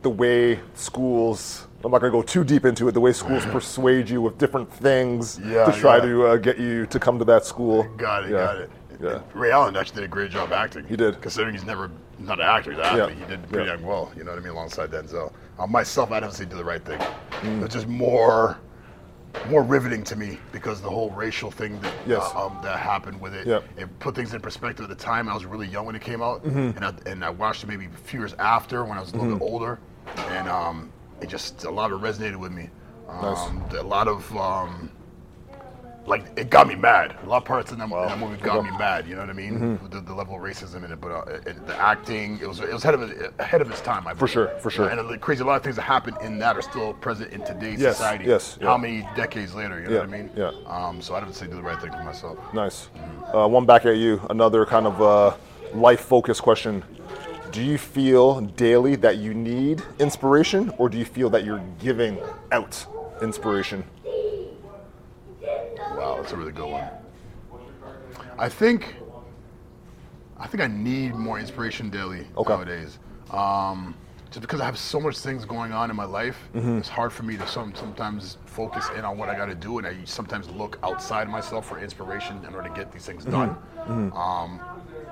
the 0.02 0.10
way 0.10 0.60
schools 0.74 1.68
I'm 1.86 1.92
not 1.92 2.00
going 2.00 2.14
to 2.14 2.18
go 2.18 2.22
too 2.24 2.46
deep 2.46 2.64
into 2.66 2.88
it. 2.88 2.94
The 2.94 3.02
way 3.02 3.12
schools 3.12 3.46
persuade 3.58 4.10
you 4.10 4.22
with 4.22 4.38
different 4.38 4.72
things 4.72 5.38
Yeah, 5.46 5.66
to 5.66 5.72
try 5.74 5.98
yeah. 5.98 6.02
to 6.04 6.28
uh, 6.28 6.36
get 6.38 6.58
you 6.58 6.86
to 6.88 6.98
come 6.98 7.20
to 7.20 7.26
that 7.26 7.44
school. 7.46 7.84
Got 7.98 8.24
it, 8.24 8.32
Yeah. 8.32 8.38
got 8.38 8.58
it. 8.58 8.70
Yeah. 9.02 9.20
Ray 9.34 9.52
Allen 9.52 9.76
actually 9.76 9.96
did 9.98 10.06
a 10.06 10.08
great 10.08 10.32
job 10.32 10.54
acting. 10.54 10.86
He 10.86 10.96
did. 10.96 11.20
Considering 11.22 11.54
he's 11.54 11.66
never 11.66 11.92
not 12.20 12.40
an 12.40 12.46
actor, 12.46 12.72
he's 12.72 12.80
an 12.80 12.86
athlete. 12.86 13.18
He 13.18 13.26
did 13.26 13.50
pretty 13.50 13.70
Yeah. 13.70 13.86
well. 13.86 14.10
You 14.16 14.24
know 14.24 14.32
what 14.32 14.40
I 14.40 14.44
mean? 14.44 14.54
Alongside 14.54 14.92
Denzel. 14.92 15.34
Uh, 15.60 15.68
myself, 15.68 16.10
I'd 16.14 16.24
have 16.24 16.32
to 16.32 16.38
say 16.38 16.46
do 16.46 16.56
the 16.56 16.64
right 16.64 16.84
thing. 16.86 17.00
Mm. 17.42 17.64
It's 17.66 17.74
just 17.76 17.88
more, 17.90 18.58
more 19.50 19.64
riveting 19.64 20.04
to 20.06 20.16
me 20.16 20.38
because 20.52 20.82
the 20.82 20.90
whole 20.90 21.10
racial 21.12 21.52
thing 21.52 21.80
that 21.82 21.94
Yes. 22.08 22.32
uh, 22.36 22.46
um, 22.48 22.60
that 22.64 22.80
happened 22.80 23.20
with 23.20 23.34
it. 23.34 23.48
Yep. 23.48 23.64
It 23.78 24.00
put 24.00 24.16
things 24.16 24.34
in 24.34 24.42
perspective 24.42 24.84
at 24.84 24.90
the 24.90 25.04
time. 25.04 25.28
I 25.28 25.34
was 25.34 25.46
really 25.46 25.68
young 25.68 25.86
when 25.86 25.96
it 25.96 26.02
came 26.02 26.22
out, 26.22 26.44
Mm-hmm. 26.44 26.78
and 26.78 26.86
I, 26.86 26.94
and 27.10 27.26
I 27.26 27.30
watched 27.30 27.64
it 27.64 27.68
maybe 27.68 27.86
a 27.86 27.90
few 27.90 28.20
years 28.20 28.34
after 28.40 28.84
when 28.86 28.98
I 28.98 29.02
was 29.02 29.12
a 29.14 29.18
little 29.18 29.34
bit 29.36 29.42
older, 29.42 29.80
and 30.30 30.48
um, 30.48 30.92
it 31.22 31.30
just 31.30 31.64
a 31.64 31.70
lot 31.72 31.92
of 31.92 32.04
it 32.04 32.08
resonated 32.08 32.36
with 32.38 32.52
me. 32.52 32.70
Nice. 33.08 33.38
Um, 33.50 33.64
A 33.78 33.84
lot 33.84 34.08
of 34.08 34.36
um, 34.38 34.90
like 36.06 36.26
it 36.38 36.50
got 36.50 36.68
me 36.68 36.76
mad. 36.76 37.16
A 37.24 37.28
lot 37.30 37.38
of 37.38 37.46
parts 37.46 37.72
in 37.72 37.78
that, 37.80 37.86
in 37.86 37.90
that 37.92 38.20
movie 38.20 38.38
got 38.38 38.64
me 38.64 38.72
mad. 38.72 39.08
You 39.08 39.16
know 39.16 39.22
what 39.22 39.30
I 39.30 39.34
mean? 39.34 39.60
Mm-hmm. 39.60 39.88
The, 39.90 40.02
the 40.02 40.14
level 40.14 40.36
of 40.36 40.42
racism 40.42 40.84
in 40.84 40.92
it, 40.92 41.00
but 41.00 41.12
uh, 41.12 41.40
it, 41.46 41.66
the 41.66 41.76
acting, 41.80 42.40
it 42.42 42.48
was 42.48 42.60
it 42.60 42.74
was 42.74 42.84
ahead 42.84 42.96
of 42.96 43.34
ahead 43.40 43.62
of 43.62 43.72
its 43.72 43.82
time. 43.82 44.06
I 44.08 44.14
For 44.14 44.28
sure, 44.28 44.48
for 44.60 44.70
sure. 44.70 44.90
And 44.90 45.10
the 45.10 45.18
crazy, 45.18 45.42
a 45.44 45.46
lot 45.46 45.56
of 45.56 45.64
things 45.64 45.78
that 45.78 45.84
happened 45.84 46.18
in 46.22 46.38
that 46.40 46.58
are 46.58 46.62
still 46.62 46.94
present 46.96 47.32
in 47.32 47.44
today's 47.46 47.80
Yes, 47.80 47.98
society. 47.98 48.26
yes, 48.26 48.58
How 48.62 48.72
yeah. 48.76 48.78
many 48.78 49.08
decades 49.16 49.56
later? 49.56 49.80
You 49.80 49.86
know 49.88 49.94
Yeah, 49.94 50.00
what 50.00 50.10
I 50.10 50.12
mean? 50.12 50.30
yeah. 50.36 50.52
Um, 50.66 51.02
so 51.02 51.16
I'd 51.16 51.20
have 51.24 51.30
to 51.32 51.36
say 51.36 51.48
do 51.48 51.56
the 51.56 51.62
right 51.62 51.80
thing 51.80 51.92
for 51.92 52.04
myself. 52.04 52.38
Nice. 52.54 52.90
Uh, 53.34 53.48
one 53.48 53.66
back 53.66 53.86
at 53.86 53.98
you. 53.98 54.22
Another 54.30 54.66
kind 54.66 54.86
of 54.88 55.02
uh, 55.02 55.36
life 55.74 56.02
focused 56.02 56.42
question. 56.42 56.84
Do 57.52 57.62
you 57.64 57.78
feel 57.78 58.42
daily 58.42 58.96
that 58.98 59.18
you 59.18 59.34
need 59.34 59.84
inspiration, 60.00 60.72
or 60.78 60.90
do 60.90 60.98
you 60.98 61.06
feel 61.06 61.30
that 61.30 61.46
you're 61.46 61.62
giving 61.80 62.20
out 62.52 62.86
inspiration? 63.22 63.84
Wow, 65.98 66.18
that's 66.18 66.32
a 66.34 66.38
really 66.38 66.52
good 66.52 66.70
one. 66.70 66.88
I 68.38 68.50
think 68.50 68.96
I 70.40 70.48
think 70.48 70.62
I 70.64 70.68
need 70.68 71.16
more 71.16 71.40
inspiration 71.40 71.90
daily 71.90 72.28
Okay. 72.36 72.52
nowadays. 72.54 73.00
Um, 73.32 73.96
just 74.30 74.42
because 74.42 74.60
I 74.62 74.66
have 74.66 74.78
so 74.80 75.00
much 75.00 75.20
things 75.20 75.46
going 75.46 75.72
on 75.72 75.90
in 75.92 75.96
my 75.96 76.06
life, 76.06 76.50
Mm-hmm. 76.56 76.80
it's 76.80 76.90
hard 76.90 77.14
for 77.14 77.22
me 77.24 77.38
to 77.38 77.48
some, 77.48 77.74
sometimes 77.76 78.38
focus 78.46 78.90
in 78.98 79.06
on 79.06 79.18
what 79.18 79.30
I 79.30 79.36
got 79.36 79.46
to 79.46 79.56
do, 79.56 79.78
and 79.78 79.86
I 79.86 79.96
sometimes 80.06 80.50
look 80.50 80.80
outside 80.84 81.30
myself 81.30 81.68
for 81.68 81.78
inspiration 81.80 82.44
in 82.46 82.56
order 82.56 82.68
to 82.70 82.74
get 82.76 82.92
these 82.92 83.06
things 83.06 83.24
done. 83.26 83.52
Mm-hmm. 83.88 84.12
Um, 84.18 84.60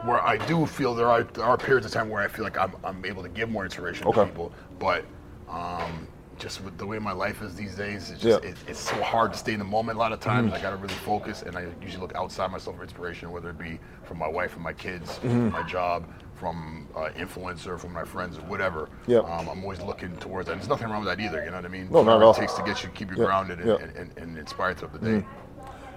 where 0.08 0.22
I 0.26 0.38
do 0.48 0.66
feel 0.66 0.96
there 0.96 1.08
are 1.10 1.24
there 1.24 1.46
are 1.46 1.56
periods 1.58 1.86
of 1.86 1.92
time 1.92 2.10
where 2.10 2.24
I 2.24 2.28
feel 2.28 2.44
like 2.44 2.58
I'm, 2.58 2.74
I'm 2.84 3.06
able 3.06 3.22
to 3.22 3.30
give 3.30 3.50
more 3.50 3.64
inspiration 3.64 4.08
Okay. 4.08 4.22
to 4.22 4.26
people, 4.26 4.52
but 4.80 5.06
um, 5.48 6.08
just 6.42 6.64
with 6.64 6.78
the 6.78 6.86
way 6.86 6.98
my 6.98 7.12
life 7.12 7.42
is 7.44 7.56
these 7.56 7.76
days, 7.76 8.10
it's 8.10 8.22
just 8.22 8.44
Yeah. 8.44 8.50
it, 8.50 8.58
it's 8.68 8.80
so 8.80 8.96
hard 9.02 9.32
to 9.34 9.38
stay 9.40 9.54
in 9.54 9.60
the 9.60 9.66
moment. 9.66 9.98
A 9.98 10.00
lot 10.00 10.12
of 10.12 10.20
times, 10.20 10.52
I 10.52 10.60
got 10.60 10.72
to 10.72 10.76
really 10.76 10.94
focus, 10.96 11.44
and 11.44 11.56
I 11.56 11.68
usually 11.82 12.02
look 12.02 12.16
outside 12.16 12.52
myself 12.52 12.78
for 12.78 12.84
inspiration, 12.84 13.32
whether 13.32 13.52
it 13.52 13.60
be 13.60 13.80
from 14.04 14.18
my 14.18 14.28
wife 14.28 14.56
and 14.56 14.64
my 14.64 14.74
kids, 14.74 15.20
from 15.20 15.52
my 15.52 15.62
job, 15.64 16.04
from 16.36 16.88
uh, 16.96 17.10
influencer, 17.16 17.80
from 17.80 17.94
my 17.94 18.04
friends, 18.04 18.38
or 18.40 18.42
whatever. 18.42 18.90
Yeah. 19.06 19.20
Um, 19.20 19.48
I'm 19.50 19.62
always 19.64 19.82
looking 19.82 20.18
towards 20.18 20.48
that. 20.48 20.54
And 20.54 20.62
there's 20.62 20.70
nothing 20.70 20.90
wrong 20.90 21.06
with 21.06 21.16
that 21.16 21.24
either. 21.24 21.44
You 21.46 21.52
know 21.52 21.58
what 21.58 21.66
I 21.66 21.70
mean? 21.70 21.88
No, 21.92 22.04
not 22.04 22.18
at 22.18 22.24
all. 22.24 22.34
it 22.34 22.38
takes 22.38 22.56
to 22.56 22.64
get 22.64 22.82
you 22.84 22.90
keep 22.90 23.12
you 23.12 23.18
Yeah, 23.18 23.26
grounded 23.26 23.60
and, 23.60 23.68
yeah. 23.68 23.76
and, 23.76 23.96
and, 23.96 24.18
and 24.18 24.38
inspired 24.40 24.78
throughout 24.80 25.00
the 25.00 25.20
day. 25.20 25.26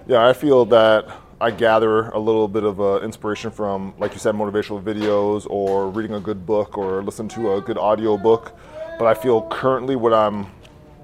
Yeah, 0.07 0.27
I 0.27 0.33
feel 0.33 0.65
that 0.65 1.07
I 1.41 1.49
gather 1.49 2.09
a 2.09 2.19
little 2.19 2.47
bit 2.47 2.63
of 2.63 2.79
uh, 2.79 2.99
inspiration 2.99 3.49
from, 3.49 3.95
like 3.97 4.13
you 4.13 4.19
said, 4.19 4.35
motivational 4.35 4.81
videos 4.83 5.47
or 5.49 5.89
reading 5.89 6.13
a 6.15 6.19
good 6.19 6.45
book 6.45 6.77
or 6.77 7.01
listening 7.01 7.29
to 7.29 7.53
a 7.55 7.61
good 7.61 7.79
audio 7.79 8.15
book. 8.15 8.55
But 8.97 9.07
I 9.07 9.13
feel 9.13 9.41
currently 9.43 9.95
what 9.95 10.13
I'm 10.13 10.47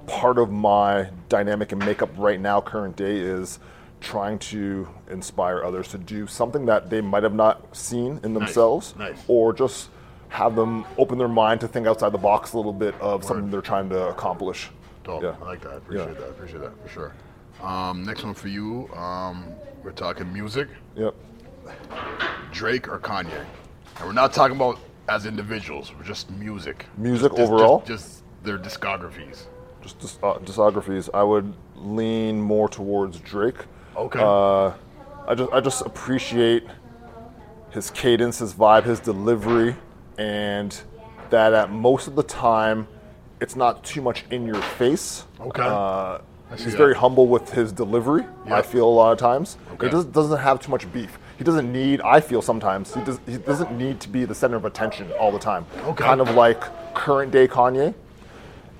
part 0.06 0.38
of 0.38 0.50
my 0.50 1.08
dynamic 1.28 1.72
and 1.72 1.84
makeup 1.84 2.10
right 2.16 2.40
now, 2.40 2.60
current 2.60 2.96
day, 2.96 3.16
is 3.18 3.58
trying 4.00 4.38
to 4.38 4.88
inspire 5.10 5.62
others 5.62 5.88
to 5.88 5.98
do 5.98 6.26
something 6.26 6.66
that 6.66 6.90
they 6.90 7.00
might 7.00 7.22
have 7.22 7.34
not 7.34 7.76
seen 7.76 8.18
in 8.24 8.34
themselves 8.34 8.94
nice. 8.98 9.22
or 9.28 9.52
just 9.52 9.90
have 10.30 10.56
them 10.56 10.84
open 10.98 11.18
their 11.18 11.28
mind 11.28 11.60
to 11.60 11.68
think 11.68 11.86
outside 11.86 12.10
the 12.10 12.18
box 12.18 12.54
a 12.54 12.56
little 12.56 12.72
bit 12.72 12.94
of 13.00 13.22
something 13.22 13.50
they're 13.50 13.60
trying 13.60 13.88
to 13.90 14.08
accomplish. 14.08 14.70
Dope. 15.04 15.22
Yeah. 15.22 15.34
I 15.42 15.44
like 15.44 15.60
that. 15.60 15.72
I 15.72 15.76
appreciate 15.76 16.08
Yeah. 16.08 16.14
that. 16.14 16.24
I 16.24 16.28
appreciate 16.30 16.60
that 16.62 16.82
for 16.82 16.88
sure. 16.88 17.12
Um, 17.62 18.04
next 18.04 18.24
one 18.24 18.34
for 18.34 18.48
you. 18.48 18.88
Um, 18.94 19.44
we're 19.84 19.92
talking 19.92 20.32
music. 20.32 20.68
Yep. 20.96 21.14
Drake 22.50 22.88
or 22.88 22.98
Kanye. 22.98 23.44
And 23.98 24.06
we're 24.06 24.12
not 24.12 24.32
talking 24.32 24.56
about 24.56 24.78
as 25.08 25.26
individuals. 25.26 25.92
Just 26.04 26.30
music. 26.30 26.86
Music 26.96 27.32
Just- 27.32 27.42
overall? 27.42 27.82
Just, 27.86 27.88
just 27.88 28.22
their 28.44 28.58
discographies. 28.58 29.44
just 29.82 29.98
dis- 29.98 30.18
uh, 30.22 30.34
discographies, 30.38 31.08
I 31.12 31.22
would 31.22 31.52
lean 31.76 32.40
more 32.40 32.68
towards 32.68 33.18
Drake. 33.20 33.56
Okay. 33.96 34.20
Uh, 34.22 34.72
I 35.26 35.34
just 35.36 35.52
I 35.52 35.60
just 35.60 35.82
appreciate 35.86 36.64
his 37.70 37.90
cadence, 37.90 38.38
his 38.38 38.54
vibe, 38.54 38.84
his 38.84 39.00
delivery, 39.00 39.76
and 40.18 40.78
that 41.30 41.52
at 41.52 41.70
most 41.70 42.06
of 42.06 42.14
the 42.16 42.22
time, 42.22 42.86
it's 43.40 43.56
not 43.56 43.82
too 43.84 44.02
much 44.02 44.24
in 44.30 44.46
your 44.46 44.60
face. 44.62 45.24
Okay. 45.40 45.62
Uh, 45.64 46.18
he's 46.50 46.66
that. 46.66 46.76
very 46.76 46.94
humble 46.94 47.26
with 47.26 47.50
his 47.50 47.72
delivery. 47.72 48.24
I 48.46 48.62
feel 48.62 48.88
a 48.88 48.90
lot 48.90 49.12
of 49.12 49.18
times. 49.18 49.56
Okay. 49.74 49.86
He 49.86 49.92
doesn't, 49.92 50.12
doesn't 50.12 50.38
have 50.38 50.60
too 50.60 50.70
much 50.70 50.90
beef. 50.92 51.18
He 51.42 51.44
doesn't 51.44 51.72
need. 51.72 52.00
I 52.02 52.20
feel 52.20 52.40
sometimes 52.40 52.94
he, 52.94 53.02
does, 53.02 53.18
he 53.26 53.36
doesn't 53.36 53.76
need 53.76 53.98
to 53.98 54.08
be 54.08 54.24
the 54.24 54.34
center 54.34 54.54
of 54.54 54.64
attention 54.64 55.10
all 55.18 55.32
the 55.32 55.40
time. 55.40 55.66
Okay. 55.86 56.04
Kind 56.04 56.20
of 56.20 56.36
like 56.36 56.60
current 56.94 57.32
day 57.32 57.48
Kanye 57.48 57.94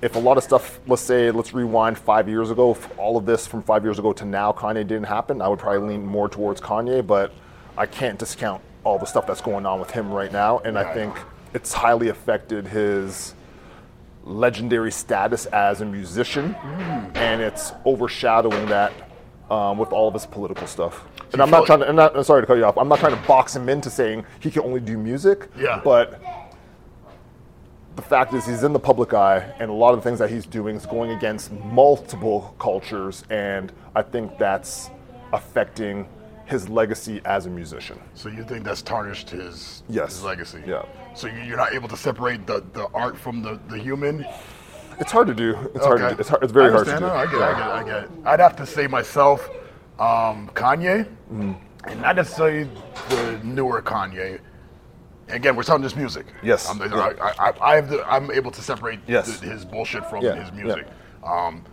if 0.01 0.15
a 0.15 0.19
lot 0.19 0.37
of 0.37 0.43
stuff, 0.43 0.79
let's 0.87 1.01
say, 1.01 1.29
let's 1.29 1.53
rewind 1.53 1.97
five 1.97 2.29
years 2.29 2.51
ago, 2.51 2.71
if 2.71 2.99
all 2.99 3.17
of 3.17 3.25
this 3.25 3.45
from 3.47 3.63
five 3.63 3.83
years 3.83 3.99
ago 3.99 4.13
to 4.13 4.23
now, 4.23 4.53
Kanye 4.53 4.87
didn't 4.87 5.05
happen, 5.05 5.41
I 5.41 5.47
would 5.49 5.59
probably 5.59 5.89
lean 5.89 6.05
more 6.05 6.27
towards 6.27 6.61
Kanye, 6.61 7.05
but 7.05 7.33
I 7.77 7.85
can't 7.85 8.19
discount 8.19 8.61
all 8.83 8.97
the 8.97 9.05
stuff 9.05 9.27
that's 9.27 9.41
going 9.41 9.65
on 9.65 9.79
with 9.79 9.91
him 9.91 10.11
right 10.11 10.31
now. 10.31 10.59
And 10.59 10.77
I 10.77 10.93
think 10.93 11.15
it's 11.53 11.73
highly 11.73 12.09
affected 12.09 12.67
his 12.67 13.33
legendary 14.25 14.91
status 14.91 15.47
as 15.47 15.81
a 15.81 15.85
musician, 15.85 16.53
and 17.15 17.41
it's 17.41 17.73
overshadowing 17.85 18.67
that 18.67 18.91
um, 19.49 19.77
with 19.77 19.91
all 19.93 20.07
of 20.07 20.13
his 20.13 20.25
political 20.25 20.67
stuff. 20.67 21.05
And 21.33 21.41
I'm 21.41 21.49
not 21.49 21.65
trying 21.65 21.79
to, 21.79 21.89
I'm 21.89 21.95
not, 21.95 22.25
sorry 22.25 22.43
to 22.43 22.47
cut 22.47 22.57
you 22.57 22.65
off, 22.65 22.77
I'm 22.77 22.87
not 22.87 22.99
trying 22.99 23.15
to 23.19 23.27
box 23.27 23.55
him 23.55 23.67
into 23.67 23.89
saying 23.89 24.23
he 24.39 24.51
can 24.51 24.61
only 24.63 24.79
do 24.79 24.97
music, 24.97 25.49
Yeah. 25.59 25.81
but 25.83 26.21
the 27.95 28.01
fact 28.01 28.33
is 28.33 28.45
he's 28.45 28.63
in 28.63 28.73
the 28.73 28.79
public 28.79 29.13
eye 29.13 29.53
and 29.59 29.69
a 29.69 29.73
lot 29.73 29.93
of 29.93 29.99
the 29.99 30.03
things 30.09 30.19
that 30.19 30.29
he's 30.29 30.45
doing 30.45 30.75
is 30.75 30.85
going 30.85 31.11
against 31.11 31.51
multiple 31.51 32.55
cultures 32.57 33.23
and 33.29 33.71
i 33.95 34.01
think 34.01 34.35
that's 34.39 34.89
affecting 35.31 36.07
his 36.45 36.67
legacy 36.67 37.21
as 37.23 37.45
a 37.45 37.49
musician. 37.49 37.97
So 38.15 38.27
you 38.29 38.43
think 38.43 38.63
that's 38.65 38.81
tarnished 38.81 39.29
his, 39.29 39.81
Yes. 39.89 40.15
his 40.15 40.23
legacy? 40.23 40.61
Yeah. 40.67 40.83
So 41.15 41.27
you- 41.27 41.41
you're 41.43 41.57
not 41.57 41.73
able 41.73 41.87
to 41.87 41.95
separate 41.97 42.45
the, 42.45 42.63
the 42.73 42.87
art 42.93 43.17
from 43.17 43.41
the, 43.41 43.59
the 43.69 43.77
human? 43.77 44.25
It's 44.99 45.11
hard 45.11 45.27
to 45.27 45.33
do. 45.33 45.55
It's 45.73 45.85
hard 45.85 45.99
to 45.99 46.09
do. 46.09 46.15
It's, 46.19 46.29
hard, 46.29 46.43
it's 46.43 46.51
very 46.51 46.69
hard 46.71 46.85
to 46.87 46.93
do. 46.95 46.99
No, 46.99 47.13
I 47.13 47.25
get 47.25 47.35
it, 47.35 47.41
I 47.41 47.53
get 47.53 47.59
it, 47.61 47.71
I 47.71 47.83
get 47.83 48.03
it. 48.03 48.09
I'd 48.25 48.39
have 48.41 48.55
to 48.57 48.65
say 48.65 48.87
myself, 48.87 49.49
um, 49.99 50.49
Kanye, 50.53 51.05
Mm-hmm. 51.31 51.53
and 51.89 52.01
not 52.01 52.15
necessarily 52.15 52.69
the 53.09 53.39
newer 53.43 53.81
Kanye. 53.81 54.39
Again, 55.29 55.55
we're 55.55 55.63
talking 55.63 55.83
just 55.83 55.95
music. 55.97 56.25
Yes. 56.43 56.69
I'm, 56.69 56.81
I, 56.81 57.13
I, 57.39 57.53
I 57.61 57.75
have 57.75 57.89
the, 57.89 58.03
I'm 58.11 58.29
able 58.31 58.51
to 58.51 58.61
separate 58.61 58.99
Yes. 59.07 59.39
the, 59.39 59.47
his 59.47 59.63
bullshit 59.65 60.05
from 60.09 60.23
Yeah, 60.23 60.35
his 60.35 60.49
yeah. 60.49 60.63
music. 60.63 60.87
Um, 61.23 61.63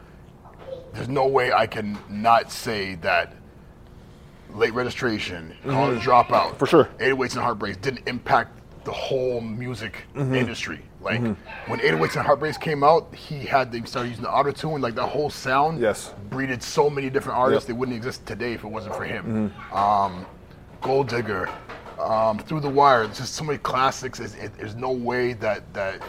there's 0.95 1.09
no 1.09 1.27
way 1.27 1.53
I 1.53 1.67
can 1.67 1.99
not 2.09 2.51
say 2.53 2.95
that 2.97 3.35
late 4.55 4.73
registration, 4.75 5.55
college 5.67 6.01
dropout, 6.03 6.29
Mm-hmm. 6.29 6.57
For 6.59 6.67
sure. 6.67 6.85
808s 6.99 7.33
and 7.35 7.43
Heartbreaks 7.43 7.77
didn't 7.79 8.09
impact 8.09 8.57
the 8.85 8.93
whole 8.93 9.41
music 9.41 10.05
Mm-hmm. 10.15 10.35
industry. 10.35 10.81
Like 11.01 11.21
when 11.67 11.81
808s 11.81 12.17
and 12.17 12.27
Heartbreaks 12.27 12.59
came 12.59 12.85
out, 12.85 13.15
he 13.15 13.39
had 13.41 13.73
they 13.73 13.81
started 13.83 14.11
using 14.11 14.25
the 14.25 14.31
auto 14.31 14.51
tune, 14.53 14.81
like 14.83 14.95
that 14.97 15.07
whole 15.07 15.31
sound. 15.31 15.81
Yes. 15.81 16.13
breeded 16.29 16.63
so 16.63 16.91
many 16.91 17.09
different 17.11 17.39
artists. 17.39 17.65
Yep. 17.65 17.75
They 17.75 17.79
wouldn't 17.79 17.97
exist 17.97 18.27
today 18.27 18.53
if 18.53 18.65
it 18.65 18.69
wasn't 18.69 18.95
for 18.97 19.05
him. 19.05 19.53
Mm-hmm. 19.71 19.77
Um, 19.77 20.27
Gold 20.83 21.09
Digger, 21.09 21.49
um, 21.99 22.39
Through 22.39 22.61
the 22.61 22.69
Wire. 22.69 23.05
There's 23.07 23.19
just 23.19 23.35
so 23.35 23.45
many 23.45 23.59
classics. 23.59 24.21
It's- 24.21 24.43
it- 24.45 24.57
there's 24.59 24.77
no 24.77 24.91
way 24.93 25.33
that 25.35 25.63
that 25.75 26.01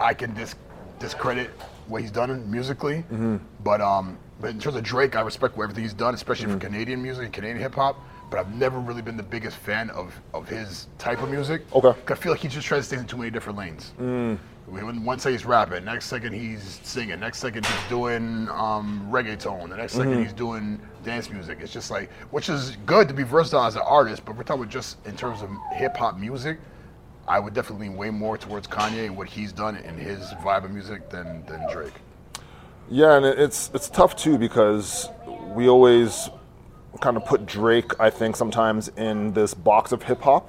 I 0.00 0.14
can 0.14 0.32
dis- 0.34 0.54
discredit 0.98 1.50
what 1.88 2.00
he's 2.00 2.10
done 2.10 2.50
musically. 2.50 2.98
Mm-hmm. 3.12 3.36
But 3.64 3.80
um, 3.80 4.18
but 4.40 4.50
in 4.50 4.58
terms 4.58 4.76
of 4.76 4.82
Drake, 4.82 5.14
I 5.14 5.20
respect 5.20 5.58
everything 5.58 5.84
he's 5.84 5.94
done, 5.94 6.14
especially 6.14 6.46
Mm-hmm. 6.46 6.58
for 6.58 6.66
Canadian 6.66 7.02
music 7.02 7.24
and 7.24 7.32
Canadian 7.32 7.58
hip 7.58 7.74
hop. 7.74 7.96
But 8.32 8.40
I've 8.40 8.54
never 8.54 8.80
really 8.80 9.02
been 9.02 9.18
the 9.18 9.22
biggest 9.22 9.58
fan 9.58 9.90
of, 9.90 10.18
of 10.32 10.48
his 10.48 10.88
type 10.96 11.20
of 11.22 11.28
music. 11.28 11.64
Okay. 11.74 11.92
I 12.10 12.14
feel 12.14 12.32
like 12.32 12.40
he 12.40 12.48
just 12.48 12.66
tries 12.66 12.84
to 12.84 12.86
stay 12.86 12.96
in 12.96 13.06
too 13.06 13.18
many 13.18 13.30
different 13.30 13.58
lanes. 13.58 13.92
Mm. 14.00 14.38
One 15.04 15.18
second 15.18 15.32
he's 15.32 15.44
rapping, 15.44 15.84
next 15.84 16.06
second 16.06 16.32
he's 16.32 16.80
singing, 16.82 17.20
next 17.20 17.40
second 17.40 17.66
he's 17.66 17.88
doing 17.90 18.48
um, 18.48 19.06
reggaeton, 19.10 19.68
the 19.68 19.76
next 19.76 19.92
Mm-hmm. 19.92 20.02
second 20.02 20.22
he's 20.24 20.32
doing 20.32 20.80
dance 21.04 21.28
music. 21.28 21.58
It's 21.60 21.74
just 21.74 21.90
like, 21.90 22.10
which 22.30 22.48
is 22.48 22.78
good 22.86 23.06
to 23.08 23.12
be 23.12 23.22
versatile 23.22 23.66
as 23.66 23.76
an 23.76 23.82
artist, 23.84 24.24
but 24.24 24.34
we're 24.34 24.44
talking 24.44 24.62
about 24.62 24.72
just 24.72 25.04
in 25.04 25.14
terms 25.14 25.42
of 25.42 25.50
hip 25.74 25.94
hop 25.94 26.18
music. 26.18 26.58
I 27.28 27.38
would 27.38 27.52
definitely 27.52 27.88
lean 27.88 27.98
way 27.98 28.08
more 28.08 28.38
towards 28.38 28.66
Kanye 28.66 29.04
and 29.06 29.16
what 29.16 29.28
he's 29.28 29.52
done 29.52 29.76
in 29.76 29.98
his 29.98 30.20
vibe 30.42 30.64
of 30.64 30.70
music 30.70 31.10
than 31.10 31.44
than 31.44 31.70
Drake. 31.70 31.92
Yeah, 32.88 33.16
and 33.16 33.26
it's 33.26 33.70
it's 33.74 33.90
tough 33.90 34.16
too 34.16 34.38
because 34.38 35.06
we 35.54 35.68
always 35.68 36.30
kind 37.00 37.16
of 37.16 37.24
put 37.24 37.46
Drake, 37.46 37.92
I 38.00 38.10
think, 38.10 38.36
sometimes 38.36 38.88
in 38.96 39.32
this 39.32 39.54
box 39.54 39.92
of 39.92 40.02
hip 40.04 40.20
hop, 40.22 40.48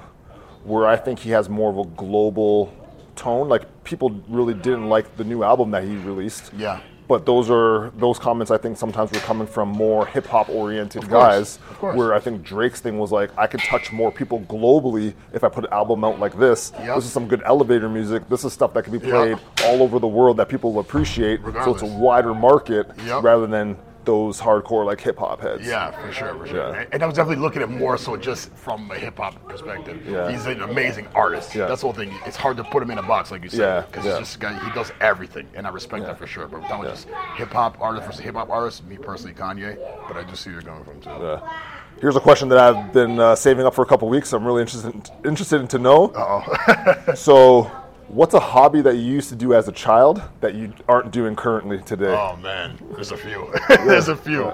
where 0.64 0.86
I 0.88 0.96
think 0.96 1.20
he 1.20 1.32
has 1.32 1.50
more 1.50 1.70
of 1.70 1.78
a 1.78 1.86
global 1.96 2.74
tone. 3.16 3.50
Like 3.50 3.84
people 3.84 4.22
really 4.28 4.54
didn't 4.54 4.90
like 4.90 5.18
the 5.18 5.24
new 5.24 5.44
album 5.44 5.72
that 5.72 5.84
he 5.84 5.96
released. 5.98 6.52
Yeah. 6.58 6.80
But 7.06 7.26
those 7.26 7.50
are 7.50 7.92
those 7.98 8.18
comments 8.18 8.50
I 8.50 8.58
think 8.58 8.78
sometimes 8.78 9.12
were 9.12 9.20
coming 9.20 9.46
from 9.46 9.68
more 9.68 10.06
hip 10.06 10.26
hop 10.26 10.48
oriented 10.50 11.10
guys. 11.10 11.58
of 11.70 11.78
course. 11.80 11.98
Where 11.98 12.14
I 12.14 12.20
think 12.20 12.44
Drake's 12.44 12.80
thing 12.80 12.98
was 12.98 13.12
like 13.12 13.30
I 13.38 13.46
could 13.46 13.60
touch 13.60 13.92
more 13.92 14.10
people 14.10 14.40
globally 14.42 15.14
if 15.34 15.44
I 15.44 15.50
put 15.50 15.66
an 15.66 15.74
album 15.74 16.06
out 16.06 16.20
like 16.20 16.40
this. 16.40 16.72
Yep. 16.80 16.96
This 16.96 17.06
is 17.06 17.12
some 17.12 17.28
good 17.28 17.44
elevator 17.46 17.90
music. 17.90 18.28
This 18.30 18.46
is 18.46 18.54
stuff 18.54 18.74
that 18.74 18.84
can 18.84 18.98
be 18.98 19.06
Yep. 19.06 19.10
played 19.10 19.38
all 19.66 19.84
over 19.84 20.00
the 20.00 20.08
world 20.08 20.38
that 20.38 20.48
people 20.48 20.72
will 20.72 20.80
appreciate. 20.80 21.42
So 21.66 21.74
it's 21.74 21.84
a 21.84 21.86
wider 21.86 22.34
market 22.34 22.90
Yep. 23.06 23.22
rather 23.24 23.48
than 23.48 23.78
those 24.06 24.40
hardcore 24.40 24.86
like 24.86 25.00
hip 25.00 25.18
hop 25.20 25.42
heads. 25.42 25.66
Yeah, 25.66 25.92
for 25.92 26.12
sure, 26.12 26.34
for 26.38 26.48
sure. 26.48 26.74
Yeah. 26.74 26.86
And- 26.92 27.04
I 27.04 27.06
was 27.06 27.16
definitely 27.16 27.42
looking 27.42 27.62
at 27.62 27.70
more 27.70 27.98
so 27.98 28.16
just 28.16 28.54
from 28.54 28.90
a 28.92 28.96
hip 28.96 29.18
hop 29.18 29.46
perspective. 29.48 30.06
Yeah. 30.08 30.32
He's 30.32 30.46
an 30.46 30.62
amazing 30.62 31.08
artist. 31.14 31.54
Yeah. 31.54 31.68
That's 31.68 31.82
the 31.82 31.88
whole 31.88 31.94
thing. 31.94 32.14
It's 32.26 32.38
hard 32.38 32.58
to 32.58 32.64
put 32.64 32.82
him 32.82 32.92
in 32.92 32.98
a 32.98 33.04
box, 33.04 33.30
like 33.32 33.44
you 33.44 33.50
said. 33.50 33.60
Yeah, 33.60 33.82
because 33.82 34.06
yeah. 34.06 34.12
he's 34.12 34.28
just 34.28 34.36
a 34.38 34.40
guy. 34.40 34.66
He 34.66 34.72
does 34.72 34.92
everything, 35.02 35.48
and 35.54 35.68
I 35.68 35.70
respect 35.70 36.06
that 36.06 36.18
for 36.18 36.28
sure. 36.28 36.48
But 36.48 36.62
that 36.70 36.80
was 36.80 36.90
just 36.90 37.08
hip 37.36 37.52
hop 37.52 37.80
artist 37.82 38.06
versus 38.06 38.22
hip 38.22 38.36
hop 38.36 38.50
artist. 38.50 38.86
Me 38.86 38.98
personally, 38.98 39.34
Kanye. 39.34 39.78
But 40.08 40.18
I 40.18 40.24
do 40.24 40.36
see 40.36 40.50
where 40.50 40.62
you're 40.62 40.72
going 40.72 40.84
from 40.84 41.02
too. 41.02 41.10
Yeah. 41.10 41.62
Here's 42.00 42.16
a 42.16 42.20
question 42.20 42.50
that 42.50 42.58
I've 42.58 42.92
been 42.92 43.20
uh, 43.20 43.36
saving 43.36 43.66
up 43.66 43.74
for 43.74 43.82
a 43.84 43.86
couple 43.86 44.10
weeks. 44.10 44.34
I'm 44.34 44.46
really 44.46 44.62
interested 44.62 45.10
interested 45.26 45.62
in 45.62 45.68
to 45.70 45.80
know. 45.80 46.08
Uh-oh. 46.08 47.14
So, 47.16 47.72
what's 48.14 48.34
a 48.34 48.40
hobby 48.40 48.82
that 48.82 48.96
you 48.96 49.02
used 49.02 49.30
to 49.30 49.36
do 49.36 49.54
as 49.54 49.68
a 49.68 49.72
child 49.72 50.22
that 50.42 50.56
you 50.56 50.74
aren't 50.88 51.12
doing 51.12 51.36
currently 51.36 51.80
today? 51.82 52.16
oh 52.18 52.36
man, 52.38 52.78
there's 52.94 53.12
a 53.12 53.18
few. 53.18 53.54
there's 53.70 54.08
a 54.08 54.16
few. 54.16 54.52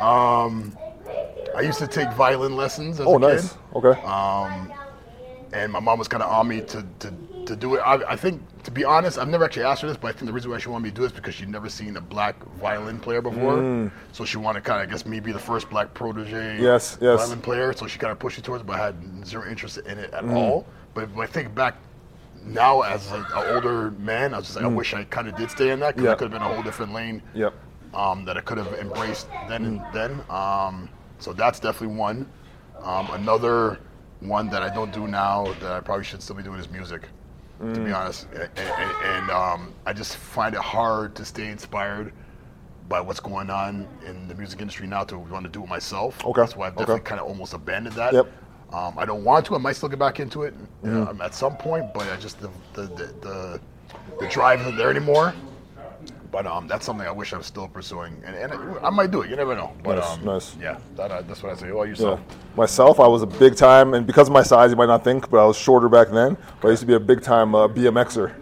Um, 0.00 0.76
I 1.56 1.60
used 1.62 1.78
to 1.78 1.86
take 1.86 2.12
violin 2.12 2.54
lessons 2.56 3.00
as 3.00 3.06
oh, 3.06 3.16
a 3.16 3.20
kid. 3.20 3.24
Oh, 3.24 3.32
nice. 3.32 3.54
Okay. 3.74 4.00
Um, 4.02 4.72
and 5.52 5.72
my 5.72 5.80
mom 5.80 5.98
was 5.98 6.08
kind 6.08 6.22
of 6.22 6.30
on 6.30 6.48
me 6.48 6.60
to, 6.60 6.84
to, 6.98 7.14
to 7.46 7.56
do 7.56 7.76
it. 7.76 7.78
I, 7.78 7.94
I 8.12 8.16
think, 8.16 8.42
to 8.64 8.70
be 8.70 8.84
honest, 8.84 9.16
I've 9.18 9.28
never 9.28 9.44
actually 9.44 9.62
asked 9.62 9.80
her 9.82 9.88
this, 9.88 9.96
but 9.96 10.08
I 10.08 10.12
think 10.12 10.26
the 10.26 10.32
reason 10.34 10.50
why 10.50 10.58
she 10.58 10.68
wanted 10.68 10.84
me 10.84 10.90
to 10.90 10.96
do 10.96 11.02
this 11.02 11.12
because 11.12 11.34
she'd 11.34 11.48
never 11.48 11.70
seen 11.70 11.96
a 11.96 12.00
black 12.00 12.36
violin 12.56 12.98
player 12.98 13.22
before. 13.22 13.90
So 14.12 14.24
she 14.26 14.36
wanted 14.36 14.64
kind 14.64 14.82
of, 14.82 14.88
I 14.88 14.92
guess, 14.92 15.06
me 15.06 15.20
be 15.20 15.32
the 15.32 15.38
first 15.38 15.70
black 15.70 15.94
protege 15.94 16.60
Yes, 16.60 16.98
yes. 17.00 17.20
violin 17.20 17.40
player. 17.40 17.72
So 17.72 17.86
she 17.86 17.98
kind 17.98 18.10
of 18.12 18.18
pushed 18.18 18.36
me 18.36 18.42
towards 18.42 18.62
it, 18.62 18.66
but 18.66 18.78
I 18.78 18.86
had 18.86 19.26
zero 19.26 19.48
interest 19.48 19.78
in 19.78 19.98
it 19.98 20.12
at 20.12 20.24
Mm. 20.24 20.34
all. 20.34 20.66
But 20.92 21.10
when 21.14 21.26
I 21.26 21.30
think 21.30 21.54
back 21.54 21.76
now 22.46 22.82
as 22.82 23.10
an 23.12 23.24
older 23.34 23.90
man, 23.92 24.32
I 24.32 24.38
was 24.38 24.46
just 24.46 24.56
like, 24.56 24.64
I 24.64 24.68
Mm. 24.68 24.74
wish 24.76 24.94
I 24.94 25.04
kind 25.04 25.28
of 25.28 25.36
did 25.36 25.50
stay 25.50 25.70
in 25.70 25.80
that 25.80 25.94
because 25.94 26.04
Yeah. 26.06 26.12
it 26.12 26.18
could 26.18 26.30
have 26.30 26.40
been 26.40 26.48
a 26.48 26.52
whole 26.52 26.62
different 26.62 26.92
lane 26.92 27.22
Yep. 27.34 27.52
um, 27.94 28.24
that 28.24 28.36
I 28.36 28.40
could 28.40 28.58
have 28.58 28.72
embraced 28.74 29.28
then 29.48 29.64
and 29.64 29.82
then. 29.92 30.20
Um, 30.30 30.88
so 31.18 31.32
that's 31.32 31.58
definitely 31.60 31.96
one. 31.96 32.26
Um, 32.82 33.08
another 33.12 33.78
one 34.20 34.48
that 34.50 34.62
I 34.62 34.68
don't 34.68 34.92
do 34.92 35.06
now 35.08 35.52
that 35.60 35.72
I 35.72 35.80
probably 35.80 36.04
should 36.04 36.22
still 36.22 36.36
be 36.36 36.42
doing 36.42 36.58
is 36.60 36.70
music, 36.70 37.08
to 37.74 37.80
be 37.80 37.90
honest. 37.92 38.26
And, 38.32 38.48
and, 38.56 38.92
and 39.04 39.30
um, 39.30 39.74
I 39.84 39.92
just 39.92 40.16
find 40.16 40.54
it 40.54 40.60
hard 40.60 41.14
to 41.16 41.24
stay 41.24 41.48
inspired 41.48 42.12
by 42.88 43.00
what's 43.00 43.18
going 43.20 43.50
on 43.50 43.88
in 44.06 44.28
the 44.28 44.34
music 44.34 44.60
industry 44.60 44.86
now 44.86 45.02
to 45.04 45.18
want 45.18 45.44
to 45.44 45.50
do 45.50 45.64
it 45.64 45.68
myself. 45.68 46.24
Okay, 46.24 46.40
That's 46.40 46.54
why 46.54 46.68
I've 46.68 46.74
definitely 46.74 47.00
okay. 47.00 47.08
kind 47.08 47.20
of 47.20 47.26
almost 47.26 47.52
abandoned 47.52 47.96
that. 47.96 48.12
Yep. 48.14 48.26
Um, 48.72 48.98
I 48.98 49.04
don't 49.04 49.24
want 49.24 49.46
to. 49.46 49.54
I 49.54 49.58
might 49.58 49.76
still 49.76 49.88
get 49.88 49.98
back 49.98 50.20
into 50.20 50.42
it 50.42 50.54
Mm-hmm. 50.84 51.08
um, 51.08 51.20
at 51.20 51.34
some 51.34 51.56
point, 51.56 51.92
but 51.94 52.08
I 52.08 52.16
just 52.16 52.40
the 52.40 52.50
the, 52.74 52.82
the, 52.82 53.06
the 53.20 53.60
the 54.20 54.28
drive 54.28 54.60
isn't 54.60 54.76
there 54.76 54.90
anymore. 54.90 55.34
But 56.32 56.46
um, 56.46 56.66
that's 56.66 56.84
something 56.84 57.06
I 57.06 57.10
wish 57.12 57.32
I 57.32 57.38
was 57.38 57.46
still 57.46 57.68
pursuing, 57.68 58.20
and, 58.26 58.34
and 58.36 58.52
I, 58.52 58.86
I 58.88 58.90
might 58.90 59.10
do 59.10 59.22
it. 59.22 59.30
You 59.30 59.36
never 59.36 59.54
know. 59.54 59.72
But 59.82 59.96
Nice, 59.96 60.10
um, 60.18 60.24
nice. 60.24 60.56
yeah, 60.60 60.78
that, 60.96 61.10
uh, 61.10 61.22
that's 61.22 61.42
what 61.42 61.52
I 61.52 61.56
say. 61.56 61.68
Yeah. 61.68 61.84
yourself. 61.84 62.20
Myself, 62.56 63.00
I 63.00 63.06
was 63.06 63.22
a 63.22 63.26
big 63.26 63.56
time, 63.56 63.94
and 63.94 64.06
because 64.06 64.28
of 64.28 64.34
my 64.34 64.42
size, 64.42 64.70
you 64.70 64.76
might 64.76 64.86
not 64.86 65.02
think, 65.04 65.30
but 65.30 65.38
I 65.42 65.46
was 65.46 65.56
shorter 65.56 65.88
back 65.88 66.08
then. 66.10 66.36
But 66.60 66.68
I 66.68 66.70
used 66.72 66.80
to 66.80 66.86
be 66.86 66.94
a 66.94 67.00
big 67.00 67.22
time 67.22 67.54
uh, 67.54 67.68
BMXer. 67.68 68.34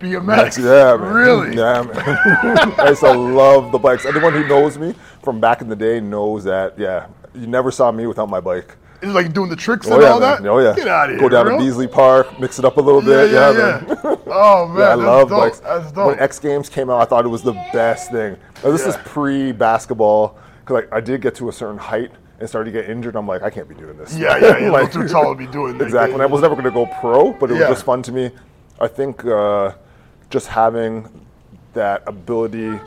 BMX. 0.00 0.58
Yeah, 0.58 0.96
man. 0.96 1.14
Really? 1.14 1.56
Yeah, 1.56 1.82
man. 1.82 2.74
I 2.78 2.88
used 2.90 3.00
to 3.00 3.12
love 3.12 3.72
the 3.72 3.78
bikes. 3.78 4.04
Anyone 4.04 4.32
who 4.32 4.46
knows 4.46 4.76
me 4.76 4.94
from 5.22 5.40
back 5.40 5.60
in 5.62 5.68
the 5.68 5.76
day 5.76 6.00
knows 6.00 6.44
that. 6.44 6.78
Yeah, 6.78 7.06
you 7.34 7.46
never 7.46 7.70
saw 7.70 7.90
me 7.90 8.06
without 8.06 8.28
my 8.28 8.40
bike. 8.40 8.76
It's 9.00 9.12
like 9.12 9.32
doing 9.32 9.48
the 9.48 9.56
tricks 9.56 9.86
Oh 9.88 9.94
and 9.94 10.02
yeah, 10.02 10.08
all 10.10 10.20
man. 10.20 10.42
that. 10.42 10.48
Oh 10.48 10.58
yeah. 10.58 10.74
Get 10.74 10.88
out 10.88 11.10
of 11.10 11.18
here. 11.18 11.20
Go 11.20 11.28
down 11.28 11.46
to 11.46 11.58
Beasley 11.58 11.86
Park, 11.86 12.38
mix 12.40 12.58
it 12.58 12.64
up 12.64 12.76
a 12.78 12.80
little 12.80 13.02
Yeah, 13.02 13.08
bit. 13.24 13.32
yeah, 13.32 13.50
Yeah, 13.52 13.84
yeah. 13.88 13.94
man. 14.04 14.18
oh 14.26 14.66
man, 14.68 14.76
Yeah, 14.78 14.88
I 14.88 14.94
love 14.94 15.28
dope. 15.28 15.38
bikes. 15.40 15.60
That's 15.60 15.92
dope. 15.92 16.06
When 16.08 16.18
X 16.18 16.38
Games 16.40 16.68
came 16.68 16.90
out, 16.90 17.00
I 17.00 17.04
thought 17.04 17.24
it 17.24 17.28
was 17.28 17.42
the 17.42 17.52
best 17.72 18.10
thing. 18.10 18.36
Now, 18.64 18.70
this 18.72 18.84
is 18.86 18.96
pre-basketball 19.04 20.36
because 20.60 20.74
like, 20.74 20.92
I 20.92 21.00
did 21.00 21.20
get 21.22 21.34
to 21.36 21.48
a 21.48 21.52
certain 21.52 21.78
height 21.78 22.10
and 22.40 22.48
started 22.48 22.72
to 22.72 22.80
get 22.80 22.90
injured. 22.90 23.16
I'm 23.16 23.26
like, 23.26 23.42
I 23.42 23.50
can't 23.50 23.68
be 23.68 23.74
doing 23.74 23.96
this. 23.96 24.16
yeah, 24.16 24.36
yeah, 24.38 24.58
you're 24.62 24.70
Like- 24.70 24.92
too 24.92 25.06
tall 25.08 25.32
to 25.32 25.38
be 25.38 25.46
doing 25.46 25.78
that. 25.78 25.84
exactly. 25.84 26.14
And 26.14 26.22
I 26.22 26.26
was 26.26 26.40
never 26.42 26.54
going 26.54 26.64
to 26.66 26.70
go 26.70 26.86
pro, 27.00 27.32
but 27.32 27.50
it 27.50 27.54
was 27.54 27.62
just 27.68 27.84
fun 27.84 28.02
to 28.02 28.12
me. 28.12 28.30
I 28.80 28.86
think 28.88 29.24
uh, 29.24 29.72
just 30.30 30.48
having 30.48 31.24
that 31.74 32.02
ability 32.06 32.78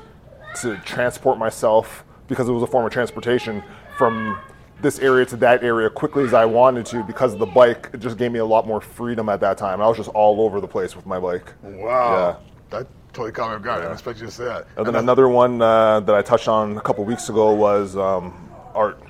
to 0.61 0.77
transport 0.85 1.37
myself 1.37 2.03
because 2.27 2.47
it 2.47 2.51
was 2.51 2.63
a 2.63 2.67
form 2.67 2.85
of 2.85 2.91
transportation 2.91 3.63
from 3.97 4.37
this 4.81 4.99
area 4.99 5.25
to 5.27 5.35
that 5.37 5.63
area 5.63 5.89
quickly 5.89 6.23
as 6.23 6.33
I 6.33 6.45
wanted 6.45 6.85
to 6.87 7.03
because 7.03 7.33
of 7.33 7.39
the 7.39 7.45
bike. 7.45 7.89
It 7.93 7.99
just 7.99 8.17
gave 8.17 8.31
me 8.31 8.39
a 8.39 8.45
lot 8.45 8.67
more 8.67 8.81
freedom 8.81 9.29
at 9.29 9.39
that 9.41 9.57
time. 9.57 9.81
I 9.81 9.87
was 9.87 9.97
just 9.97 10.09
all 10.09 10.41
over 10.41 10.59
the 10.59 10.67
place 10.67 10.95
with 10.95 11.05
my 11.05 11.19
bike. 11.19 11.53
Wow. 11.61 12.39
Yeah. 12.71 12.79
That 12.79 12.87
totally 13.13 13.31
caught 13.31 13.49
me 13.49 13.55
off 13.57 13.61
guard. 13.63 13.79
I 13.79 13.81
didn't 13.83 13.93
expect 13.93 14.19
you 14.19 14.25
to 14.25 14.31
say 14.31 14.45
that. 14.45 14.67
And 14.77 14.85
then 14.85 14.95
another 14.95 15.27
one 15.27 15.61
uh, 15.61 15.99
that 16.01 16.15
I 16.15 16.21
touched 16.21 16.47
on 16.47 16.77
a 16.77 16.81
couple 16.81 17.03
weeks 17.05 17.29
ago 17.29 17.53
was 17.53 17.95
um, 17.97 18.49
art. 18.73 19.01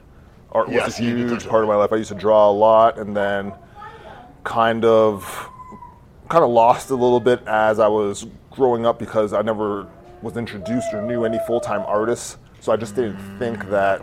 Art 0.52 0.68
was 0.68 0.76
Yes, 0.76 1.00
a 1.00 1.04
huge 1.04 1.48
part 1.48 1.64
of 1.64 1.70
my 1.70 1.76
life. 1.76 1.94
I 1.94 1.98
used 1.98 2.10
to 2.10 2.16
draw 2.16 2.50
a 2.50 2.52
lot, 2.52 3.00
and 3.00 3.16
then 3.16 3.54
kind 4.44 4.84
of, 4.84 5.24
kind 6.28 6.44
of 6.44 6.50
lost 6.50 6.90
a 6.90 6.96
little 6.96 7.22
bit 7.22 7.42
as 7.48 7.80
I 7.80 7.88
was 7.88 8.26
growing 8.50 8.86
up 8.86 9.00
because 9.00 9.32
I 9.32 9.42
never 9.44 9.88
was 10.22 10.36
introduced 10.36 10.94
or 10.94 11.02
knew 11.02 11.24
any 11.24 11.40
full-time 11.48 11.82
artists. 11.88 12.38
So 12.60 12.72
I 12.74 12.76
just 12.76 12.96
didn't 12.96 13.18
think 13.40 13.70
that 13.70 14.02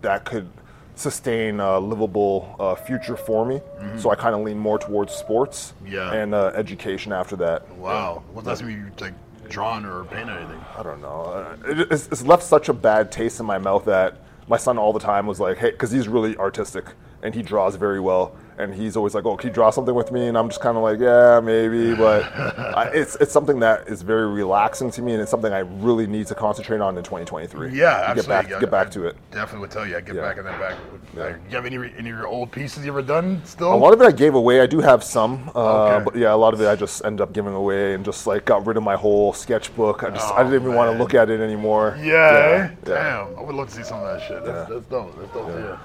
that 0.00 0.24
could 0.24 0.50
sustain 0.94 1.58
a 1.60 1.78
livable 1.78 2.54
uh, 2.60 2.74
future 2.74 3.16
for 3.16 3.44
me. 3.46 3.60
So 3.98 4.10
I 4.10 4.14
kind 4.14 4.34
of 4.34 4.42
lean 4.42 4.58
more 4.58 4.78
towards 4.78 5.12
sports 5.14 5.74
Yeah. 5.86 6.12
and 6.12 6.34
uh, 6.34 6.52
education 6.54 7.12
after 7.12 7.36
that. 7.36 7.68
Wow. 7.76 8.22
Well, 8.32 8.42
that's 8.42 8.62
me 8.62 8.76
like 9.00 9.14
drawn 9.48 9.84
or 9.84 10.04
paint 10.04 10.30
or 10.30 10.38
anything. 10.38 10.60
I 10.76 10.82
don't 10.82 11.00
know. 11.00 11.22
Uh, 11.64 11.68
It, 11.70 11.92
it's, 11.92 12.08
it's 12.08 12.22
left 12.24 12.42
such 12.42 12.68
a 12.68 12.72
bad 12.72 13.10
taste 13.10 13.40
in 13.40 13.46
my 13.46 13.58
mouth 13.58 13.84
that 13.86 14.18
my 14.48 14.56
son 14.56 14.78
all 14.78 14.92
the 14.92 15.00
time 15.00 15.26
was 15.26 15.40
like, 15.40 15.58
hey, 15.58 15.70
because 15.70 15.90
he's 15.90 16.08
really 16.08 16.36
artistic 16.36 16.84
and 17.22 17.34
he 17.34 17.42
draws 17.42 17.76
very 17.76 18.00
well. 18.00 18.36
And 18.58 18.74
he's 18.74 18.96
always 18.96 19.14
like, 19.14 19.24
"Oh, 19.24 19.36
can 19.36 19.48
you 19.48 19.54
draw 19.54 19.70
something 19.70 19.94
with 19.94 20.12
me?" 20.12 20.26
And 20.28 20.36
I'm 20.36 20.48
just 20.48 20.60
kind 20.60 20.76
of 20.76 20.82
like, 20.82 20.98
"Yeah, 21.00 21.40
maybe," 21.40 21.94
but 21.94 22.22
I, 22.76 22.90
it's 22.94 23.16
it's 23.16 23.32
something 23.32 23.60
that 23.60 23.88
is 23.88 24.02
very 24.02 24.26
relaxing 24.26 24.90
to 24.92 25.02
me, 25.02 25.12
and 25.12 25.22
it's 25.22 25.30
something 25.30 25.52
I 25.52 25.60
really 25.60 26.06
need 26.06 26.26
to 26.28 26.34
concentrate 26.34 26.80
on 26.80 26.96
in 26.98 27.02
2023. 27.02 27.70
Yeah, 27.70 28.00
get 28.00 28.18
absolutely. 28.18 28.28
back 28.28 28.50
Yeah, 28.50 28.60
get 28.60 28.70
back 28.70 28.86
I 28.88 28.90
to 28.90 29.06
it. 29.06 29.16
Definitely 29.30 29.60
would 29.60 29.70
tell 29.70 29.86
you. 29.86 29.96
I 29.96 30.00
get 30.00 30.14
Yeah. 30.16 30.20
back 30.22 30.36
in 30.38 30.44
that 30.44 30.60
back. 30.60 30.74
Yeah. 31.16 31.22
Like, 31.24 31.36
you 31.48 31.56
have 31.56 31.66
any 31.66 31.76
any 31.76 32.10
of 32.10 32.16
your 32.18 32.26
old 32.26 32.50
pieces 32.52 32.84
you 32.84 32.92
ever 32.92 33.02
done 33.02 33.40
still? 33.44 33.72
A 33.72 33.74
lot 33.74 33.92
of 33.94 34.00
it 34.00 34.06
I 34.06 34.12
gave 34.12 34.34
away. 34.34 34.60
I 34.60 34.66
do 34.66 34.80
have 34.80 35.02
some, 35.02 35.50
uh, 35.54 35.58
Okay. 35.96 36.04
but 36.04 36.16
yeah, 36.16 36.32
a 36.32 36.36
lot 36.36 36.52
of 36.54 36.60
it 36.60 36.68
I 36.68 36.76
just 36.76 37.04
ended 37.04 37.20
up 37.22 37.32
giving 37.32 37.54
away 37.54 37.94
and 37.94 38.04
just 38.04 38.26
like 38.26 38.44
got 38.44 38.66
rid 38.66 38.76
of 38.76 38.82
my 38.82 38.96
whole 38.96 39.32
sketchbook. 39.32 40.02
I 40.04 40.10
just 40.10 40.30
I 40.32 40.40
Oh, 40.40 40.44
didn't 40.44 40.62
even 40.62 40.74
want 40.74 40.92
to 40.92 40.98
look 40.98 41.14
at 41.14 41.30
it 41.30 41.40
anymore. 41.40 41.96
Yeah, 41.98 42.12
yeah. 42.12 42.70
Damn. 42.84 43.38
I 43.38 43.42
would 43.42 43.54
love 43.54 43.68
to 43.68 43.74
see 43.74 43.82
some 43.82 44.00
of 44.02 44.06
that 44.06 44.26
shit. 44.26 44.44
That's, 44.44 44.68
that's 44.70 44.84
dope. 44.86 45.16
That's 45.18 45.32
dope. 45.32 45.48
Yeah. 45.48 45.76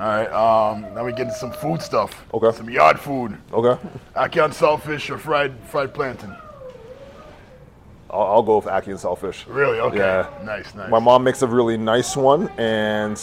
All 0.00 0.06
right. 0.06 0.32
Um, 0.32 0.94
now 0.94 1.04
we 1.04 1.12
get 1.12 1.22
into 1.22 1.34
some 1.34 1.52
food 1.52 1.82
stuff. 1.82 2.24
Okay. 2.32 2.56
Some 2.56 2.70
yard 2.70 2.98
food. 2.98 3.36
Okay, 3.52 3.80
Ackee 4.16 4.42
on 4.42 4.50
saltfish 4.50 5.10
or 5.10 5.18
fried 5.18 5.52
fried 5.64 5.92
plantain. 5.92 6.34
I'll, 8.10 8.22
I'll 8.22 8.42
go 8.42 8.56
with 8.56 8.66
Ackee 8.66 8.88
and 8.88 8.98
Saltfish. 8.98 9.44
Really? 9.46 9.80
Okay. 9.80 9.98
Yeah. 9.98 10.28
Nice. 10.44 10.74
Nice. 10.74 10.90
My 10.90 10.98
mom 10.98 11.24
makes 11.24 11.42
a 11.42 11.46
really 11.46 11.76
nice 11.76 12.16
one, 12.16 12.48
and 12.58 13.22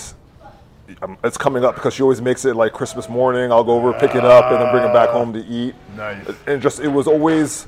um, 1.01 1.17
it's 1.23 1.37
coming 1.37 1.63
up 1.63 1.75
because 1.75 1.93
she 1.93 2.03
always 2.03 2.21
makes 2.21 2.45
it 2.45 2.55
like 2.55 2.73
Christmas 2.73 3.09
morning. 3.09 3.51
I'll 3.51 3.63
go 3.63 3.73
over, 3.73 3.93
pick 3.93 4.15
it 4.15 4.25
up, 4.25 4.51
and 4.51 4.61
then 4.61 4.71
bring 4.71 4.83
it 4.83 4.93
back 4.93 5.09
home 5.09 5.33
to 5.33 5.45
eat. 5.45 5.75
Nice. 5.95 6.27
And 6.47 6.61
just 6.61 6.79
it 6.79 6.87
was 6.87 7.07
always 7.07 7.67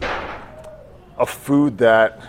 a 1.18 1.26
food 1.26 1.78
that 1.80 2.20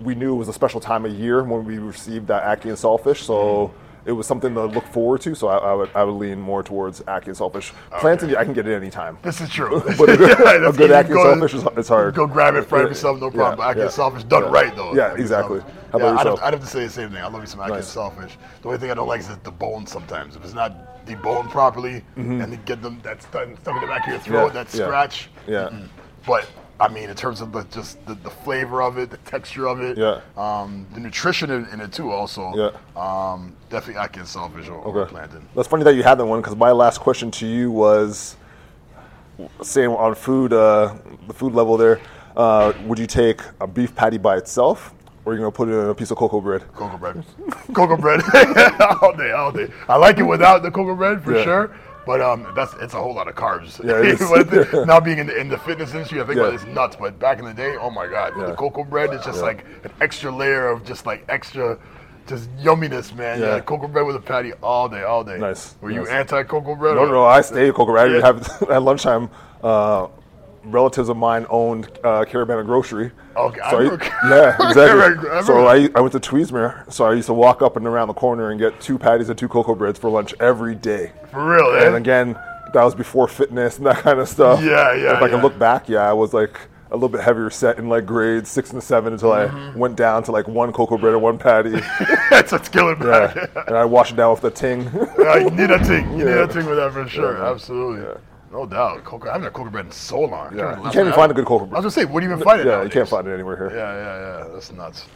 we 0.00 0.14
knew 0.14 0.34
was 0.34 0.48
a 0.48 0.52
special 0.52 0.80
time 0.80 1.04
of 1.04 1.12
year 1.12 1.42
when 1.42 1.64
we 1.64 1.78
received 1.78 2.26
that 2.26 2.64
and 2.64 2.76
Saltfish. 2.76 3.22
So. 3.22 3.72
It 4.06 4.12
was 4.12 4.26
something 4.26 4.54
to 4.54 4.66
look 4.66 4.86
forward 4.86 5.20
to, 5.22 5.34
so 5.34 5.48
I, 5.48 5.56
I 5.58 5.74
would 5.74 5.90
I 5.94 6.04
would 6.04 6.12
lean 6.12 6.40
more 6.40 6.62
towards 6.62 7.00
Ackee 7.02 7.26
and 7.26 7.36
Saltfish. 7.36 7.72
Plantain, 7.98 8.36
I 8.36 8.44
can 8.44 8.52
get 8.52 8.66
it 8.68 8.74
anytime. 8.74 9.18
This 9.22 9.40
is 9.40 9.50
true. 9.50 9.82
But 9.98 10.08
a 10.10 10.16
good, 10.16 10.38
Yeah, 10.38 10.66
a 10.68 10.72
good 10.72 10.90
and 11.32 11.42
Saltfish 11.42 11.54
is 11.54 11.64
it's 11.76 11.88
hard. 11.88 12.14
Go 12.14 12.26
grab 12.26 12.54
it, 12.54 12.62
fry 12.62 12.82
it 12.82 12.88
yourself, 12.88 13.20
no 13.20 13.30
problem. 13.30 13.58
yeah, 13.58 13.72
Ackee 13.74 13.76
yeah. 13.78 13.82
and 13.82 13.90
saltfish 13.90 14.28
done 14.28 14.44
Yeah. 14.44 14.50
right 14.50 14.76
though. 14.76 14.94
Yeah, 14.94 15.14
exactly. 15.14 15.60
How 15.92 15.98
about 15.98 16.14
yeah, 16.14 16.20
I'd 16.20 16.26
have. 16.26 16.38
I'd 16.42 16.52
have 16.54 16.62
to 16.62 16.68
say 16.68 16.84
the 16.84 16.90
same 16.90 17.10
thing. 17.10 17.18
I 17.22 17.26
love 17.26 17.40
me 17.40 17.46
some 17.46 17.60
and 17.60 17.70
Nice. 17.70 17.94
saltfish. 17.94 18.32
The 18.62 18.68
only 18.68 18.78
thing 18.78 18.90
I 18.90 18.94
don't 18.94 19.08
like 19.08 19.20
is 19.20 19.28
the, 19.28 19.38
the 19.42 19.50
bone 19.50 19.86
sometimes. 19.86 20.36
If 20.36 20.44
it's 20.44 20.54
not 20.54 21.04
deboned 21.06 21.50
properly, 21.50 22.04
and 22.16 22.40
then 22.40 22.60
get 22.64 22.82
them 22.82 23.00
that 23.02 23.22
stuck 23.22 23.46
in 23.46 23.54
the 23.54 23.86
back 23.86 24.06
of 24.06 24.12
your 24.12 24.18
throat, 24.20 24.48
Mm-hmm. 24.48 24.54
That 24.56 24.70
scratch. 24.70 25.30
Yeah. 25.48 25.68
mm-mm. 25.70 25.88
But 26.26 26.48
I 26.78 26.88
mean, 26.88 27.08
in 27.08 27.16
terms 27.16 27.40
of 27.40 27.52
the 27.52 27.62
just 27.64 28.04
the, 28.06 28.14
the 28.14 28.30
flavor 28.30 28.82
of 28.82 28.98
it, 28.98 29.10
the 29.10 29.16
texture 29.18 29.66
of 29.66 29.80
it, 29.80 29.96
Yeah. 29.96 30.20
um, 30.36 30.86
the 30.92 31.00
nutrition 31.00 31.50
in, 31.50 31.66
in 31.72 31.80
it 31.80 31.92
too. 31.92 32.10
Also, 32.10 32.52
Yeah. 32.54 32.70
um, 33.00 33.54
definitely 33.70 34.02
and 34.02 34.10
saltfish 34.26 34.68
over 34.68 35.00
Okay. 35.02 35.10
plantain. 35.10 35.48
That's 35.54 35.68
funny 35.68 35.84
that 35.84 35.94
you 35.94 36.02
had 36.02 36.16
that 36.18 36.26
one 36.26 36.40
because 36.40 36.56
my 36.56 36.72
last 36.72 36.98
question 37.00 37.30
to 37.32 37.46
you 37.46 37.70
was 37.70 38.36
saying 39.62 39.90
on 39.90 40.14
food, 40.14 40.52
uh, 40.52 40.94
the 41.26 41.34
food 41.34 41.54
level 41.54 41.76
there, 41.76 42.00
uh, 42.36 42.72
would 42.84 42.98
you 42.98 43.06
take 43.06 43.40
a 43.60 43.66
beef 43.66 43.94
patty 43.94 44.18
by 44.18 44.36
itself 44.36 44.92
or 45.24 45.32
are 45.32 45.34
you 45.34 45.40
going 45.40 45.50
to 45.52 45.56
put 45.56 45.68
it 45.68 45.72
in 45.72 45.88
a 45.88 45.94
piece 45.94 46.10
of 46.10 46.18
cocoa 46.18 46.40
bread? 46.40 46.62
Cocoa 46.74 46.98
bread. 46.98 47.24
cocoa 47.74 47.96
bread. 47.96 48.20
all 49.02 49.14
day, 49.16 49.32
all 49.32 49.50
day. 49.50 49.68
I 49.88 49.96
like 49.96 50.18
it 50.18 50.22
without 50.24 50.62
the 50.62 50.70
cocoa 50.70 50.94
bread 50.94 51.22
for 51.24 51.34
Yeah. 51.36 51.44
sure. 51.44 51.76
But 52.06 52.20
um, 52.20 52.46
that's 52.54 52.72
it's 52.74 52.94
a 52.94 52.98
whole 52.98 53.14
lot 53.14 53.26
of 53.28 53.34
carbs. 53.34 53.82
Yeah, 53.84 53.98
it 53.98 54.06
is. 54.20 54.28
But 54.30 54.48
the- 54.50 54.84
now 54.88 55.00
being 55.00 55.18
in 55.18 55.26
the, 55.26 55.36
in 55.36 55.48
the 55.48 55.58
fitness 55.58 55.92
industry, 55.92 56.20
I 56.20 56.24
think 56.24 56.36
Yeah. 56.36 56.44
about 56.44 56.54
it's 56.54 56.64
nuts. 56.64 56.96
But 56.96 57.18
back 57.18 57.38
in 57.40 57.44
the 57.44 57.52
day, 57.54 57.76
oh 57.80 57.90
my 57.90 58.06
god, 58.06 58.32
Yeah. 58.38 58.46
the 58.46 58.54
cocoa 58.54 58.84
bread, 58.84 59.12
it's 59.12 59.24
just 59.24 59.38
Yeah. 59.38 59.44
like 59.46 59.64
an 59.84 59.90
extra 60.00 60.30
layer 60.30 60.68
of 60.68 60.84
just 60.84 61.04
like 61.04 61.24
extra, 61.28 61.76
just 62.28 62.48
yumminess, 62.58 63.12
man. 63.14 63.40
Yeah, 63.40 63.58
cocoa 63.60 63.88
bread 63.88 64.06
with 64.06 64.14
a 64.16 64.20
patty 64.20 64.52
all 64.62 64.88
day, 64.88 65.02
all 65.02 65.24
day. 65.24 65.36
Nice, 65.38 65.74
Were 65.80 65.90
you 65.90 66.06
anti 66.06 66.44
cocoa 66.44 66.76
bread? 66.76 66.94
No, 66.94 67.06
no, 67.06 67.24
I 67.26 67.40
stay 67.40 67.70
cocoa 67.72 67.86
bread. 67.92 68.22
I 68.22 68.26
have 68.26 68.62
at 68.70 68.82
lunchtime. 68.82 69.28
Uh, 69.62 70.06
relatives 70.64 71.08
of 71.08 71.16
mine 71.16 71.46
owned 71.48 71.86
uh, 72.04 72.24
Caravana 72.24 72.64
Grocery. 72.64 73.10
Okay, 73.36 73.60
I 73.60 73.70
so 73.70 73.78
I, 74.00 74.28
yeah, 74.30 74.68
exactly. 74.68 75.28
I 75.30 75.42
so. 75.42 75.66
I, 75.66 75.88
I 75.94 76.00
went 76.00 76.12
to 76.12 76.20
Tweedsmuir, 76.20 76.90
so 76.92 77.04
I 77.04 77.12
used 77.14 77.26
to 77.26 77.34
walk 77.34 77.60
up 77.62 77.76
and 77.76 77.86
around 77.86 78.08
the 78.08 78.14
corner 78.14 78.50
and 78.50 78.58
get 78.58 78.80
two 78.80 78.98
patties 78.98 79.28
and 79.28 79.38
two 79.38 79.48
cocoa 79.48 79.74
breads 79.74 79.98
for 79.98 80.08
lunch 80.10 80.34
every 80.40 80.74
day. 80.74 81.12
For 81.30 81.44
real, 81.56 81.74
And 81.74 81.94
eh? 81.94 81.98
again, 81.98 82.32
that 82.72 82.82
was 82.82 82.94
before 82.94 83.28
fitness 83.28 83.76
and 83.78 83.86
that 83.86 83.98
kind 83.98 84.18
of 84.20 84.28
stuff. 84.28 84.62
Yeah, 84.62 84.94
yeah, 84.94 85.16
If 85.16 85.22
I 85.22 85.28
can 85.28 85.42
look 85.42 85.58
back, 85.58 85.88
yeah, 85.88 86.08
I 86.08 86.12
was 86.12 86.32
like 86.34 86.58
a 86.90 86.94
little 86.94 87.08
bit 87.08 87.20
heavier 87.20 87.50
set 87.50 87.78
in 87.78 87.88
like 87.88 88.06
grades 88.06 88.48
six 88.48 88.72
and 88.72 88.82
seven 88.82 89.12
until 89.12 89.30
Mm-hmm. 89.30 89.76
I 89.76 89.78
went 89.78 89.96
down 89.96 90.22
to 90.24 90.32
like 90.32 90.46
one 90.48 90.72
cocoa 90.72 90.96
bread 90.96 91.14
and 91.14 91.22
one 91.22 91.36
patty. 91.36 91.70
That's 92.30 92.52
what's 92.52 92.68
killing 92.68 92.98
me. 93.00 93.06
yeah. 93.06 93.46
and 93.66 93.76
I 93.76 93.84
washed 93.84 94.12
it 94.12 94.16
down 94.16 94.30
with 94.30 94.40
the 94.40 94.50
ting. 94.50 94.82
Yeah, 95.18 95.36
you 95.38 95.50
need 95.50 95.70
a 95.70 95.78
ting. 95.78 96.10
You 96.18 96.24
need 96.24 96.36
a 96.36 96.46
ting 96.46 96.64
with 96.66 96.76
that 96.78 96.92
for 96.92 97.08
sure. 97.08 97.36
Yeah. 97.38 97.50
Absolutely. 97.50 98.20
No 98.56 98.64
doubt. 98.64 99.04
Cocoa, 99.04 99.28
I 99.28 99.32
haven't 99.32 99.44
had 99.44 99.52
cocoa 99.52 99.68
bread 99.70 99.84
in 99.84 99.92
so 99.92 100.18
long. 100.20 100.32
I 100.32 100.34
Yeah. 100.34 100.62
remember 100.62 100.78
You 100.78 100.84
last 100.84 100.92
can't 100.94 100.96
even 101.02 101.06
time 101.12 101.14
find 101.20 101.30
a 101.30 101.34
good 101.34 101.44
cocoa 101.44 101.66
bread. 101.66 101.68
I 101.68 101.70
bread. 101.72 101.84
was 101.84 101.94
gonna 101.94 102.06
say, 102.06 102.10
where 102.10 102.20
do 102.22 102.26
you 102.26 102.32
even 102.32 102.42
find 102.42 102.60
it? 102.60 102.66
yeah, 102.66 102.72
you 102.72 102.76
nowadays? 102.78 102.92
can't 102.94 103.08
find 103.08 103.28
it 103.28 103.34
anywhere 103.34 103.56
here. 103.58 103.70
Yeah, 103.76 103.94
yeah, 103.94 104.38
yeah. 104.46 104.52
That's 104.54 104.72
nuts. 104.72 105.06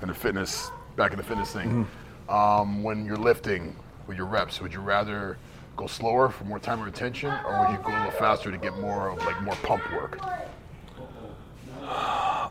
And 0.00 0.10
the 0.10 0.14
fitness, 0.14 0.72
back 0.96 1.12
in 1.12 1.18
the 1.18 1.22
fitness 1.22 1.52
thing. 1.52 1.86
Um, 2.28 2.82
when 2.82 3.04
you're 3.06 3.16
lifting 3.16 3.76
with 4.08 4.16
your 4.16 4.26
reps, 4.26 4.60
would 4.60 4.74
you 4.74 4.80
rather 4.80 5.38
go 5.76 5.86
slower 5.86 6.28
for 6.28 6.42
more 6.42 6.58
time 6.58 6.82
or 6.82 6.86
retention, 6.86 7.32
or 7.46 7.60
would 7.60 7.70
you 7.70 7.78
go 7.84 7.90
a 7.90 7.98
little 7.98 8.10
faster 8.18 8.50
to 8.50 8.58
get 8.58 8.76
more 8.80 9.10
of 9.10 9.18
like 9.24 9.40
more 9.42 9.54
pump 9.62 9.82
work? 9.92 10.18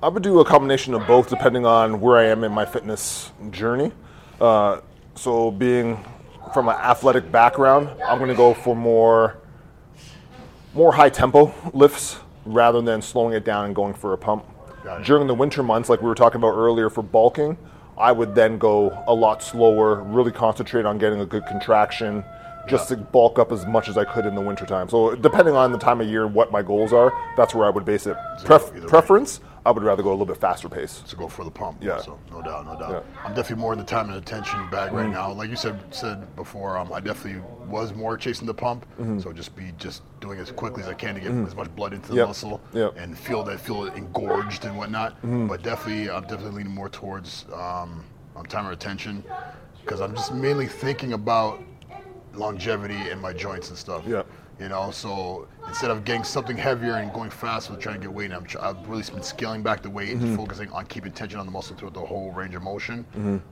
I 0.01 0.08
would 0.08 0.23
do 0.23 0.39
a 0.39 0.45
combination 0.45 0.93
of 0.93 1.06
both 1.08 1.28
depending 1.28 1.65
on 1.65 1.99
where 1.99 2.15
I 2.17 2.23
am 2.28 2.45
in 2.45 2.54
my 2.54 2.63
fitness 2.65 3.34
journey. 3.51 3.91
Uh, 4.39 4.80
so, 5.15 5.51
being 5.51 6.04
from 6.54 6.69
an 6.69 6.75
athletic 6.75 7.30
background, 7.34 7.89
I'm 8.06 8.17
going 8.17 8.30
to 8.30 8.36
go 8.36 8.54
for 8.54 8.75
more 8.78 9.39
more 10.75 10.93
high 10.93 11.09
tempo 11.09 11.53
lifts 11.73 12.19
rather 12.45 12.81
than 12.81 13.01
slowing 13.01 13.33
it 13.33 13.43
down 13.45 13.65
and 13.65 13.73
going 13.73 13.93
for 13.93 14.13
a 14.13 14.17
pump. 14.17 14.45
During 15.03 15.25
the 15.25 15.33
winter 15.33 15.63
months, 15.63 15.89
like 15.89 16.01
we 16.01 16.07
were 16.07 16.15
talking 16.15 16.38
about 16.38 16.53
earlier 16.53 16.89
for 16.91 17.01
bulking, 17.01 17.57
I 17.97 18.11
would 18.11 18.35
then 18.35 18.57
go 18.59 19.03
a 19.07 19.13
lot 19.13 19.41
slower, 19.41 20.03
really 20.03 20.31
concentrate 20.31 20.85
on 20.85 20.97
getting 20.97 21.21
a 21.21 21.25
good 21.25 21.45
contraction, 21.47 22.23
just 22.67 22.89
to 22.89 22.97
bulk 22.97 23.39
up 23.39 23.51
as 23.51 23.65
much 23.65 23.88
as 23.88 23.97
I 23.97 24.03
could 24.05 24.25
in 24.25 24.35
the 24.35 24.41
wintertime. 24.41 24.89
So 24.89 25.15
depending 25.15 25.55
on 25.55 25.71
the 25.71 25.77
time 25.77 26.01
of 26.01 26.07
year, 26.07 26.25
and 26.25 26.35
what 26.35 26.51
my 26.51 26.61
goals 26.61 26.93
are, 26.93 27.11
that's 27.38 27.55
where 27.55 27.65
I 27.65 27.69
would 27.69 27.85
base 27.85 28.05
it. 28.05 28.17
Pref- 28.43 28.69
either 28.75 28.81
way. 28.81 28.89
I 29.65 29.71
would 29.71 29.82
rather 29.84 30.04
go 30.04 30.10
a 30.10 30.12
little 30.12 30.28
bit 30.28 30.38
faster 30.38 30.69
pace. 30.69 31.01
to 31.08 31.15
go 31.15 31.28
for 31.28 31.43
the 31.43 31.49
pump. 31.49 31.78
Yeah. 31.82 31.97
So 31.99 32.19
no 32.30 32.41
doubt, 32.43 32.65
no 32.67 32.78
doubt. 32.78 32.91
Yeah. 33.15 33.21
I'm 33.23 33.34
definitely 33.34 33.62
more 33.62 33.73
in 33.73 33.80
the 33.80 33.86
time 33.86 34.10
under 34.10 34.21
tension 34.21 34.69
bag 34.69 34.91
right 34.93 35.10
now. 35.10 35.32
Like 35.32 35.49
you 35.49 35.56
said 35.56 35.80
said 35.93 36.36
before, 36.36 36.78
um, 36.78 36.93
I 36.93 36.99
definitely 36.99 37.41
was 37.67 37.91
more 37.93 38.15
chasing 38.15 38.45
the 38.45 38.54
pump. 38.54 38.86
Mm-hmm. 38.99 39.19
So 39.19 39.34
just 39.34 39.56
be 39.56 39.71
just 39.80 40.04
doing 40.19 40.39
as 40.39 40.51
quickly 40.51 40.84
as 40.84 40.89
I 40.89 40.93
can 40.93 41.15
to 41.15 41.19
get 41.19 41.32
as 41.32 41.56
much 41.56 41.73
blood 41.75 41.93
into 41.93 42.10
the 42.10 42.15
Yep. 42.17 42.28
muscle 42.28 42.62
Yep. 42.73 42.93
and 42.97 43.17
feel 43.17 43.43
that 43.43 43.60
feel 43.60 43.86
engorged 43.88 44.65
and 44.65 44.78
whatnot. 44.78 45.13
Mm-hmm. 45.17 45.47
But 45.47 45.63
definitely, 45.63 46.12
I'm 46.12 46.21
definitely 46.23 46.58
leaning 46.58 46.73
more 46.73 46.89
towards 46.89 47.45
um, 47.51 48.04
um, 48.36 48.45
time 48.45 48.65
under 48.65 48.75
tension 48.78 49.23
because 49.82 49.99
I'm 49.99 50.13
just 50.15 50.32
mainly 50.32 50.67
thinking 50.67 51.13
about 51.13 51.60
longevity 52.36 53.10
in 53.10 53.19
my 53.19 53.34
joints 53.34 53.69
and 53.69 53.78
stuff. 53.78 54.04
Yeah. 54.08 54.23
You 54.60 54.70
know, 54.70 54.89
so 54.91 55.48
instead 55.68 55.91
of 55.91 56.06
getting 56.06 56.24
something 56.24 56.56
heavier 56.56 56.94
and 56.96 57.12
going 57.12 57.30
fast 57.30 57.70
with 57.70 57.80
trying 57.82 57.96
to 57.96 58.02
get 58.02 58.13
weight, 58.13 58.32
I'm 58.32 58.46
tr- 58.46 58.60
I've 58.62 58.88
really 58.88 59.04
been 59.04 59.22
scaling 59.24 59.62
back 59.63 59.82
the 59.82 59.89
weight 59.89 60.15
Mm-hmm. 60.15 60.26
and 60.28 60.38
focusing 60.38 60.70
on 60.72 60.86
keeping 60.86 61.12
tension 61.12 61.39
on 61.39 61.46
the 61.46 61.52
muscle 61.52 61.76
throughout 61.76 61.94
the 61.94 62.00
whole 62.06 62.32
range 62.32 62.56
of 62.56 62.62
motion. 62.63 63.06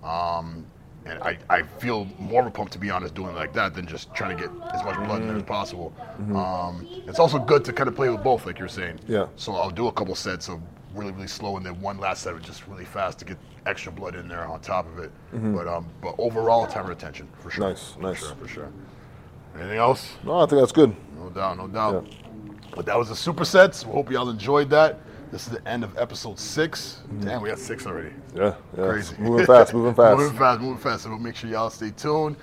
Um, 0.03 0.65
and 1.05 1.21
I, 1.21 1.37
I 1.49 1.63
feel 1.63 2.05
more 2.17 2.39
of 2.41 2.47
a 2.47 2.51
pump 2.51 2.69
to 2.69 2.79
be 2.79 2.89
honest 2.89 3.13
doing 3.13 3.31
it 3.31 3.35
like 3.35 3.51
that 3.53 3.73
than 3.73 3.85
just 3.85 4.13
trying 4.15 4.37
to 4.37 4.41
get 4.43 4.51
as 4.73 4.81
much 4.85 4.95
blood 5.05 5.21
in 5.21 5.27
there 5.27 5.35
as 5.35 5.43
possible. 5.43 5.93
Um, 6.33 6.87
it's 7.07 7.19
also 7.19 7.37
good 7.37 7.65
to 7.65 7.73
kind 7.73 7.89
of 7.89 7.95
play 7.95 8.07
with 8.09 8.23
both, 8.23 8.45
like 8.45 8.57
you're 8.57 8.69
saying. 8.69 8.95
Mm-hmm. 8.99 9.11
Yeah. 9.11 9.27
So 9.35 9.53
I'll 9.55 9.69
do 9.69 9.87
a 9.87 9.91
couple 9.91 10.15
sets 10.15 10.47
of 10.47 10.61
really 10.95 11.11
really 11.11 11.27
slow 11.27 11.57
and 11.57 11.65
then 11.65 11.81
one 11.81 11.97
last 11.97 12.21
set 12.21 12.33
of 12.33 12.41
just 12.43 12.65
really 12.67 12.85
fast 12.85 13.19
to 13.19 13.25
get 13.25 13.37
extra 13.65 13.91
blood 13.91 14.15
in 14.15 14.27
there 14.29 14.45
on 14.45 14.61
top 14.61 14.85
of 14.87 14.99
it. 15.03 15.11
But 15.33 15.67
um, 15.67 15.87
but 16.01 16.15
overall, 16.17 16.65
time 16.67 16.87
retention 16.87 17.27
for 17.39 17.49
sure. 17.49 17.67
Nice, 17.67 17.91
for 17.91 18.01
nice. 18.01 18.19
sure, 18.19 18.35
for 18.35 18.47
sure. 18.47 18.71
Anything 19.55 19.77
else? 19.77 20.13
No, 20.23 20.39
I 20.39 20.45
think 20.45 20.61
that's 20.61 20.71
good. 20.71 20.95
No 21.17 21.29
doubt, 21.29 21.57
no 21.57 21.67
doubt. 21.67 22.07
But 22.75 22.85
that 22.87 22.97
was 22.97 23.09
the 23.09 23.15
supersets. 23.15 23.85
We 23.85 23.91
hope 23.93 24.11
y'all 24.11 24.29
enjoyed 24.29 24.69
that. 24.71 24.99
This 25.31 25.47
is 25.47 25.53
the 25.53 25.67
end 25.67 25.83
of 25.83 25.97
episode 25.97 26.37
6 26.37 27.01
mm-hmm. 27.07 27.25
Damn, 27.25 27.41
we 27.41 27.49
got 27.49 27.57
six 27.57 27.87
already. 27.87 28.13
Yeah, 28.35 28.53
yeah. 28.77 28.87
Crazy. 28.87 29.15
Moving 29.17 29.47
fast, 29.47 29.73
moving 29.73 29.95
fast. 29.95 30.17
moving 30.19 30.37
fast, 30.37 30.61
moving 30.61 30.77
fast. 30.77 31.03
So 31.03 31.09
we'll 31.09 31.17
make 31.17 31.35
sure 31.35 31.49
y'all 31.49 31.71
stay 31.71 31.89
tuned. 31.89 32.35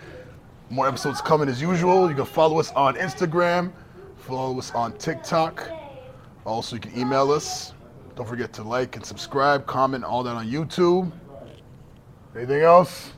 More 0.71 0.89
episodes 0.89 1.21
coming 1.21 1.49
as 1.49 1.61
usual. 1.63 2.09
You 2.09 2.17
can 2.17 2.25
follow 2.25 2.59
us 2.59 2.73
on 2.73 2.97
Instagram, 2.97 3.73
follow 4.17 4.59
us 4.59 4.73
on 4.73 4.97
TikTok. 4.99 5.71
Also, 6.45 6.77
you 6.77 6.81
can 6.81 6.99
email 6.99 7.31
us. 7.31 7.75
Don't 8.17 8.27
forget 8.27 8.53
to 8.55 8.63
like 8.63 8.97
and 8.97 9.05
subscribe, 9.05 9.67
comment, 9.67 10.03
all 10.03 10.23
that 10.25 10.35
on 10.35 10.49
YouTube. 10.49 11.13
Anything 12.35 12.63
else? 12.63 13.13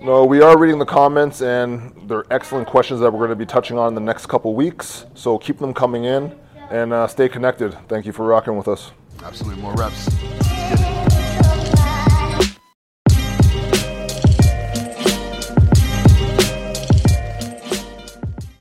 No, 0.00 0.24
we 0.24 0.42
are 0.42 0.58
reading 0.58 0.78
the 0.78 0.84
comments, 0.84 1.40
and 1.40 1.92
they're 2.06 2.24
excellent 2.30 2.68
questions 2.68 3.00
that 3.00 3.10
we're 3.10 3.18
going 3.18 3.30
to 3.30 3.36
be 3.36 3.46
touching 3.46 3.78
on 3.78 3.88
in 3.88 3.94
the 3.94 4.00
next 4.00 4.26
couple 4.26 4.54
weeks. 4.54 5.06
So 5.14 5.38
keep 5.38 5.58
them 5.58 5.72
coming 5.72 6.04
in 6.04 6.38
and 6.70 6.92
uh, 6.92 7.06
stay 7.06 7.28
connected. 7.28 7.76
Thank 7.88 8.04
you 8.06 8.12
for 8.12 8.26
rocking 8.26 8.56
with 8.56 8.68
us. 8.68 8.92
Absolutely 9.24 9.62
more 9.62 9.74
reps. 9.74 11.05